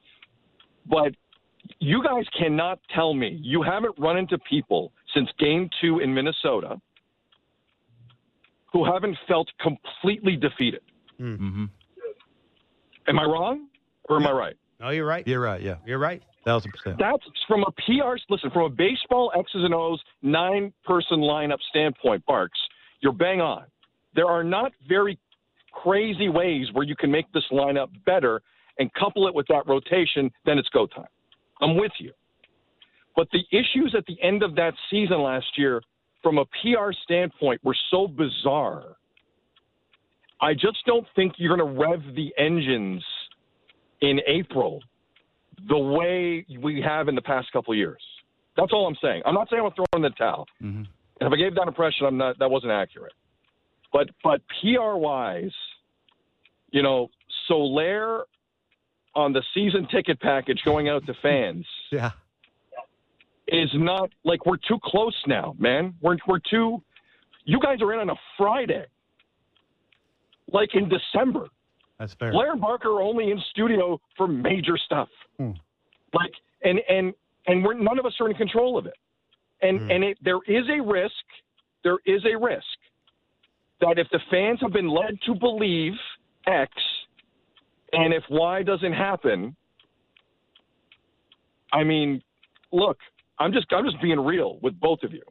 But 0.86 1.14
you 1.80 2.02
guys 2.02 2.24
cannot 2.38 2.78
tell 2.94 3.12
me 3.14 3.38
you 3.42 3.62
haven't 3.62 3.94
run 3.98 4.16
into 4.16 4.38
people 4.38 4.92
since 5.14 5.28
game 5.38 5.68
two 5.80 5.98
in 5.98 6.14
Minnesota 6.14 6.80
who 8.72 8.84
haven't 8.84 9.16
felt 9.26 9.48
completely 9.60 10.36
defeated. 10.36 10.82
Mm-hmm. 11.20 11.64
Am 13.08 13.18
I 13.18 13.24
wrong 13.24 13.68
or 14.08 14.16
am 14.16 14.26
I 14.26 14.32
right? 14.32 14.56
No, 14.80 14.90
you're 14.90 15.06
right. 15.06 15.26
You're 15.26 15.40
right. 15.40 15.60
Yeah, 15.60 15.76
You're 15.86 15.98
right. 15.98 16.22
Thousand 16.48 16.72
percent. 16.72 16.96
That's 16.98 17.24
from 17.46 17.62
a 17.62 17.70
PR, 17.72 18.16
listen, 18.30 18.50
from 18.50 18.64
a 18.64 18.70
baseball 18.70 19.30
X's 19.38 19.64
and 19.64 19.74
O's 19.74 20.00
nine 20.22 20.72
person 20.84 21.18
lineup 21.18 21.58
standpoint, 21.68 22.24
Barks, 22.26 22.58
you're 23.00 23.12
bang 23.12 23.40
on. 23.40 23.64
There 24.14 24.26
are 24.26 24.42
not 24.42 24.72
very 24.88 25.18
crazy 25.72 26.28
ways 26.28 26.66
where 26.72 26.84
you 26.84 26.96
can 26.96 27.10
make 27.10 27.30
this 27.32 27.44
lineup 27.52 27.88
better 28.06 28.40
and 28.78 28.92
couple 28.94 29.26
it 29.28 29.34
with 29.34 29.46
that 29.48 29.66
rotation, 29.66 30.30
then 30.46 30.58
it's 30.58 30.68
go 30.70 30.86
time. 30.86 31.06
I'm 31.60 31.76
with 31.76 31.92
you. 31.98 32.12
But 33.14 33.28
the 33.32 33.44
issues 33.50 33.94
at 33.96 34.06
the 34.06 34.16
end 34.22 34.42
of 34.42 34.54
that 34.54 34.74
season 34.90 35.20
last 35.20 35.46
year, 35.56 35.82
from 36.22 36.38
a 36.38 36.44
PR 36.46 36.92
standpoint, 37.04 37.62
were 37.64 37.76
so 37.90 38.06
bizarre. 38.06 38.96
I 40.40 40.54
just 40.54 40.78
don't 40.86 41.06
think 41.16 41.34
you're 41.36 41.54
going 41.54 41.74
to 41.74 41.80
rev 41.80 42.14
the 42.14 42.32
engines 42.38 43.04
in 44.00 44.20
April 44.26 44.80
the 45.68 45.78
way 45.78 46.44
we 46.60 46.80
have 46.82 47.08
in 47.08 47.14
the 47.14 47.22
past 47.22 47.50
couple 47.52 47.74
years. 47.74 48.02
That's 48.56 48.72
all 48.72 48.86
I'm 48.86 48.96
saying. 49.02 49.22
I'm 49.24 49.34
not 49.34 49.48
saying 49.50 49.62
I'm 49.64 49.72
throwing 49.72 50.02
the 50.02 50.10
towel. 50.10 50.46
Mhm. 50.62 50.86
And 51.20 51.26
if 51.26 51.32
I 51.32 51.36
gave 51.36 51.54
that 51.56 51.66
impression, 51.68 52.06
I'm 52.06 52.16
not. 52.16 52.38
That 52.38 52.50
wasn't 52.50 52.72
accurate. 52.72 53.12
But 53.92 54.10
but 54.22 54.40
PR 54.60 54.94
wise, 54.96 55.52
you 56.70 56.82
know, 56.82 57.08
Soler 57.46 58.24
on 59.14 59.32
the 59.32 59.42
season 59.54 59.86
ticket 59.90 60.20
package 60.20 60.60
going 60.64 60.88
out 60.88 61.04
to 61.06 61.14
fans 61.22 61.66
Yeah. 61.90 62.10
is 63.48 63.70
not 63.74 64.10
like 64.24 64.44
we're 64.46 64.58
too 64.58 64.78
close 64.84 65.16
now, 65.26 65.54
man. 65.58 65.94
We're 66.00 66.18
we're 66.26 66.38
too. 66.40 66.82
You 67.44 67.58
guys 67.60 67.80
are 67.80 67.92
in 67.94 68.00
on 68.00 68.10
a 68.10 68.16
Friday, 68.36 68.84
like 70.52 70.74
in 70.74 70.88
December. 70.88 71.48
That's 71.98 72.14
fair. 72.14 72.32
Blair 72.32 72.52
and 72.52 72.60
Barker 72.60 72.90
are 72.90 73.02
only 73.02 73.30
in 73.30 73.40
studio 73.50 74.00
for 74.16 74.28
major 74.28 74.76
stuff. 74.76 75.08
Hmm. 75.36 75.52
Like 76.14 76.32
and 76.62 76.80
and 76.88 77.12
and 77.46 77.64
we're 77.64 77.74
none 77.74 77.98
of 77.98 78.06
us 78.06 78.14
are 78.20 78.28
in 78.28 78.36
control 78.36 78.78
of 78.78 78.86
it. 78.86 78.94
And 79.62 79.90
and 79.90 80.04
it, 80.04 80.18
there 80.22 80.38
is 80.46 80.64
a 80.68 80.80
risk. 80.80 81.12
There 81.84 81.98
is 82.06 82.22
a 82.24 82.36
risk 82.36 82.64
that 83.80 83.98
if 83.98 84.08
the 84.10 84.20
fans 84.30 84.58
have 84.60 84.72
been 84.72 84.88
led 84.88 85.18
to 85.26 85.34
believe 85.34 85.92
X, 86.46 86.72
and 87.92 88.12
if 88.12 88.22
Y 88.30 88.62
doesn't 88.62 88.92
happen, 88.92 89.54
I 91.72 91.84
mean, 91.84 92.22
look, 92.72 92.98
I'm 93.38 93.52
just 93.52 93.66
I'm 93.72 93.84
just 93.84 94.00
being 94.00 94.20
real 94.20 94.58
with 94.62 94.78
both 94.80 95.02
of 95.02 95.12
you. 95.12 95.22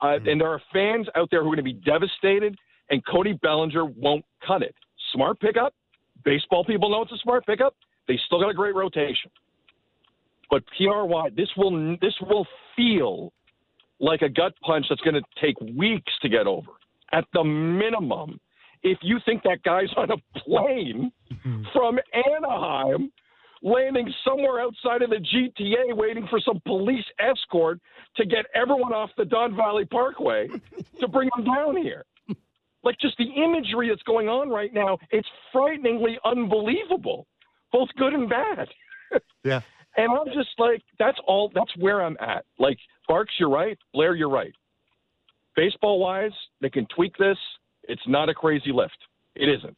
Uh, 0.00 0.18
And 0.26 0.40
there 0.40 0.48
are 0.48 0.60
fans 0.72 1.06
out 1.16 1.28
there 1.30 1.42
who 1.42 1.46
are 1.48 1.56
going 1.56 1.64
to 1.64 1.74
be 1.74 1.80
devastated, 1.84 2.56
and 2.90 3.04
Cody 3.06 3.32
Bellinger 3.42 3.84
won't 3.86 4.24
cut 4.46 4.62
it. 4.62 4.74
Smart 5.14 5.40
pickup. 5.40 5.74
Baseball 6.24 6.64
people 6.64 6.90
know 6.90 7.02
it's 7.02 7.12
a 7.12 7.18
smart 7.18 7.46
pickup. 7.46 7.74
They 8.08 8.18
still 8.26 8.40
got 8.40 8.50
a 8.50 8.54
great 8.54 8.74
rotation. 8.74 9.30
But 10.50 10.62
PRY, 10.76 11.30
this 11.36 11.48
will 11.56 11.96
this 12.00 12.14
will 12.20 12.46
feel 12.76 13.32
like 14.00 14.22
a 14.22 14.28
gut 14.28 14.52
punch 14.62 14.86
that's 14.88 15.00
going 15.00 15.14
to 15.14 15.22
take 15.40 15.58
weeks 15.76 16.12
to 16.22 16.28
get 16.28 16.46
over. 16.46 16.72
At 17.12 17.24
the 17.32 17.44
minimum, 17.44 18.40
if 18.82 18.98
you 19.02 19.18
think 19.24 19.42
that 19.44 19.62
guy's 19.62 19.92
on 19.96 20.10
a 20.10 20.38
plane 20.40 21.12
from 21.72 21.98
Anaheim 22.12 23.10
landing 23.62 24.12
somewhere 24.26 24.60
outside 24.60 25.00
of 25.02 25.10
the 25.10 25.16
GTA 25.16 25.96
waiting 25.96 26.26
for 26.28 26.38
some 26.38 26.60
police 26.66 27.04
escort 27.18 27.80
to 28.16 28.26
get 28.26 28.44
everyone 28.54 28.92
off 28.92 29.10
the 29.16 29.24
Don 29.24 29.56
Valley 29.56 29.86
Parkway 29.86 30.48
to 31.00 31.08
bring 31.08 31.30
them 31.34 31.46
down 31.46 31.76
here. 31.76 32.04
Like 32.84 32.98
just 33.00 33.16
the 33.18 33.24
imagery 33.24 33.88
that's 33.88 34.02
going 34.02 34.28
on 34.28 34.48
right 34.50 34.72
now, 34.72 34.98
it's 35.10 35.28
frighteningly 35.52 36.18
unbelievable, 36.24 37.26
both 37.72 37.88
good 37.96 38.12
and 38.12 38.28
bad. 38.28 38.68
Yeah. 39.44 39.60
And 39.96 40.10
I'm 40.10 40.26
just 40.34 40.48
like, 40.58 40.82
that's 40.98 41.18
all, 41.24 41.52
that's 41.54 41.70
where 41.76 42.02
I'm 42.02 42.16
at. 42.18 42.44
Like, 42.58 42.78
Barks, 43.06 43.32
you're 43.38 43.50
right. 43.50 43.78
Blair, 43.92 44.16
you're 44.16 44.30
right. 44.30 44.52
Baseball 45.54 46.00
wise, 46.00 46.32
they 46.60 46.70
can 46.70 46.84
tweak 46.96 47.16
this. 47.16 47.36
It's 47.84 48.02
not 48.08 48.28
a 48.28 48.34
crazy 48.34 48.72
lift. 48.72 48.96
It 49.36 49.48
isn't. 49.48 49.76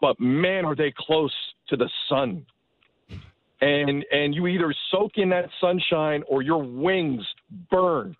But 0.00 0.18
man, 0.18 0.64
are 0.64 0.74
they 0.74 0.94
close 0.96 1.34
to 1.68 1.76
the 1.76 1.90
sun. 2.08 2.46
And 3.60 4.04
and 4.12 4.34
you 4.34 4.46
either 4.46 4.72
soak 4.92 5.12
in 5.16 5.28
that 5.30 5.48
sunshine 5.60 6.22
or 6.28 6.42
your 6.42 6.62
wings 6.62 7.26
burn. 7.70 8.16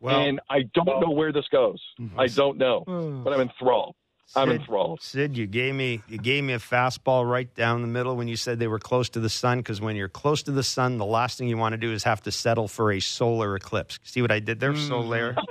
Well, 0.00 0.20
and 0.20 0.40
I 0.48 0.62
don't 0.74 1.00
know 1.00 1.10
where 1.10 1.32
this 1.32 1.46
goes. 1.50 1.80
Mm-hmm. 2.00 2.20
I 2.20 2.26
don't 2.28 2.56
know. 2.58 2.84
Mm. 2.86 3.24
But 3.24 3.32
I'm 3.32 3.40
enthralled. 3.40 3.94
I'm 4.36 4.48
Sid, 4.50 4.60
enthralled. 4.60 5.00
Sid, 5.02 5.36
you 5.38 5.46
gave 5.46 5.74
me 5.74 6.02
you 6.06 6.18
gave 6.18 6.44
me 6.44 6.52
a 6.52 6.58
fastball 6.58 7.28
right 7.28 7.52
down 7.54 7.80
the 7.80 7.88
middle 7.88 8.14
when 8.14 8.28
you 8.28 8.36
said 8.36 8.58
they 8.58 8.66
were 8.66 8.78
close 8.78 9.08
to 9.10 9.20
the 9.20 9.30
sun. 9.30 9.58
Because 9.58 9.80
when 9.80 9.96
you're 9.96 10.08
close 10.10 10.42
to 10.44 10.50
the 10.52 10.62
sun, 10.62 10.98
the 10.98 11.06
last 11.06 11.38
thing 11.38 11.48
you 11.48 11.56
want 11.56 11.72
to 11.72 11.78
do 11.78 11.92
is 11.92 12.04
have 12.04 12.22
to 12.24 12.30
settle 12.30 12.68
for 12.68 12.92
a 12.92 13.00
solar 13.00 13.56
eclipse. 13.56 13.98
See 14.02 14.20
what 14.20 14.30
I 14.30 14.38
did 14.40 14.60
there, 14.60 14.74
mm. 14.74 14.88
Solar? 14.88 15.34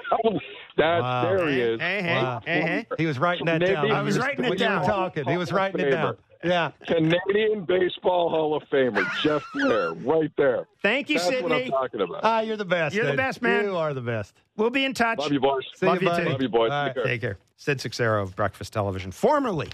That 0.77 1.01
Wow. 1.01 1.23
there 1.23 1.47
he 1.49 1.59
is. 1.59 1.81
Hey, 1.81 2.01
hey, 2.03 2.13
Wow. 2.21 2.41
hey, 2.45 2.61
hey. 2.61 2.85
He 2.99 3.07
was 3.07 3.17
writing 3.17 3.47
that 3.47 3.57
down. 3.61 3.89
I 3.91 4.03
was 4.03 4.15
When 4.15 4.21
you 4.21 4.27
writing 4.27 4.45
it 4.45 4.49
when 4.49 4.59
you 4.59 4.65
were 4.65 4.69
down. 4.69 4.85
talking. 4.85 5.25
He 5.25 5.37
was 5.37 5.51
writing 5.51 5.81
it 5.81 5.89
down. 5.89 6.17
Yeah. 6.43 6.71
Canadian 6.87 7.65
Baseball 7.65 8.29
Hall 8.29 8.55
of 8.55 8.63
Famer 8.71 9.05
Jeff 9.21 9.43
Blair, 9.53 9.93
right 9.93 10.31
there. 10.37 10.67
Thank 10.81 11.09
you, 11.09 11.19
Sydney. 11.19 11.41
That's 11.41 11.43
what 11.43 11.61
I'm 11.63 11.71
talking 11.71 12.01
about. 12.01 12.19
Ah, 12.23 12.41
you're 12.41 12.57
the 12.57 12.65
best. 12.65 12.95
You're 12.95 13.05
the 13.07 13.17
best, 13.17 13.41
man. 13.41 13.65
You 13.65 13.75
are 13.77 13.93
the 13.93 14.01
best. 14.01 14.33
We'll 14.55 14.69
be 14.69 14.85
in 14.85 14.93
touch. 14.93 15.19
Love 15.19 15.31
you, 15.31 15.39
boys. 15.39 15.63
See 15.75 15.85
Love 15.85 16.01
you, 16.01 16.07
you 16.07 16.13
buddy. 16.13 16.23
too. 16.25 16.31
Love 16.31 16.41
you, 16.41 16.49
boys. 16.49 16.71
All 16.71 16.85
Take 16.85 16.93
care. 16.95 17.03
Take 17.05 17.21
care. 17.21 17.37
Sid 17.57 17.81
Seixeiro 17.81 18.21
of 18.21 18.35
Breakfast 18.35 18.73
Television, 18.73 19.11
formerly 19.11 19.69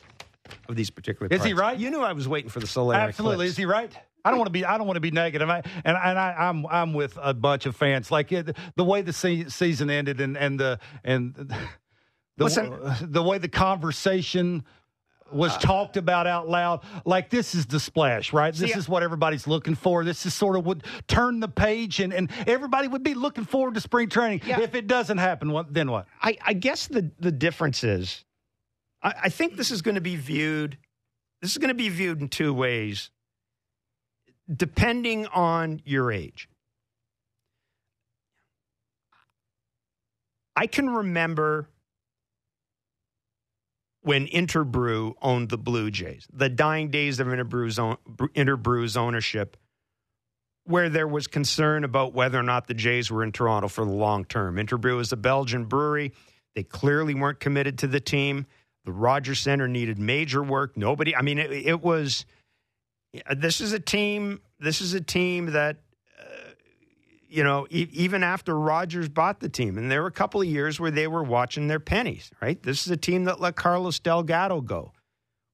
of 0.69 0.75
these 0.75 0.89
particular. 0.89 1.27
Is 1.33 1.43
he 1.43 1.53
right? 1.53 1.77
You 1.77 1.89
knew 1.89 2.01
I 2.01 2.13
was 2.13 2.27
waiting 2.27 2.49
for 2.49 2.59
the 2.59 2.67
solar 2.67 2.95
Absolutely. 2.95 3.35
eclipse. 3.35 3.51
Is 3.51 3.57
he 3.57 3.65
right? 3.65 3.91
I 4.25 4.29
don't 4.29 4.39
want 4.39 4.47
to 4.47 4.51
be. 4.53 4.63
I 4.63 4.77
don't 4.77 4.87
want 4.87 4.95
to 4.95 5.01
be 5.01 5.11
negative. 5.11 5.49
I, 5.49 5.57
and 5.83 5.97
and 5.97 6.17
I, 6.17 6.33
I'm 6.37 6.65
I'm 6.67 6.93
with 6.93 7.17
a 7.21 7.33
bunch 7.33 7.65
of 7.65 7.75
fans. 7.75 8.09
Like 8.09 8.31
it, 8.31 8.55
the 8.77 8.83
way 8.85 9.01
the 9.01 9.11
se- 9.11 9.49
season 9.49 9.89
ended, 9.89 10.21
and 10.21 10.37
and 10.37 10.57
the 10.59 10.79
and 11.03 11.33
the 12.37 12.43
Listen. 12.45 12.73
the 13.01 13.21
way 13.21 13.37
the 13.37 13.49
conversation 13.49 14.63
was 15.33 15.55
uh, 15.55 15.59
talked 15.59 15.97
about 15.97 16.27
out 16.27 16.47
loud. 16.47 16.83
Like 17.05 17.29
this 17.29 17.55
is 17.55 17.65
the 17.65 17.79
splash, 17.79 18.33
right? 18.33 18.53
This 18.53 18.71
See, 18.71 18.77
is 18.77 18.87
what 18.87 19.03
everybody's 19.03 19.47
looking 19.47 19.75
for. 19.75 20.03
This 20.03 20.25
is 20.25 20.33
sort 20.33 20.55
of 20.55 20.65
would 20.65 20.83
turn 21.07 21.39
the 21.39 21.47
page, 21.47 21.99
and 21.99 22.13
and 22.13 22.29
everybody 22.47 22.87
would 22.87 23.03
be 23.03 23.13
looking 23.13 23.45
forward 23.45 23.73
to 23.75 23.81
spring 23.81 24.09
training. 24.09 24.41
Yeah. 24.45 24.61
If 24.61 24.75
it 24.75 24.87
doesn't 24.87 25.17
happen, 25.17 25.51
what 25.51 25.73
then 25.73 25.91
what? 25.91 26.07
I, 26.21 26.37
I 26.45 26.53
guess 26.53 26.87
the 26.87 27.11
the 27.19 27.31
difference 27.31 27.83
is, 27.83 28.23
I, 29.01 29.13
I 29.23 29.29
think 29.29 29.55
this 29.57 29.71
is 29.71 29.81
going 29.81 29.95
to 29.95 30.01
be 30.01 30.15
viewed. 30.15 30.77
This 31.41 31.51
is 31.51 31.57
going 31.57 31.69
to 31.69 31.73
be 31.75 31.89
viewed 31.89 32.21
in 32.21 32.29
two 32.29 32.53
ways, 32.53 33.09
depending 34.53 35.27
on 35.27 35.81
your 35.85 36.11
age. 36.11 36.47
I 40.55 40.67
can 40.67 40.89
remember 40.89 41.67
when 44.03 44.27
Interbrew 44.27 45.13
owned 45.21 45.49
the 45.49 45.57
Blue 45.57 45.89
Jays, 45.89 46.27
the 46.31 46.49
dying 46.49 46.89
days 46.89 47.19
of 47.19 47.27
Interbrew's, 47.27 47.79
own, 47.79 47.97
Interbrew's 48.35 48.95
ownership, 48.97 49.57
where 50.65 50.89
there 50.89 51.07
was 51.07 51.27
concern 51.27 51.83
about 51.83 52.13
whether 52.13 52.37
or 52.37 52.43
not 52.43 52.67
the 52.67 52.73
Jays 52.73 53.09
were 53.09 53.23
in 53.23 53.31
Toronto 53.31 53.67
for 53.67 53.85
the 53.85 53.91
long 53.91 54.25
term. 54.25 54.57
Interbrew 54.57 54.99
is 54.99 55.11
a 55.11 55.17
Belgian 55.17 55.65
brewery. 55.65 56.11
They 56.53 56.63
clearly 56.63 57.15
weren't 57.15 57.39
committed 57.39 57.79
to 57.79 57.87
the 57.87 57.99
team. 57.99 58.45
The 58.85 58.91
Rogers 58.91 59.39
Center 59.39 59.67
needed 59.67 59.97
major 59.97 60.43
work. 60.43 60.75
Nobody, 60.75 61.15
I 61.15 61.21
mean, 61.21 61.39
it, 61.39 61.51
it 61.51 61.81
was. 61.81 62.25
This 63.35 63.61
is 63.61 63.73
a 63.73 63.79
team. 63.79 64.41
This 64.59 64.81
is 64.81 64.93
a 64.93 65.01
team 65.01 65.47
that, 65.47 65.77
you 67.33 67.43
know, 67.43 67.65
e- 67.71 67.87
even 67.91 68.23
after 68.23 68.57
Rogers 68.57 69.09
bought 69.09 69.39
the 69.39 69.49
team, 69.49 69.77
and 69.77 69.89
there 69.89 70.01
were 70.01 70.07
a 70.07 70.11
couple 70.11 70.39
of 70.39 70.47
years 70.47 70.79
where 70.79 70.91
they 70.91 71.07
were 71.07 71.23
watching 71.23 71.67
their 71.67 71.79
pennies. 71.79 72.29
Right. 72.39 72.61
This 72.61 72.85
is 72.85 72.91
a 72.91 72.97
team 72.97 73.23
that 73.25 73.41
let 73.41 73.55
Carlos 73.55 73.99
Delgado 73.99 74.61
go 74.61 74.93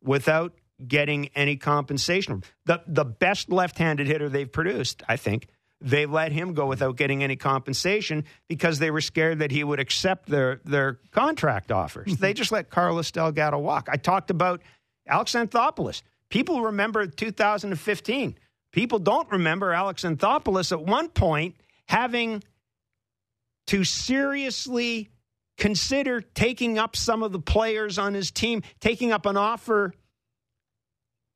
without 0.04 0.54
getting 0.86 1.30
any 1.36 1.56
compensation. 1.56 2.44
The 2.66 2.82
the 2.86 3.06
best 3.06 3.50
left-handed 3.50 4.08
hitter 4.08 4.28
they've 4.28 4.52
produced, 4.52 5.04
I 5.08 5.16
think, 5.16 5.48
they 5.80 6.06
let 6.06 6.34
him 6.34 6.54
go 6.54 6.68
without 6.68 6.98
getting 6.98 7.24
any 7.24 7.38
compensation 7.38 8.26
because 8.50 8.80
they 8.80 8.92
were 8.92 9.02
scared 9.02 9.40
that 9.40 9.52
he 9.52 9.64
would 9.64 9.80
accept 9.80 10.28
their 10.28 10.60
their 10.66 11.00
contract 11.12 11.72
offers. 11.72 12.18
they 12.18 12.34
just 12.34 12.52
let 12.52 12.70
Carlos 12.70 13.10
Delgado 13.12 13.58
walk. 13.58 13.88
I 13.90 13.96
talked 13.96 14.30
about 14.30 14.62
Alex 15.08 15.32
Anthopoulos. 15.32 16.02
People 16.30 16.62
remember 16.62 17.08
2015. 17.08 18.38
People 18.72 19.00
don't 19.00 19.32
remember 19.32 19.72
Alex 19.72 20.04
Anthopoulos 20.04 20.72
at 20.74 20.82
one 20.82 21.08
point 21.08 21.56
having 21.90 22.44
to 23.66 23.84
seriously 23.84 25.10
consider 25.58 26.22
taking 26.22 26.78
up 26.78 26.96
some 26.96 27.24
of 27.24 27.32
the 27.32 27.40
players 27.40 27.98
on 27.98 28.14
his 28.14 28.32
team, 28.32 28.62
taking 28.80 29.12
up 29.12 29.26
an 29.26 29.36
offer 29.36 29.94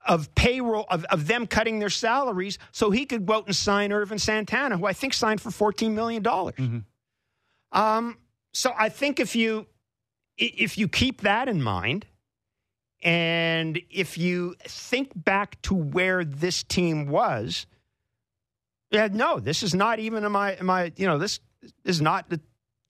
of 0.06 0.36
payroll 0.36 0.86
of, 0.89 1.06
of 1.06 1.28
them 1.28 1.47
cutting 1.47 1.80
their 1.80 1.89
salaries 1.89 2.60
so 2.72 2.91
he 2.91 3.06
could 3.06 3.26
go 3.26 3.34
out 3.34 3.47
and 3.47 3.56
sign 3.56 3.91
Ervin 3.91 4.20
Santana, 4.20 4.78
who 4.78 4.86
I 4.86 4.93
think 4.93 5.14
signed 5.14 5.41
for 5.41 5.49
fourteen 5.49 5.95
million 5.95 6.22
dollars. 6.22 6.56
Mm-hmm. 6.58 6.80
Um, 7.78 8.18
so 8.54 8.72
I 8.78 8.89
think 8.89 9.20
if 9.20 9.36
you 9.36 9.66
if 10.38 10.78
you 10.78 10.88
keep 10.88 11.22
that 11.22 11.47
in 11.47 11.64
mind, 11.64 12.06
and 13.01 13.80
if 13.89 14.18
you 14.18 14.56
think 14.68 15.12
back 15.16 15.62
to 15.64 15.74
where 15.74 16.24
this 16.24 16.64
team 16.64 17.08
was, 17.08 17.66
yeah, 18.93 19.09
no, 19.11 19.39
this 19.39 19.63
is 19.63 19.73
not 19.73 19.99
even 19.99 20.29
my 20.31 20.57
my 20.61 20.93
you 20.95 21.07
know 21.07 21.17
this 21.17 21.39
is 21.83 21.99
not 21.99 22.29
the 22.29 22.39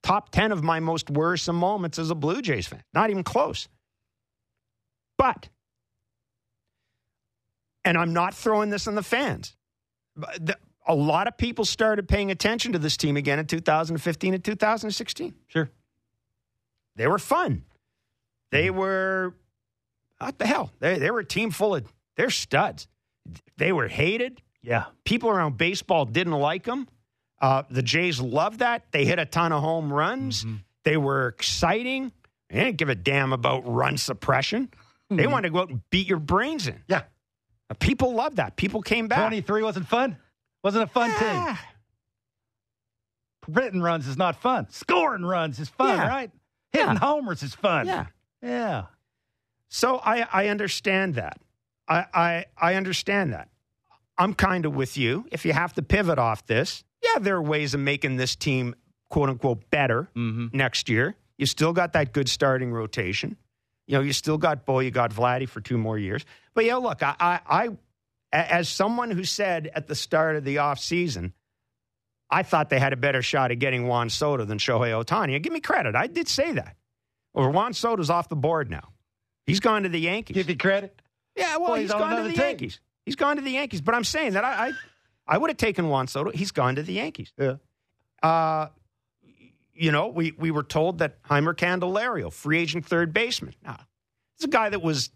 top 0.02 0.30
ten 0.30 0.52
of 0.52 0.62
my 0.62 0.78
most 0.78 1.10
worrisome 1.10 1.56
moments 1.56 1.98
as 1.98 2.10
a 2.10 2.14
Blue 2.14 2.42
Jays 2.42 2.66
fan. 2.66 2.82
Not 2.92 3.10
even 3.10 3.24
close. 3.24 3.68
But 5.16 5.48
and 7.84 7.98
I'm 7.98 8.12
not 8.12 8.34
throwing 8.34 8.70
this 8.70 8.86
on 8.86 8.94
the 8.94 9.02
fans. 9.02 9.56
A 10.86 10.94
lot 10.94 11.26
of 11.26 11.36
people 11.36 11.64
started 11.64 12.08
paying 12.08 12.30
attention 12.30 12.72
to 12.72 12.78
this 12.78 12.96
team 12.96 13.16
again 13.16 13.38
in 13.38 13.46
2015 13.46 14.34
and 14.34 14.44
2016. 14.44 15.34
Sure. 15.46 15.70
They 16.96 17.06
were 17.06 17.18
fun. 17.18 17.64
They 18.50 18.68
mm-hmm. 18.68 18.78
were, 18.78 19.34
what 20.18 20.38
the 20.38 20.46
hell? 20.46 20.70
They, 20.80 20.98
they 20.98 21.10
were 21.10 21.20
a 21.20 21.24
team 21.24 21.50
full 21.50 21.74
of, 21.74 21.92
they're 22.16 22.30
studs. 22.30 22.86
They 23.56 23.72
were 23.72 23.88
hated. 23.88 24.42
Yeah. 24.64 24.86
People 25.04 25.30
around 25.30 25.58
baseball 25.58 26.06
didn't 26.06 26.32
like 26.32 26.64
them. 26.64 26.88
Uh, 27.40 27.62
the 27.70 27.82
Jays 27.82 28.20
loved 28.20 28.60
that. 28.60 28.90
They 28.90 29.04
hit 29.04 29.18
a 29.18 29.26
ton 29.26 29.52
of 29.52 29.62
home 29.62 29.92
runs. 29.92 30.44
Mm-hmm. 30.44 30.56
They 30.84 30.96
were 30.96 31.28
exciting. 31.28 32.12
They 32.48 32.64
didn't 32.64 32.78
give 32.78 32.88
a 32.88 32.94
damn 32.94 33.32
about 33.32 33.62
run 33.66 33.98
suppression. 33.98 34.68
Mm-hmm. 34.68 35.16
They 35.16 35.26
wanted 35.26 35.48
to 35.48 35.52
go 35.52 35.60
out 35.60 35.70
and 35.70 35.80
beat 35.90 36.06
your 36.06 36.18
brains 36.18 36.66
in. 36.66 36.82
Yeah. 36.88 37.02
People 37.80 38.14
loved 38.14 38.36
that. 38.36 38.56
People 38.56 38.82
came 38.82 39.08
back. 39.08 39.18
23 39.18 39.62
wasn't 39.62 39.88
fun? 39.88 40.16
Wasn't 40.62 40.82
a 40.82 40.86
fun 40.86 41.10
yeah. 41.10 41.46
team. 41.46 41.58
Written 43.54 43.82
runs 43.82 44.06
is 44.06 44.16
not 44.16 44.36
fun. 44.36 44.68
Scoring 44.70 45.24
runs 45.24 45.58
is 45.58 45.68
fun, 45.68 45.98
yeah. 45.98 46.08
right? 46.08 46.30
Hitting 46.72 46.88
yeah. 46.88 46.98
homers 46.98 47.42
is 47.42 47.54
fun. 47.54 47.86
Yeah. 47.86 48.06
Yeah. 48.40 48.84
So 49.68 49.98
I, 49.98 50.26
I 50.32 50.48
understand 50.48 51.16
that. 51.16 51.40
I, 51.88 52.06
I, 52.14 52.44
I 52.56 52.74
understand 52.76 53.32
that. 53.32 53.48
I'm 54.16 54.34
kind 54.34 54.66
of 54.66 54.74
with 54.74 54.96
you. 54.96 55.26
If 55.32 55.44
you 55.44 55.52
have 55.52 55.72
to 55.74 55.82
pivot 55.82 56.18
off 56.18 56.46
this, 56.46 56.84
yeah, 57.02 57.18
there 57.18 57.36
are 57.36 57.42
ways 57.42 57.74
of 57.74 57.80
making 57.80 58.16
this 58.16 58.36
team 58.36 58.74
quote 59.10 59.28
unquote 59.28 59.70
better 59.70 60.08
mm-hmm. 60.16 60.56
next 60.56 60.88
year. 60.88 61.16
You 61.38 61.46
still 61.46 61.72
got 61.72 61.92
that 61.94 62.12
good 62.12 62.28
starting 62.28 62.72
rotation. 62.72 63.36
You 63.86 63.98
know, 63.98 64.00
you 64.02 64.12
still 64.12 64.38
got 64.38 64.64
Bo, 64.64 64.80
you 64.80 64.90
got 64.90 65.10
Vladdy 65.10 65.48
for 65.48 65.60
two 65.60 65.76
more 65.76 65.98
years. 65.98 66.24
But 66.54 66.64
yeah, 66.64 66.76
look, 66.76 67.02
I, 67.02 67.14
I, 67.20 67.40
I 67.46 67.68
as 68.32 68.68
someone 68.68 69.10
who 69.10 69.24
said 69.24 69.70
at 69.74 69.86
the 69.86 69.94
start 69.94 70.36
of 70.36 70.44
the 70.44 70.56
offseason, 70.56 71.32
I 72.30 72.42
thought 72.42 72.70
they 72.70 72.78
had 72.78 72.92
a 72.92 72.96
better 72.96 73.22
shot 73.22 73.50
at 73.50 73.58
getting 73.58 73.86
Juan 73.86 74.10
Soto 74.10 74.44
than 74.44 74.58
Shohei 74.58 75.04
Ohtani. 75.04 75.34
And 75.34 75.44
give 75.44 75.52
me 75.52 75.60
credit. 75.60 75.94
I 75.94 76.06
did 76.06 76.28
say 76.28 76.52
that. 76.52 76.76
Well, 77.34 77.50
Juan 77.52 77.74
Soto's 77.74 78.10
off 78.10 78.28
the 78.28 78.36
board 78.36 78.70
now. 78.70 78.88
He's 79.46 79.60
gone 79.60 79.82
to 79.82 79.88
the 79.88 80.00
Yankees. 80.00 80.34
Give 80.34 80.48
you 80.48 80.56
credit? 80.56 81.00
Yeah, 81.36 81.58
well, 81.58 81.70
well 81.70 81.74
he's, 81.74 81.92
he's 81.92 82.00
gone 82.00 82.16
to 82.16 82.22
the 82.22 82.30
team. 82.30 82.40
Yankees. 82.40 82.80
He's 83.04 83.16
gone 83.16 83.36
to 83.36 83.42
the 83.42 83.50
Yankees. 83.50 83.80
But 83.80 83.94
I'm 83.94 84.04
saying 84.04 84.32
that 84.32 84.44
I, 84.44 84.68
I, 84.68 84.72
I 85.26 85.38
would 85.38 85.50
have 85.50 85.56
taken 85.56 85.88
Juan 85.88 86.06
Soto. 86.06 86.30
He's 86.30 86.52
gone 86.52 86.76
to 86.76 86.82
the 86.82 86.94
Yankees. 86.94 87.32
Yeah. 87.38 87.56
Uh, 88.22 88.68
you 89.74 89.92
know, 89.92 90.08
we, 90.08 90.32
we 90.38 90.50
were 90.50 90.62
told 90.62 90.98
that 90.98 91.22
Jeimer 91.24 91.54
Candelario, 91.54 92.32
free 92.32 92.58
agent 92.60 92.86
third 92.86 93.12
baseman. 93.12 93.54
Now, 93.62 93.80
it's 94.36 94.44
a 94.44 94.48
guy 94.48 94.70
that 94.70 94.82
was 94.82 95.10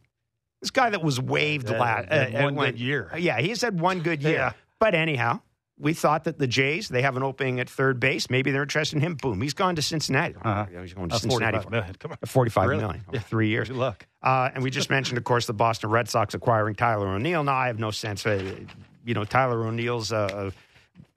this 0.60 0.70
guy 0.70 0.90
that 0.90 1.02
was 1.02 1.20
waived 1.20 1.70
uh, 1.70 1.78
last 1.78 2.08
uh, 2.10 2.42
one 2.42 2.56
good 2.56 2.78
year. 2.80 3.10
Yeah, 3.16 3.40
he's 3.40 3.62
had 3.62 3.80
one 3.80 4.00
good 4.00 4.22
year. 4.24 4.32
Yeah. 4.32 4.52
But 4.80 4.94
anyhow, 4.94 5.40
we 5.78 5.94
thought 5.94 6.24
that 6.24 6.38
the 6.38 6.46
Jays 6.46 6.88
they 6.88 7.02
have 7.02 7.16
an 7.16 7.22
opening 7.22 7.60
at 7.60 7.68
third 7.68 8.00
base. 8.00 8.30
Maybe 8.30 8.50
they're 8.50 8.62
interested 8.62 8.96
in 8.96 9.02
him. 9.02 9.14
Boom, 9.14 9.40
he's 9.40 9.54
gone 9.54 9.76
to 9.76 9.82
Cincinnati. 9.82 10.34
Uh-huh. 10.42 10.66
He's 10.80 10.94
going 10.94 11.08
to 11.08 11.14
uh, 11.14 11.18
Cincinnati 11.18 11.58
45 11.58 11.70
million. 11.70 11.94
Come 11.94 12.10
on. 12.12 12.18
Forty-five 12.24 12.68
really? 12.68 12.82
million 12.82 13.04
yeah. 13.12 13.20
three 13.20 13.48
years. 13.48 13.68
Good 13.68 13.76
luck. 13.76 14.06
Uh, 14.22 14.50
and 14.54 14.62
we 14.62 14.70
just 14.70 14.90
mentioned, 14.90 15.18
of 15.18 15.24
course, 15.24 15.46
the 15.46 15.52
Boston 15.52 15.90
Red 15.90 16.08
Sox 16.08 16.34
acquiring 16.34 16.74
Tyler 16.74 17.08
O'Neill. 17.08 17.44
Now 17.44 17.54
I 17.54 17.68
have 17.68 17.78
no 17.78 17.90
sense. 17.90 18.26
Uh, 18.26 18.56
you 19.04 19.14
know, 19.14 19.24
Tyler 19.24 19.66
O'Neill's. 19.66 20.12
Uh, 20.12 20.50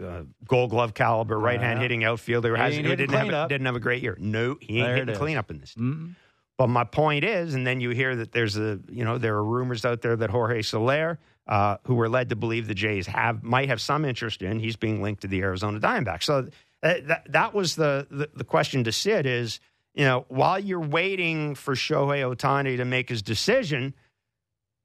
uh, 0.02 0.24
Gold 0.48 0.72
Glove 0.72 0.94
caliber, 0.94 1.38
right 1.38 1.60
hand 1.60 1.74
uh-huh. 1.74 1.82
hitting 1.82 2.04
outfielder. 2.04 2.56
Has, 2.56 2.76
didn't, 2.76 3.12
have 3.12 3.30
a, 3.30 3.48
didn't 3.48 3.66
have 3.66 3.76
a 3.76 3.80
great 3.80 4.02
year. 4.02 4.18
No, 4.20 4.58
he 4.60 4.78
ain't 4.78 4.88
there 4.88 4.96
hitting 4.96 5.16
cleanup 5.16 5.52
in 5.52 5.60
this. 5.60 5.72
Mm-hmm. 5.72 6.12
But 6.58 6.68
my 6.68 6.84
point 6.84 7.24
is, 7.24 7.56
and 7.56 7.66
then 7.66 7.82
you 7.82 7.90
hear 7.90 8.16
that 8.18 8.32
there's 8.32 8.58
a, 8.58 8.80
you 8.90 9.04
know, 9.04 9.18
there 9.18 9.36
are 9.36 9.44
rumors 9.44 9.86
out 9.86 10.02
there 10.02 10.16
that 10.16 10.30
Jorge 10.30 10.62
Soler, 10.62 11.20
uh, 11.48 11.78
who 11.86 11.96
we're 11.96 12.08
led 12.08 12.30
to 12.30 12.36
believe 12.36 12.68
the 12.68 12.76
Jays 12.76 13.08
have, 13.08 13.44
might 13.44 13.70
have 13.70 13.82
some 13.82 14.06
interest 14.06 14.42
in, 14.42 14.60
he's 14.60 14.76
being 14.76 15.02
linked 15.02 15.22
to 15.22 15.28
the 15.28 15.42
Arizona 15.42 15.80
Diamondbacks. 15.80 16.24
So 16.24 16.48
uh, 16.84 16.94
that, 17.04 17.32
that 17.32 17.54
was 17.54 17.76
the, 17.76 18.08
the, 18.10 18.30
the 18.36 18.44
question 18.44 18.84
to 18.84 18.92
Sid 18.92 19.26
is, 19.26 19.60
you 19.94 20.06
know, 20.06 20.26
while 20.30 20.60
you're 20.60 20.80
waiting 20.80 21.56
for 21.56 21.76
Shohei 21.76 22.24
Ohtani 22.24 22.78
to 22.78 22.86
make 22.86 23.10
his 23.10 23.22
decision, 23.22 23.94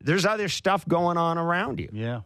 there's 0.00 0.26
other 0.26 0.48
stuff 0.48 0.86
going 0.88 1.16
on 1.16 1.38
around 1.38 1.78
you. 1.78 1.88
Yeah. 1.92 2.22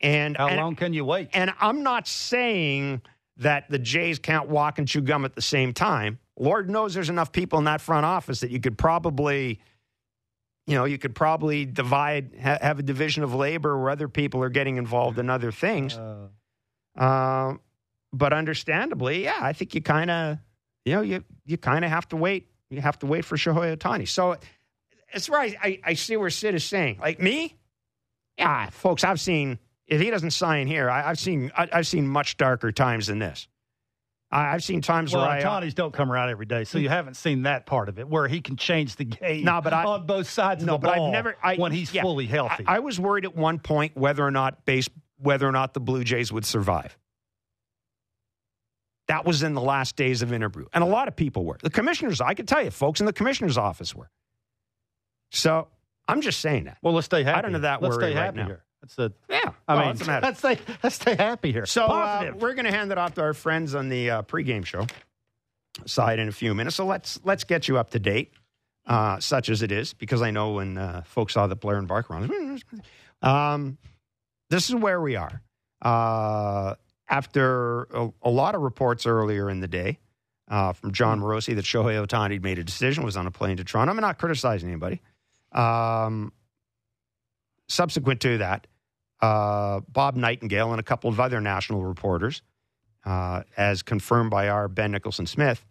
And 0.00 0.36
how 0.36 0.48
and, 0.48 0.56
long 0.56 0.76
can 0.76 0.92
you 0.92 1.04
wait? 1.04 1.28
And 1.32 1.52
I'm 1.60 1.82
not 1.82 2.06
saying 2.06 3.02
that 3.38 3.68
the 3.70 3.78
Jays 3.78 4.18
can't 4.18 4.48
walk 4.48 4.78
and 4.78 4.88
chew 4.88 5.02
gum 5.02 5.24
at 5.24 5.34
the 5.34 5.42
same 5.42 5.72
time. 5.72 6.18
Lord 6.38 6.68
knows 6.70 6.94
there's 6.94 7.10
enough 7.10 7.32
people 7.32 7.58
in 7.58 7.64
that 7.64 7.80
front 7.80 8.06
office 8.06 8.40
that 8.40 8.50
you 8.50 8.60
could 8.60 8.78
probably, 8.78 9.60
you 10.66 10.74
know, 10.74 10.84
you 10.84 10.98
could 10.98 11.14
probably 11.14 11.64
divide, 11.64 12.32
ha- 12.42 12.58
have 12.60 12.78
a 12.78 12.82
division 12.82 13.22
of 13.22 13.34
labor 13.34 13.78
where 13.78 13.90
other 13.90 14.08
people 14.08 14.42
are 14.42 14.48
getting 14.48 14.76
involved 14.76 15.18
in 15.18 15.30
other 15.30 15.52
things. 15.52 15.96
Uh, 15.96 16.28
uh, 16.96 17.54
but 18.12 18.32
understandably, 18.32 19.24
yeah, 19.24 19.38
I 19.40 19.52
think 19.52 19.74
you 19.74 19.82
kind 19.82 20.10
of, 20.10 20.38
you 20.84 20.94
know, 20.94 21.02
you 21.02 21.24
you 21.44 21.58
kind 21.58 21.84
of 21.84 21.90
have 21.90 22.08
to 22.08 22.16
wait. 22.16 22.48
You 22.70 22.80
have 22.80 22.98
to 23.00 23.06
wait 23.06 23.24
for 23.24 23.36
Shohei 23.36 23.76
Ohtani. 23.76 24.08
So, 24.08 24.36
as 25.12 25.26
far 25.26 25.42
as 25.42 25.54
I, 25.62 25.80
I 25.84 25.94
see 25.94 26.16
where 26.16 26.30
Sid 26.30 26.54
is 26.54 26.64
saying, 26.64 26.98
like 27.00 27.20
me, 27.20 27.56
yeah, 28.38 28.70
folks, 28.70 29.04
I've 29.04 29.20
seen 29.20 29.58
if 29.86 30.00
he 30.00 30.10
doesn't 30.10 30.32
sign 30.32 30.66
here, 30.66 30.90
I, 30.90 31.02
have 31.02 31.18
seen 31.18 31.52
I, 31.56 31.68
have 31.72 31.86
seen 31.86 32.06
much 32.06 32.36
darker 32.36 32.72
times 32.72 33.06
than 33.06 33.18
this. 33.18 33.48
I, 34.30 34.52
have 34.52 34.64
seen 34.64 34.80
times 34.80 35.14
well, 35.14 35.26
where 35.26 35.38
uh, 35.38 35.42
Ohtani's 35.42 35.74
don't 35.74 35.92
come 35.92 36.10
around 36.10 36.30
every 36.30 36.46
day, 36.46 36.64
so 36.64 36.78
you 36.78 36.88
haven't 36.88 37.14
seen 37.14 37.42
that 37.42 37.64
part 37.64 37.88
of 37.88 37.98
it 37.98 38.08
where 38.08 38.26
he 38.26 38.40
can 38.40 38.56
change 38.56 38.96
the 38.96 39.04
game. 39.04 39.44
No, 39.44 39.60
but 39.60 39.72
I, 39.72 39.84
on 39.84 40.06
both 40.06 40.28
sides 40.28 40.64
no, 40.64 40.74
of 40.74 40.80
the 40.80 40.88
but 40.88 40.98
I've 40.98 41.12
never, 41.12 41.36
I, 41.42 41.56
when 41.56 41.72
he's 41.72 41.94
yeah, 41.94 42.02
fully 42.02 42.26
healthy. 42.26 42.64
I, 42.66 42.76
I 42.76 42.78
was 42.80 42.98
worried 42.98 43.24
at 43.24 43.36
one 43.36 43.58
point 43.58 43.96
whether 43.96 44.24
or 44.24 44.32
not 44.32 44.64
base 44.64 44.88
whether 45.18 45.46
or 45.46 45.52
not 45.52 45.74
the 45.74 45.80
Blue 45.80 46.04
Jays 46.04 46.32
would 46.32 46.44
survive. 46.44 46.96
That 49.08 49.24
was 49.24 49.44
in 49.44 49.54
the 49.54 49.60
last 49.60 49.94
days 49.94 50.22
of 50.22 50.30
Interbrew, 50.30 50.66
and 50.74 50.82
a 50.82 50.86
lot 50.86 51.06
of 51.06 51.14
people 51.14 51.44
were. 51.44 51.58
The 51.62 51.70
commissioners, 51.70 52.20
I 52.20 52.34
could 52.34 52.48
tell 52.48 52.64
you, 52.64 52.72
folks 52.72 52.98
in 52.98 53.06
the 53.06 53.12
commissioner's 53.12 53.56
office 53.56 53.94
were. 53.94 54.10
So 55.30 55.68
I'm 56.08 56.20
just 56.20 56.40
saying 56.40 56.64
that. 56.64 56.78
Well, 56.82 56.94
let's 56.94 57.06
stay 57.06 57.22
happy. 57.22 57.38
I 57.38 57.42
don't 57.42 57.52
know 57.52 57.60
that 57.60 57.80
let's 57.82 57.96
worry 57.96 58.12
stay 58.12 58.20
right 58.20 58.34
now. 58.34 58.46
Here. 58.46 58.64
That's 58.82 58.94
the 58.96 59.12
yeah. 59.46 59.52
I 59.68 59.74
well, 59.74 59.94
mean, 59.94 60.20
let's 60.22 60.38
stay 60.38 60.58
let's 60.82 60.96
stay 60.96 61.14
happy 61.14 61.52
here. 61.52 61.66
So 61.66 61.86
uh, 61.86 62.32
we're 62.38 62.54
going 62.54 62.66
to 62.66 62.72
hand 62.72 62.92
it 62.92 62.98
off 62.98 63.14
to 63.14 63.22
our 63.22 63.34
friends 63.34 63.74
on 63.74 63.88
the 63.88 64.10
uh, 64.10 64.22
pregame 64.22 64.64
show 64.64 64.86
side 65.84 66.18
in 66.18 66.28
a 66.28 66.32
few 66.32 66.54
minutes. 66.54 66.76
So 66.76 66.86
let's 66.86 67.20
let's 67.24 67.44
get 67.44 67.68
you 67.68 67.78
up 67.78 67.90
to 67.90 67.98
date, 67.98 68.32
uh, 68.86 69.20
such 69.20 69.48
as 69.48 69.62
it 69.62 69.72
is, 69.72 69.92
because 69.92 70.22
I 70.22 70.30
know 70.30 70.52
when 70.52 70.78
uh, 70.78 71.02
folks 71.04 71.34
saw 71.34 71.46
the 71.46 71.56
Blair 71.56 71.78
and 71.78 71.88
Barker 71.88 72.14
on, 72.14 72.60
um, 73.22 73.78
this 74.50 74.68
is 74.68 74.74
where 74.74 75.00
we 75.00 75.16
are. 75.16 75.42
Uh, 75.82 76.74
after 77.08 77.82
a, 77.84 78.10
a, 78.22 78.30
lot 78.30 78.54
of 78.54 78.62
reports 78.62 79.06
earlier 79.06 79.50
in 79.50 79.60
the 79.60 79.68
day 79.68 79.98
uh, 80.48 80.72
from 80.72 80.92
Jon 80.92 81.20
Morosi 81.20 81.54
that 81.54 81.64
Shohei 81.64 82.04
Ohtani 82.04 82.42
made 82.42 82.58
a 82.58 82.64
decision, 82.64 83.04
was 83.04 83.16
on 83.16 83.26
a 83.26 83.30
plane 83.30 83.58
to 83.58 83.64
Toronto. 83.64 83.92
I'm 83.92 84.00
not 84.00 84.18
criticizing 84.18 84.70
anybody. 84.70 85.02
Um, 85.52 86.32
subsequent 87.68 88.20
to 88.22 88.38
that, 88.38 88.66
uh, 89.20 89.80
Bob 89.88 90.16
Nightingale 90.16 90.70
and 90.72 90.80
a 90.80 90.82
couple 90.82 91.10
of 91.10 91.20
other 91.20 91.40
national 91.40 91.84
reporters, 91.84 92.42
uh, 93.04 93.42
as 93.56 93.82
confirmed 93.82 94.30
by 94.30 94.48
our 94.48 94.68
Ben 94.68 94.92
Nicholson 94.92 95.26
Smith, 95.26 95.64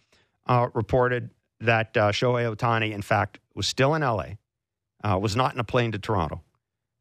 uh, 0.47 0.67
reported 0.73 1.29
that 1.59 1.95
uh, 1.97 2.11
Shohei 2.11 2.53
Ohtani, 2.53 2.91
in 2.91 3.01
fact, 3.01 3.39
was 3.53 3.67
still 3.67 3.95
in 3.95 4.01
LA, 4.01 4.25
uh, 5.03 5.17
was 5.17 5.35
not 5.35 5.53
in 5.53 5.59
a 5.59 5.63
plane 5.63 5.91
to 5.91 5.99
Toronto, 5.99 6.41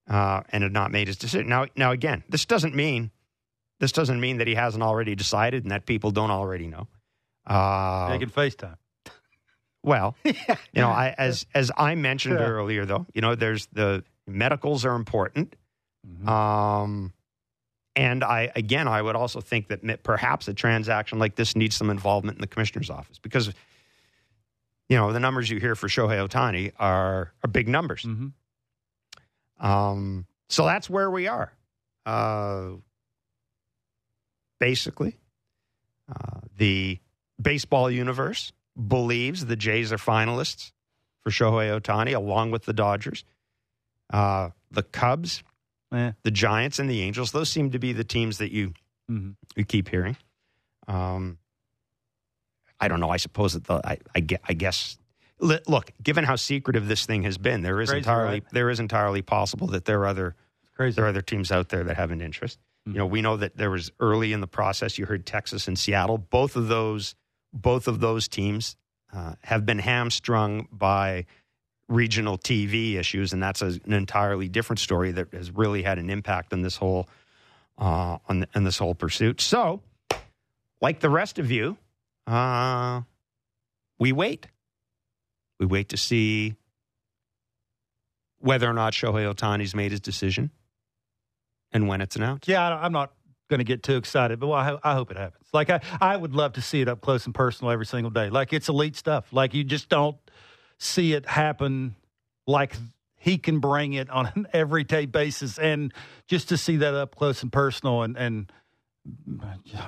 uh, 0.09 0.43
and 0.51 0.63
had 0.63 0.73
not 0.73 0.91
made 0.91 1.07
his 1.07 1.17
decision. 1.17 1.49
Now, 1.49 1.67
now 1.77 1.93
again, 1.93 2.25
this 2.29 2.45
doesn't 2.45 2.75
mean 2.75 3.11
this 3.81 3.93
doesn't 3.93 4.21
mean 4.21 4.39
that 4.39 4.47
he 4.47 4.55
hasn't 4.55 4.83
already 4.83 5.15
decided 5.15 5.65
and 5.65 5.73
that 5.73 5.85
people 5.85 6.11
don't 6.11 6.31
already 6.31 6.67
know. 6.67 6.89
Uh, 7.47 8.17
can 8.19 8.31
FaceTime. 8.31 8.77
Well, 9.83 10.17
you 10.25 10.35
know, 10.75 10.89
I, 10.89 11.15
as 11.19 11.45
as 11.55 11.71
I 11.77 11.95
mentioned 11.95 12.39
yeah. 12.39 12.47
earlier, 12.47 12.87
though, 12.87 13.07
you 13.13 13.21
know, 13.21 13.35
there's 13.35 13.67
the 13.73 14.05
medicals 14.27 14.85
are 14.85 14.95
important. 14.95 15.55
Mm-hmm. 16.07 16.29
Um, 16.29 17.13
and 17.97 18.25
I 18.25 18.51
again, 18.57 18.89
I 18.89 19.01
would 19.01 19.17
also 19.17 19.41
think 19.41 19.69
that 19.69 20.03
perhaps 20.03 20.49
a 20.49 20.55
transaction 20.55 21.19
like 21.19 21.37
this 21.37 21.55
needs 21.55 21.77
some 21.77 21.91
involvement 21.91 22.39
in 22.39 22.41
the 22.41 22.47
commissioner's 22.47 22.91
office 22.91 23.19
because 23.19 23.53
you 24.89 24.97
know 24.97 25.13
the 25.13 25.21
numbers 25.21 25.49
you 25.49 25.61
hear 25.61 25.75
for 25.75 25.89
Shohei 25.89 26.27
Ohtani 26.27 26.73
are 26.79 27.33
are 27.43 27.49
big 27.49 27.69
numbers. 27.69 28.03
Mm-hmm. 28.03 28.29
Um, 29.65 30.27
so 30.49 30.65
that's 30.65 30.91
where 30.91 31.11
we 31.11 31.29
are. 31.29 31.53
Uh, 32.05 32.71
basically, 34.59 35.17
uh, 36.09 36.41
the 36.57 36.99
baseball 37.41 37.91
universe 37.91 38.53
believes 38.89 39.47
the 39.47 39.57
Jays 39.57 39.93
are 39.93 39.99
finalists 39.99 40.73
for 41.23 41.31
Shohei 41.31 41.81
Ohtani, 41.81 42.15
along 42.15 42.51
with 42.51 42.65
the 42.65 42.73
Dodgers. 42.73 43.25
Uh, 44.13 44.51
the 44.71 44.83
Cubs, 44.83 45.43
Eh. 45.95 46.13
the 46.23 46.31
Giants, 46.31 46.79
and 46.79 46.89
the 46.91 47.01
Angels. 47.03 47.33
Those 47.33 47.49
seem 47.49 47.71
to 47.71 47.79
be 47.79 47.93
the 47.93 48.05
teams 48.05 48.39
that 48.39 48.53
you 48.53 48.73
Mhm. 49.11 49.37
you 49.57 49.65
keep 49.65 49.89
hearing. 49.89 50.17
Um, 50.89 51.39
I 52.81 52.89
don't 52.89 53.01
know. 53.01 53.11
I 53.11 53.17
suppose 53.19 53.53
that 53.55 53.65
the 53.65 53.81
I, 53.87 53.99
I, 54.17 54.27
I 54.49 54.53
guess. 54.55 54.99
Look, 55.41 55.91
given 56.03 56.25
how 56.25 56.37
secretive 56.37 56.89
this 56.89 57.05
thing 57.07 57.25
has 57.25 57.37
been, 57.39 57.63
there 57.63 57.81
is 57.81 57.91
Crazy, 57.91 57.99
entirely 57.99 58.33
right? 58.41 58.45
there 58.53 58.71
is 58.71 58.81
entirely 58.81 59.21
possible 59.21 59.67
that 59.69 59.85
there 59.85 60.01
are 60.03 60.07
other 60.07 60.37
there 60.79 61.05
are 61.05 61.09
other 61.09 61.23
teams 61.23 61.53
out 61.53 61.69
there 61.69 61.85
that 61.85 61.97
have 61.97 62.11
an 62.11 62.21
interest. 62.21 62.59
You 62.87 62.95
know, 62.95 63.07
we 63.07 63.23
know 63.23 63.37
that 63.39 63.57
there 63.57 63.71
was 63.71 63.91
early 64.01 64.33
in 64.33 64.41
the 64.41 64.47
process. 64.47 64.99
You 64.99 65.07
heard 65.07 65.25
Texas 65.25 65.67
and 65.69 65.79
Seattle. 65.79 66.19
Both 66.19 66.55
of 66.57 66.69
those, 66.69 67.15
both 67.53 67.89
of 67.89 68.01
those 68.01 68.29
teams 68.29 68.77
uh, 69.13 69.35
have 69.43 69.65
been 69.65 69.79
hamstrung 69.79 70.69
by 70.71 71.25
regional 71.89 72.39
TV 72.39 72.95
issues, 72.95 73.33
and 73.33 73.43
that's 73.43 73.63
an 73.63 73.81
entirely 73.87 74.49
different 74.49 74.81
story 74.81 75.13
that 75.13 75.33
has 75.33 75.51
really 75.51 75.83
had 75.83 75.99
an 75.99 76.11
impact 76.11 76.53
on 76.53 76.63
this 76.63 76.77
whole 76.77 77.09
uh, 77.79 78.19
on, 78.29 78.47
on 78.55 78.65
this 78.65 78.79
whole 78.79 78.95
pursuit. 78.95 79.41
So, 79.41 79.83
like 80.81 81.01
the 81.01 81.11
rest 81.11 81.39
of 81.39 81.51
you, 81.51 81.77
uh, 82.27 83.03
we 83.99 84.13
wait. 84.13 84.47
We 85.59 85.67
wait 85.67 85.91
to 85.91 85.97
see 85.97 86.57
whether 88.39 88.69
or 88.69 88.75
not 88.75 88.93
Shohei 88.93 89.33
Ohtani's 89.33 89.75
made 89.75 89.91
his 89.91 90.01
decision 90.01 90.51
and 91.73 91.89
when 91.89 92.01
it's 92.01 92.17
announced. 92.17 92.49
Yeah, 92.49 92.77
I'm 92.77 92.93
not 92.93 93.13
going 93.49 93.59
to 93.59 93.65
get 93.65 93.83
too 93.83 93.97
excited, 93.97 94.41
but 94.41 94.49
well, 94.49 94.81
I, 94.85 94.93
I 94.93 94.95
hope 94.95 95.11
it 95.11 95.17
happens. 95.17 95.47
Like 95.53 95.71
I, 95.71 95.81
I 96.01 96.17
would 96.17 96.35
love 96.35 96.55
to 96.55 96.63
see 96.63 96.81
it 96.81 96.89
up 96.89 97.01
close 97.01 97.27
and 97.27 97.35
personal 97.35 97.71
every 97.71 97.87
single 97.87 98.11
day. 98.11 98.31
Like 98.31 98.53
it's 98.53 98.69
elite 98.69 98.97
stuff. 98.97 99.33
Like 99.33 99.55
you 99.55 99.65
just 99.65 99.89
don't 99.89 100.17
see 100.85 101.13
it 101.13 101.27
happen 101.27 101.97
like 102.47 102.77
he 103.17 103.39
can 103.39 103.59
bring 103.59 103.95
it 103.95 104.11
on 104.11 104.31
an 104.35 104.47
everyday 104.53 105.07
basis, 105.07 105.59
and 105.59 105.93
just 106.27 106.51
to 106.51 106.57
see 106.57 106.77
that 106.77 106.95
up 106.95 107.17
close 107.17 107.43
and 107.43 107.51
personal, 107.51 108.03
and 108.03 108.17
and 108.17 108.53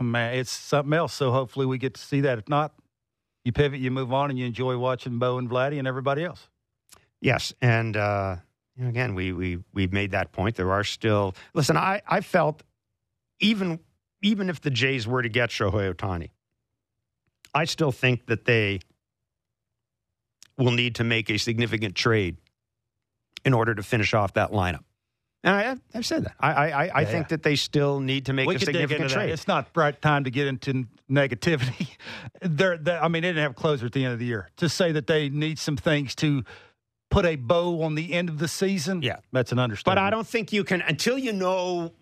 man, 0.00 0.34
it's 0.34 0.50
something 0.50 0.92
else. 0.92 1.12
So 1.12 1.30
hopefully 1.30 1.66
we 1.66 1.78
get 1.78 1.94
to 1.94 2.00
see 2.00 2.22
that. 2.22 2.38
If 2.38 2.48
not, 2.48 2.72
you 3.44 3.52
pivot, 3.52 3.80
you 3.80 3.90
move 3.90 4.12
on, 4.12 4.30
and 4.30 4.38
you 4.38 4.46
enjoy 4.46 4.78
watching 4.78 5.18
Bo 5.18 5.38
and 5.38 5.50
Vladdy 5.50 5.78
and 5.78 5.86
everybody 5.86 6.24
else. 6.24 6.48
Yes, 7.20 7.52
and 7.60 7.96
uh, 7.96 8.36
you 8.76 8.84
know, 8.84 8.90
again, 8.90 9.14
we 9.14 9.32
we 9.32 9.58
we've 9.72 9.92
made 9.92 10.12
that 10.12 10.32
point. 10.32 10.56
There 10.56 10.72
are 10.72 10.84
still 10.84 11.34
listen. 11.54 11.76
I 11.76 12.02
I 12.08 12.20
felt 12.22 12.62
even 13.40 13.80
even 14.22 14.48
if 14.48 14.60
the 14.60 14.70
Jays 14.70 15.06
were 15.06 15.22
to 15.22 15.28
get 15.28 15.50
Shohei 15.50 15.92
Ohtani, 15.92 16.30
I 17.54 17.64
still 17.64 17.92
think 17.92 18.26
that 18.26 18.44
they 18.44 18.80
will 20.58 20.72
need 20.72 20.94
to 20.96 21.04
make 21.04 21.30
a 21.30 21.38
significant 21.38 21.94
trade 21.94 22.36
in 23.44 23.52
order 23.54 23.74
to 23.74 23.82
finish 23.82 24.14
off 24.14 24.34
that 24.34 24.50
lineup. 24.52 24.84
And 25.44 25.54
I, 25.54 25.76
I've 25.96 26.04
said 26.06 26.24
that. 26.24 26.34
I 26.40 26.50
I, 26.50 26.68
I, 26.70 27.00
Yeah, 27.02 27.04
think 27.06 27.24
yeah. 27.24 27.28
that 27.28 27.42
they 27.44 27.54
still 27.54 28.00
need 28.00 28.26
to 28.26 28.32
make 28.32 28.48
we 28.48 28.56
a 28.56 28.58
significant 28.58 29.02
into 29.02 29.08
that. 29.14 29.14
trade. 29.14 29.30
It's 29.30 29.46
not 29.46 29.68
right 29.76 30.00
time 30.02 30.24
to 30.24 30.30
get 30.30 30.46
into 30.48 30.86
negativity. 31.10 31.88
They're, 32.42 32.76
they 32.78 32.96
I 32.96 33.06
mean, 33.08 33.22
they 33.22 33.28
didn't 33.28 33.42
have 33.42 33.50
a 33.52 33.54
closer 33.54 33.86
at 33.86 33.92
the 33.92 34.04
end 34.04 34.14
of 34.14 34.18
the 34.18 34.24
year. 34.26 34.50
To 34.56 34.68
say 34.68 34.90
that 34.92 35.06
they 35.06 35.28
need 35.28 35.58
some 35.60 35.76
things 35.76 36.14
to 36.16 36.42
put 37.10 37.24
a 37.24 37.36
bow 37.36 37.82
on 37.82 37.94
the 37.94 38.12
end 38.14 38.28
of 38.28 38.38
the 38.38 38.48
season, 38.48 39.02
Yeah. 39.02 39.18
that's 39.30 39.52
an 39.52 39.60
understatement. 39.60 39.96
But. 39.96 39.98
I 40.02 40.10
don't 40.10 40.26
think 40.26 40.52
you 40.52 40.64
can 40.64 40.80
until 40.82 41.16
you 41.18 41.32
know 41.32 41.92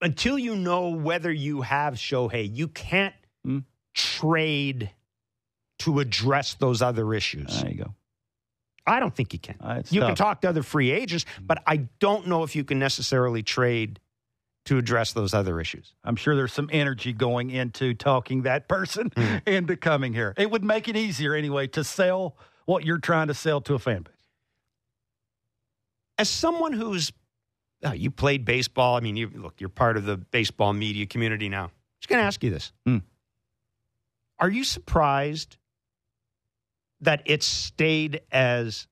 until 0.00 0.38
you 0.38 0.54
know 0.56 0.88
whether 0.90 1.30
you 1.30 1.60
have 1.62 1.94
Shohei, 1.94 2.48
you 2.56 2.68
can't 2.68 3.14
Hmm. 3.44 3.58
trade 3.94 4.90
to 5.80 6.00
address 6.00 6.54
those 6.54 6.82
other 6.82 7.14
issues. 7.14 7.62
There 7.62 7.70
you 7.70 7.84
go. 7.84 7.94
I 8.86 9.00
don't 9.00 9.14
think 9.14 9.32
you 9.34 9.38
can. 9.38 9.56
Uh, 9.60 9.82
you 9.90 10.00
can 10.00 10.14
talk 10.14 10.40
to 10.40 10.48
other 10.48 10.62
free 10.62 10.90
agents, 10.90 11.26
but 11.40 11.62
I 11.66 11.88
don't 11.98 12.26
know 12.26 12.42
if 12.42 12.56
you 12.56 12.64
can 12.64 12.78
necessarily 12.78 13.42
trade 13.42 14.00
to 14.64 14.78
address 14.78 15.12
those 15.12 15.34
other 15.34 15.60
issues. 15.60 15.92
I'm 16.04 16.16
sure 16.16 16.34
there's 16.34 16.52
some 16.54 16.70
energy 16.72 17.12
going 17.12 17.50
into 17.50 17.92
talking 17.94 18.42
that 18.42 18.66
person 18.66 19.10
Hmm. 19.14 19.36
into 19.46 19.76
coming 19.76 20.14
here. 20.14 20.32
It 20.38 20.50
would 20.50 20.64
make 20.64 20.88
it 20.88 20.96
easier 20.96 21.34
anyway 21.34 21.66
to 21.68 21.84
sell 21.84 22.36
what 22.64 22.84
you're 22.84 22.98
trying 22.98 23.28
to 23.28 23.34
sell 23.34 23.60
to 23.62 23.74
a 23.74 23.78
fan 23.78 24.02
base. 24.02 24.14
As 26.16 26.28
someone 26.30 26.72
who's 26.72 27.12
uh, 27.86 27.92
you 27.92 28.10
played 28.10 28.44
baseball, 28.46 28.96
I 28.96 29.00
mean, 29.00 29.16
you 29.16 29.30
look, 29.34 29.60
you're 29.60 29.68
part 29.68 29.96
of 29.98 30.04
the 30.06 30.16
baseball 30.16 30.72
media 30.72 31.06
community 31.06 31.48
now. 31.50 31.66
i 31.66 31.70
Just 32.00 32.08
going 32.08 32.20
to 32.22 32.26
ask 32.26 32.42
you 32.42 32.50
this: 32.50 32.72
Hmm. 32.86 32.98
Are 34.38 34.48
you 34.50 34.64
surprised 34.64 35.57
that 37.00 37.22
it's 37.26 37.46
stayed 37.46 38.20
as 38.32 38.86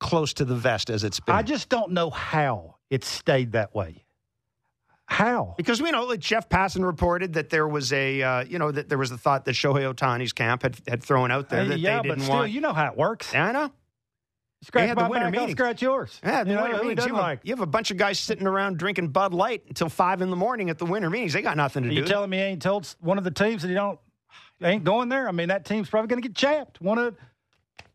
close 0.00 0.32
to 0.34 0.44
the 0.44 0.54
vest 0.54 0.90
as 0.90 1.04
it's 1.04 1.20
been? 1.20 1.34
I 1.34 1.42
just 1.42 1.68
don't 1.68 1.92
know 1.92 2.10
how 2.10 2.76
it 2.90 3.04
stayed 3.04 3.52
that 3.52 3.74
way. 3.74 4.04
How? 5.06 5.54
because 5.58 5.82
we 5.82 5.90
know, 5.90 6.04
like 6.04 6.20
Jeff 6.20 6.48
Passan 6.48 6.84
reported 6.84 7.34
that 7.34 7.50
there 7.50 7.68
was 7.68 7.92
a, 7.92 8.22
uh, 8.22 8.44
you 8.44 8.58
know, 8.58 8.70
that 8.72 8.88
there 8.88 8.96
was 8.96 9.10
the 9.10 9.18
thought 9.18 9.44
that 9.44 9.52
Shohei 9.54 9.92
Ohtani's 9.92 10.32
camp 10.32 10.62
had 10.62 10.76
had 10.88 11.02
thrown 11.02 11.30
out 11.30 11.50
there 11.50 11.66
that 11.66 11.78
yeah, 11.78 12.00
they 12.00 12.08
but 12.08 12.14
didn't 12.14 12.22
still, 12.24 12.36
want. 12.36 12.52
you 12.52 12.60
know 12.62 12.72
how 12.72 12.90
it 12.90 12.96
works. 12.96 13.30
yeah, 13.34 13.46
I 13.46 13.52
know. 13.52 13.70
Scratch 14.62 14.88
the 14.88 14.94
my 14.94 15.08
winter 15.08 15.30
back, 15.30 15.40
I'll 15.42 15.48
scratch 15.50 15.82
yours. 15.82 16.18
Yeah, 16.24 16.42
the 16.42 16.52
You 16.52 16.56
winter 16.56 16.76
who 16.78 16.88
meetings. 16.88 17.06
You 17.06 17.14
have, 17.14 17.22
a, 17.22 17.26
like- 17.28 17.40
you 17.42 17.52
have 17.52 17.60
a 17.60 17.66
bunch 17.66 17.90
of 17.90 17.98
guys 17.98 18.18
sitting 18.18 18.46
around 18.46 18.78
drinking 18.78 19.08
Bud 19.08 19.34
Light 19.34 19.62
until 19.68 19.90
five 19.90 20.22
in 20.22 20.30
the 20.30 20.36
morning 20.36 20.70
at 20.70 20.78
the 20.78 20.86
winter 20.86 21.10
meetings. 21.10 21.34
They 21.34 21.42
got 21.42 21.58
nothing 21.58 21.82
to 21.82 21.90
Are 21.90 21.92
do. 21.92 21.96
you 21.96 22.04
telling 22.06 22.30
me 22.30 22.38
he 22.38 22.42
ain't 22.44 22.62
told 22.62 22.86
one 23.00 23.18
of 23.18 23.24
the 23.24 23.30
teams 23.30 23.60
that 23.60 23.68
he 23.68 23.74
don't 23.74 23.98
ain't 24.64 24.84
going 24.84 25.08
there? 25.08 25.28
I 25.28 25.32
mean, 25.32 25.48
that 25.48 25.64
team's 25.64 25.88
probably 25.88 26.08
going 26.08 26.22
to 26.22 26.28
get 26.28 26.36
chapped. 26.36 26.80
Want 26.80 26.98
to 27.00 27.14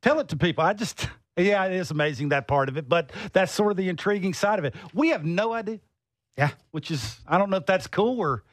tell 0.02 0.20
it 0.20 0.30
to 0.30 0.38
people? 0.38 0.64
I 0.64 0.74
just, 0.74 1.08
yeah, 1.38 1.66
it 1.66 1.74
is 1.74 1.92
amazing 1.92 2.30
that 2.30 2.48
part 2.48 2.70
of 2.70 2.78
it, 2.78 2.88
but 2.88 3.12
that's 3.34 3.52
sort 3.52 3.72
of 3.72 3.78
the 3.78 3.90
intriguing 3.90 4.34
side 4.34 4.60
of 4.60 4.66
it. 4.66 4.76
We 4.94 5.10
have 5.10 5.26
no 5.26 5.54
idea. 5.54 5.80
Yeah. 6.38 6.52
which 6.72 6.90
is 6.90 7.20
I 7.28 7.38
don't 7.38 7.50
know 7.50 7.58
if 7.58 7.66
that's 7.66 7.88
cool 7.88 8.18
or 8.18 8.44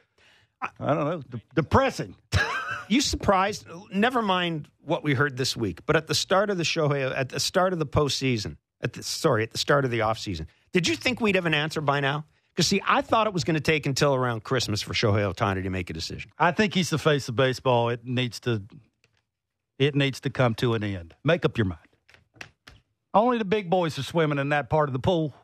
I 0.77 0.93
don't 0.93 1.05
know 1.05 1.21
de- 1.21 1.41
depressing. 1.55 2.15
you 2.89 2.99
surprised? 2.99 3.65
Never 3.93 4.21
mind 4.21 4.67
what 4.83 5.03
we 5.03 5.13
heard 5.13 5.37
this 5.37 5.55
week, 5.55 5.85
but 5.85 5.95
at 5.95 6.07
the 6.07 6.15
start 6.15 6.49
of 6.49 6.57
the 6.57 6.65
show, 6.65 6.91
at 6.91 7.29
the 7.29 7.39
start 7.39 7.71
of 7.71 7.79
the 7.79 7.85
postseason, 7.85 8.57
at 8.81 8.91
the 8.91 9.03
sorry, 9.03 9.43
at 9.43 9.51
the 9.51 9.57
start 9.57 9.85
of 9.85 9.91
the 9.91 9.99
offseason, 9.99 10.47
did 10.73 10.85
you 10.85 10.97
think 10.97 11.21
we'd 11.21 11.35
have 11.35 11.45
an 11.45 11.53
answer 11.53 11.79
by 11.79 12.01
now? 12.01 12.25
Because 12.57 12.69
see, 12.69 12.81
I 12.87 13.01
thought 13.01 13.27
it 13.27 13.33
was 13.33 13.43
going 13.43 13.53
to 13.53 13.61
take 13.61 13.85
until 13.85 14.15
around 14.15 14.43
Christmas 14.43 14.81
for 14.81 14.95
Shohei 14.95 15.31
Ohtani 15.31 15.61
to 15.61 15.69
make 15.69 15.91
a 15.91 15.93
decision. 15.93 16.31
I 16.39 16.51
think 16.51 16.73
he's 16.73 16.89
the 16.89 16.97
face 16.97 17.29
of 17.29 17.35
baseball. 17.35 17.89
It 17.89 18.03
needs 18.03 18.39
to 18.41 18.63
it 19.77 19.93
needs 19.93 20.19
to 20.21 20.31
come 20.31 20.55
to 20.55 20.73
an 20.73 20.83
end. 20.83 21.13
Make 21.23 21.45
up 21.45 21.55
your 21.55 21.65
mind. 21.65 21.79
Only 23.13 23.37
the 23.37 23.45
big 23.45 23.69
boys 23.69 23.99
are 23.99 24.03
swimming 24.03 24.39
in 24.39 24.49
that 24.49 24.71
part 24.71 24.89
of 24.89 24.93
the 24.93 24.99
pool. 24.99 25.35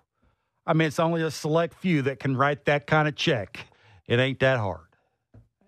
I 0.66 0.74
mean, 0.74 0.88
it's 0.88 0.97
only 0.97 1.22
a 1.22 1.30
select 1.30 1.76
few 1.76 2.01
that 2.01 2.20
can 2.20 2.36
write 2.36 2.66
that 2.66 2.88
kind 2.88 3.07
of 3.07 3.16
check. 3.16 3.68
It 4.07 4.20
ain't 4.20 4.39
that 4.39 4.57
hard, 4.57 4.88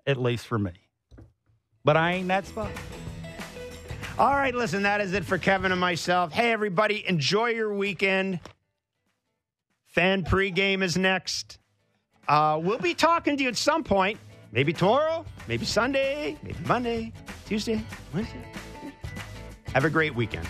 at 0.07 0.17
least 0.17 0.47
for 0.47 0.57
me. 0.57 0.73
But 1.83 1.95
I 1.95 2.13
ain't 2.13 2.27
that 2.29 2.47
spot. 2.47 2.71
All 4.17 4.33
right, 4.33 4.55
listen, 4.55 4.81
that 4.81 4.99
is 4.99 5.13
it 5.13 5.23
for 5.23 5.37
Kevin 5.37 5.71
and 5.71 5.79
myself. 5.79 6.31
Hey, 6.31 6.51
everybody, 6.51 7.07
enjoy 7.07 7.49
your 7.49 7.71
weekend. 7.71 8.39
Fan 9.95 10.25
pregame 10.25 10.83
is 10.83 10.97
next. 10.97 11.57
Uh, 12.27 12.59
we'll 12.61 12.77
be 12.77 12.93
talking 12.93 13.37
to 13.37 13.43
you 13.43 13.47
at 13.47 13.55
some 13.55 13.81
point. 13.81 14.19
Maybe 14.51 14.73
tomorrow, 14.73 15.23
maybe 15.47 15.63
Sunday, 15.63 16.37
maybe 16.43 16.57
Monday, 16.67 17.13
Tuesday, 17.45 17.81
Wednesday. 18.13 18.43
Have 19.73 19.85
a 19.85 19.89
great 19.89 20.13
weekend. 20.13 20.45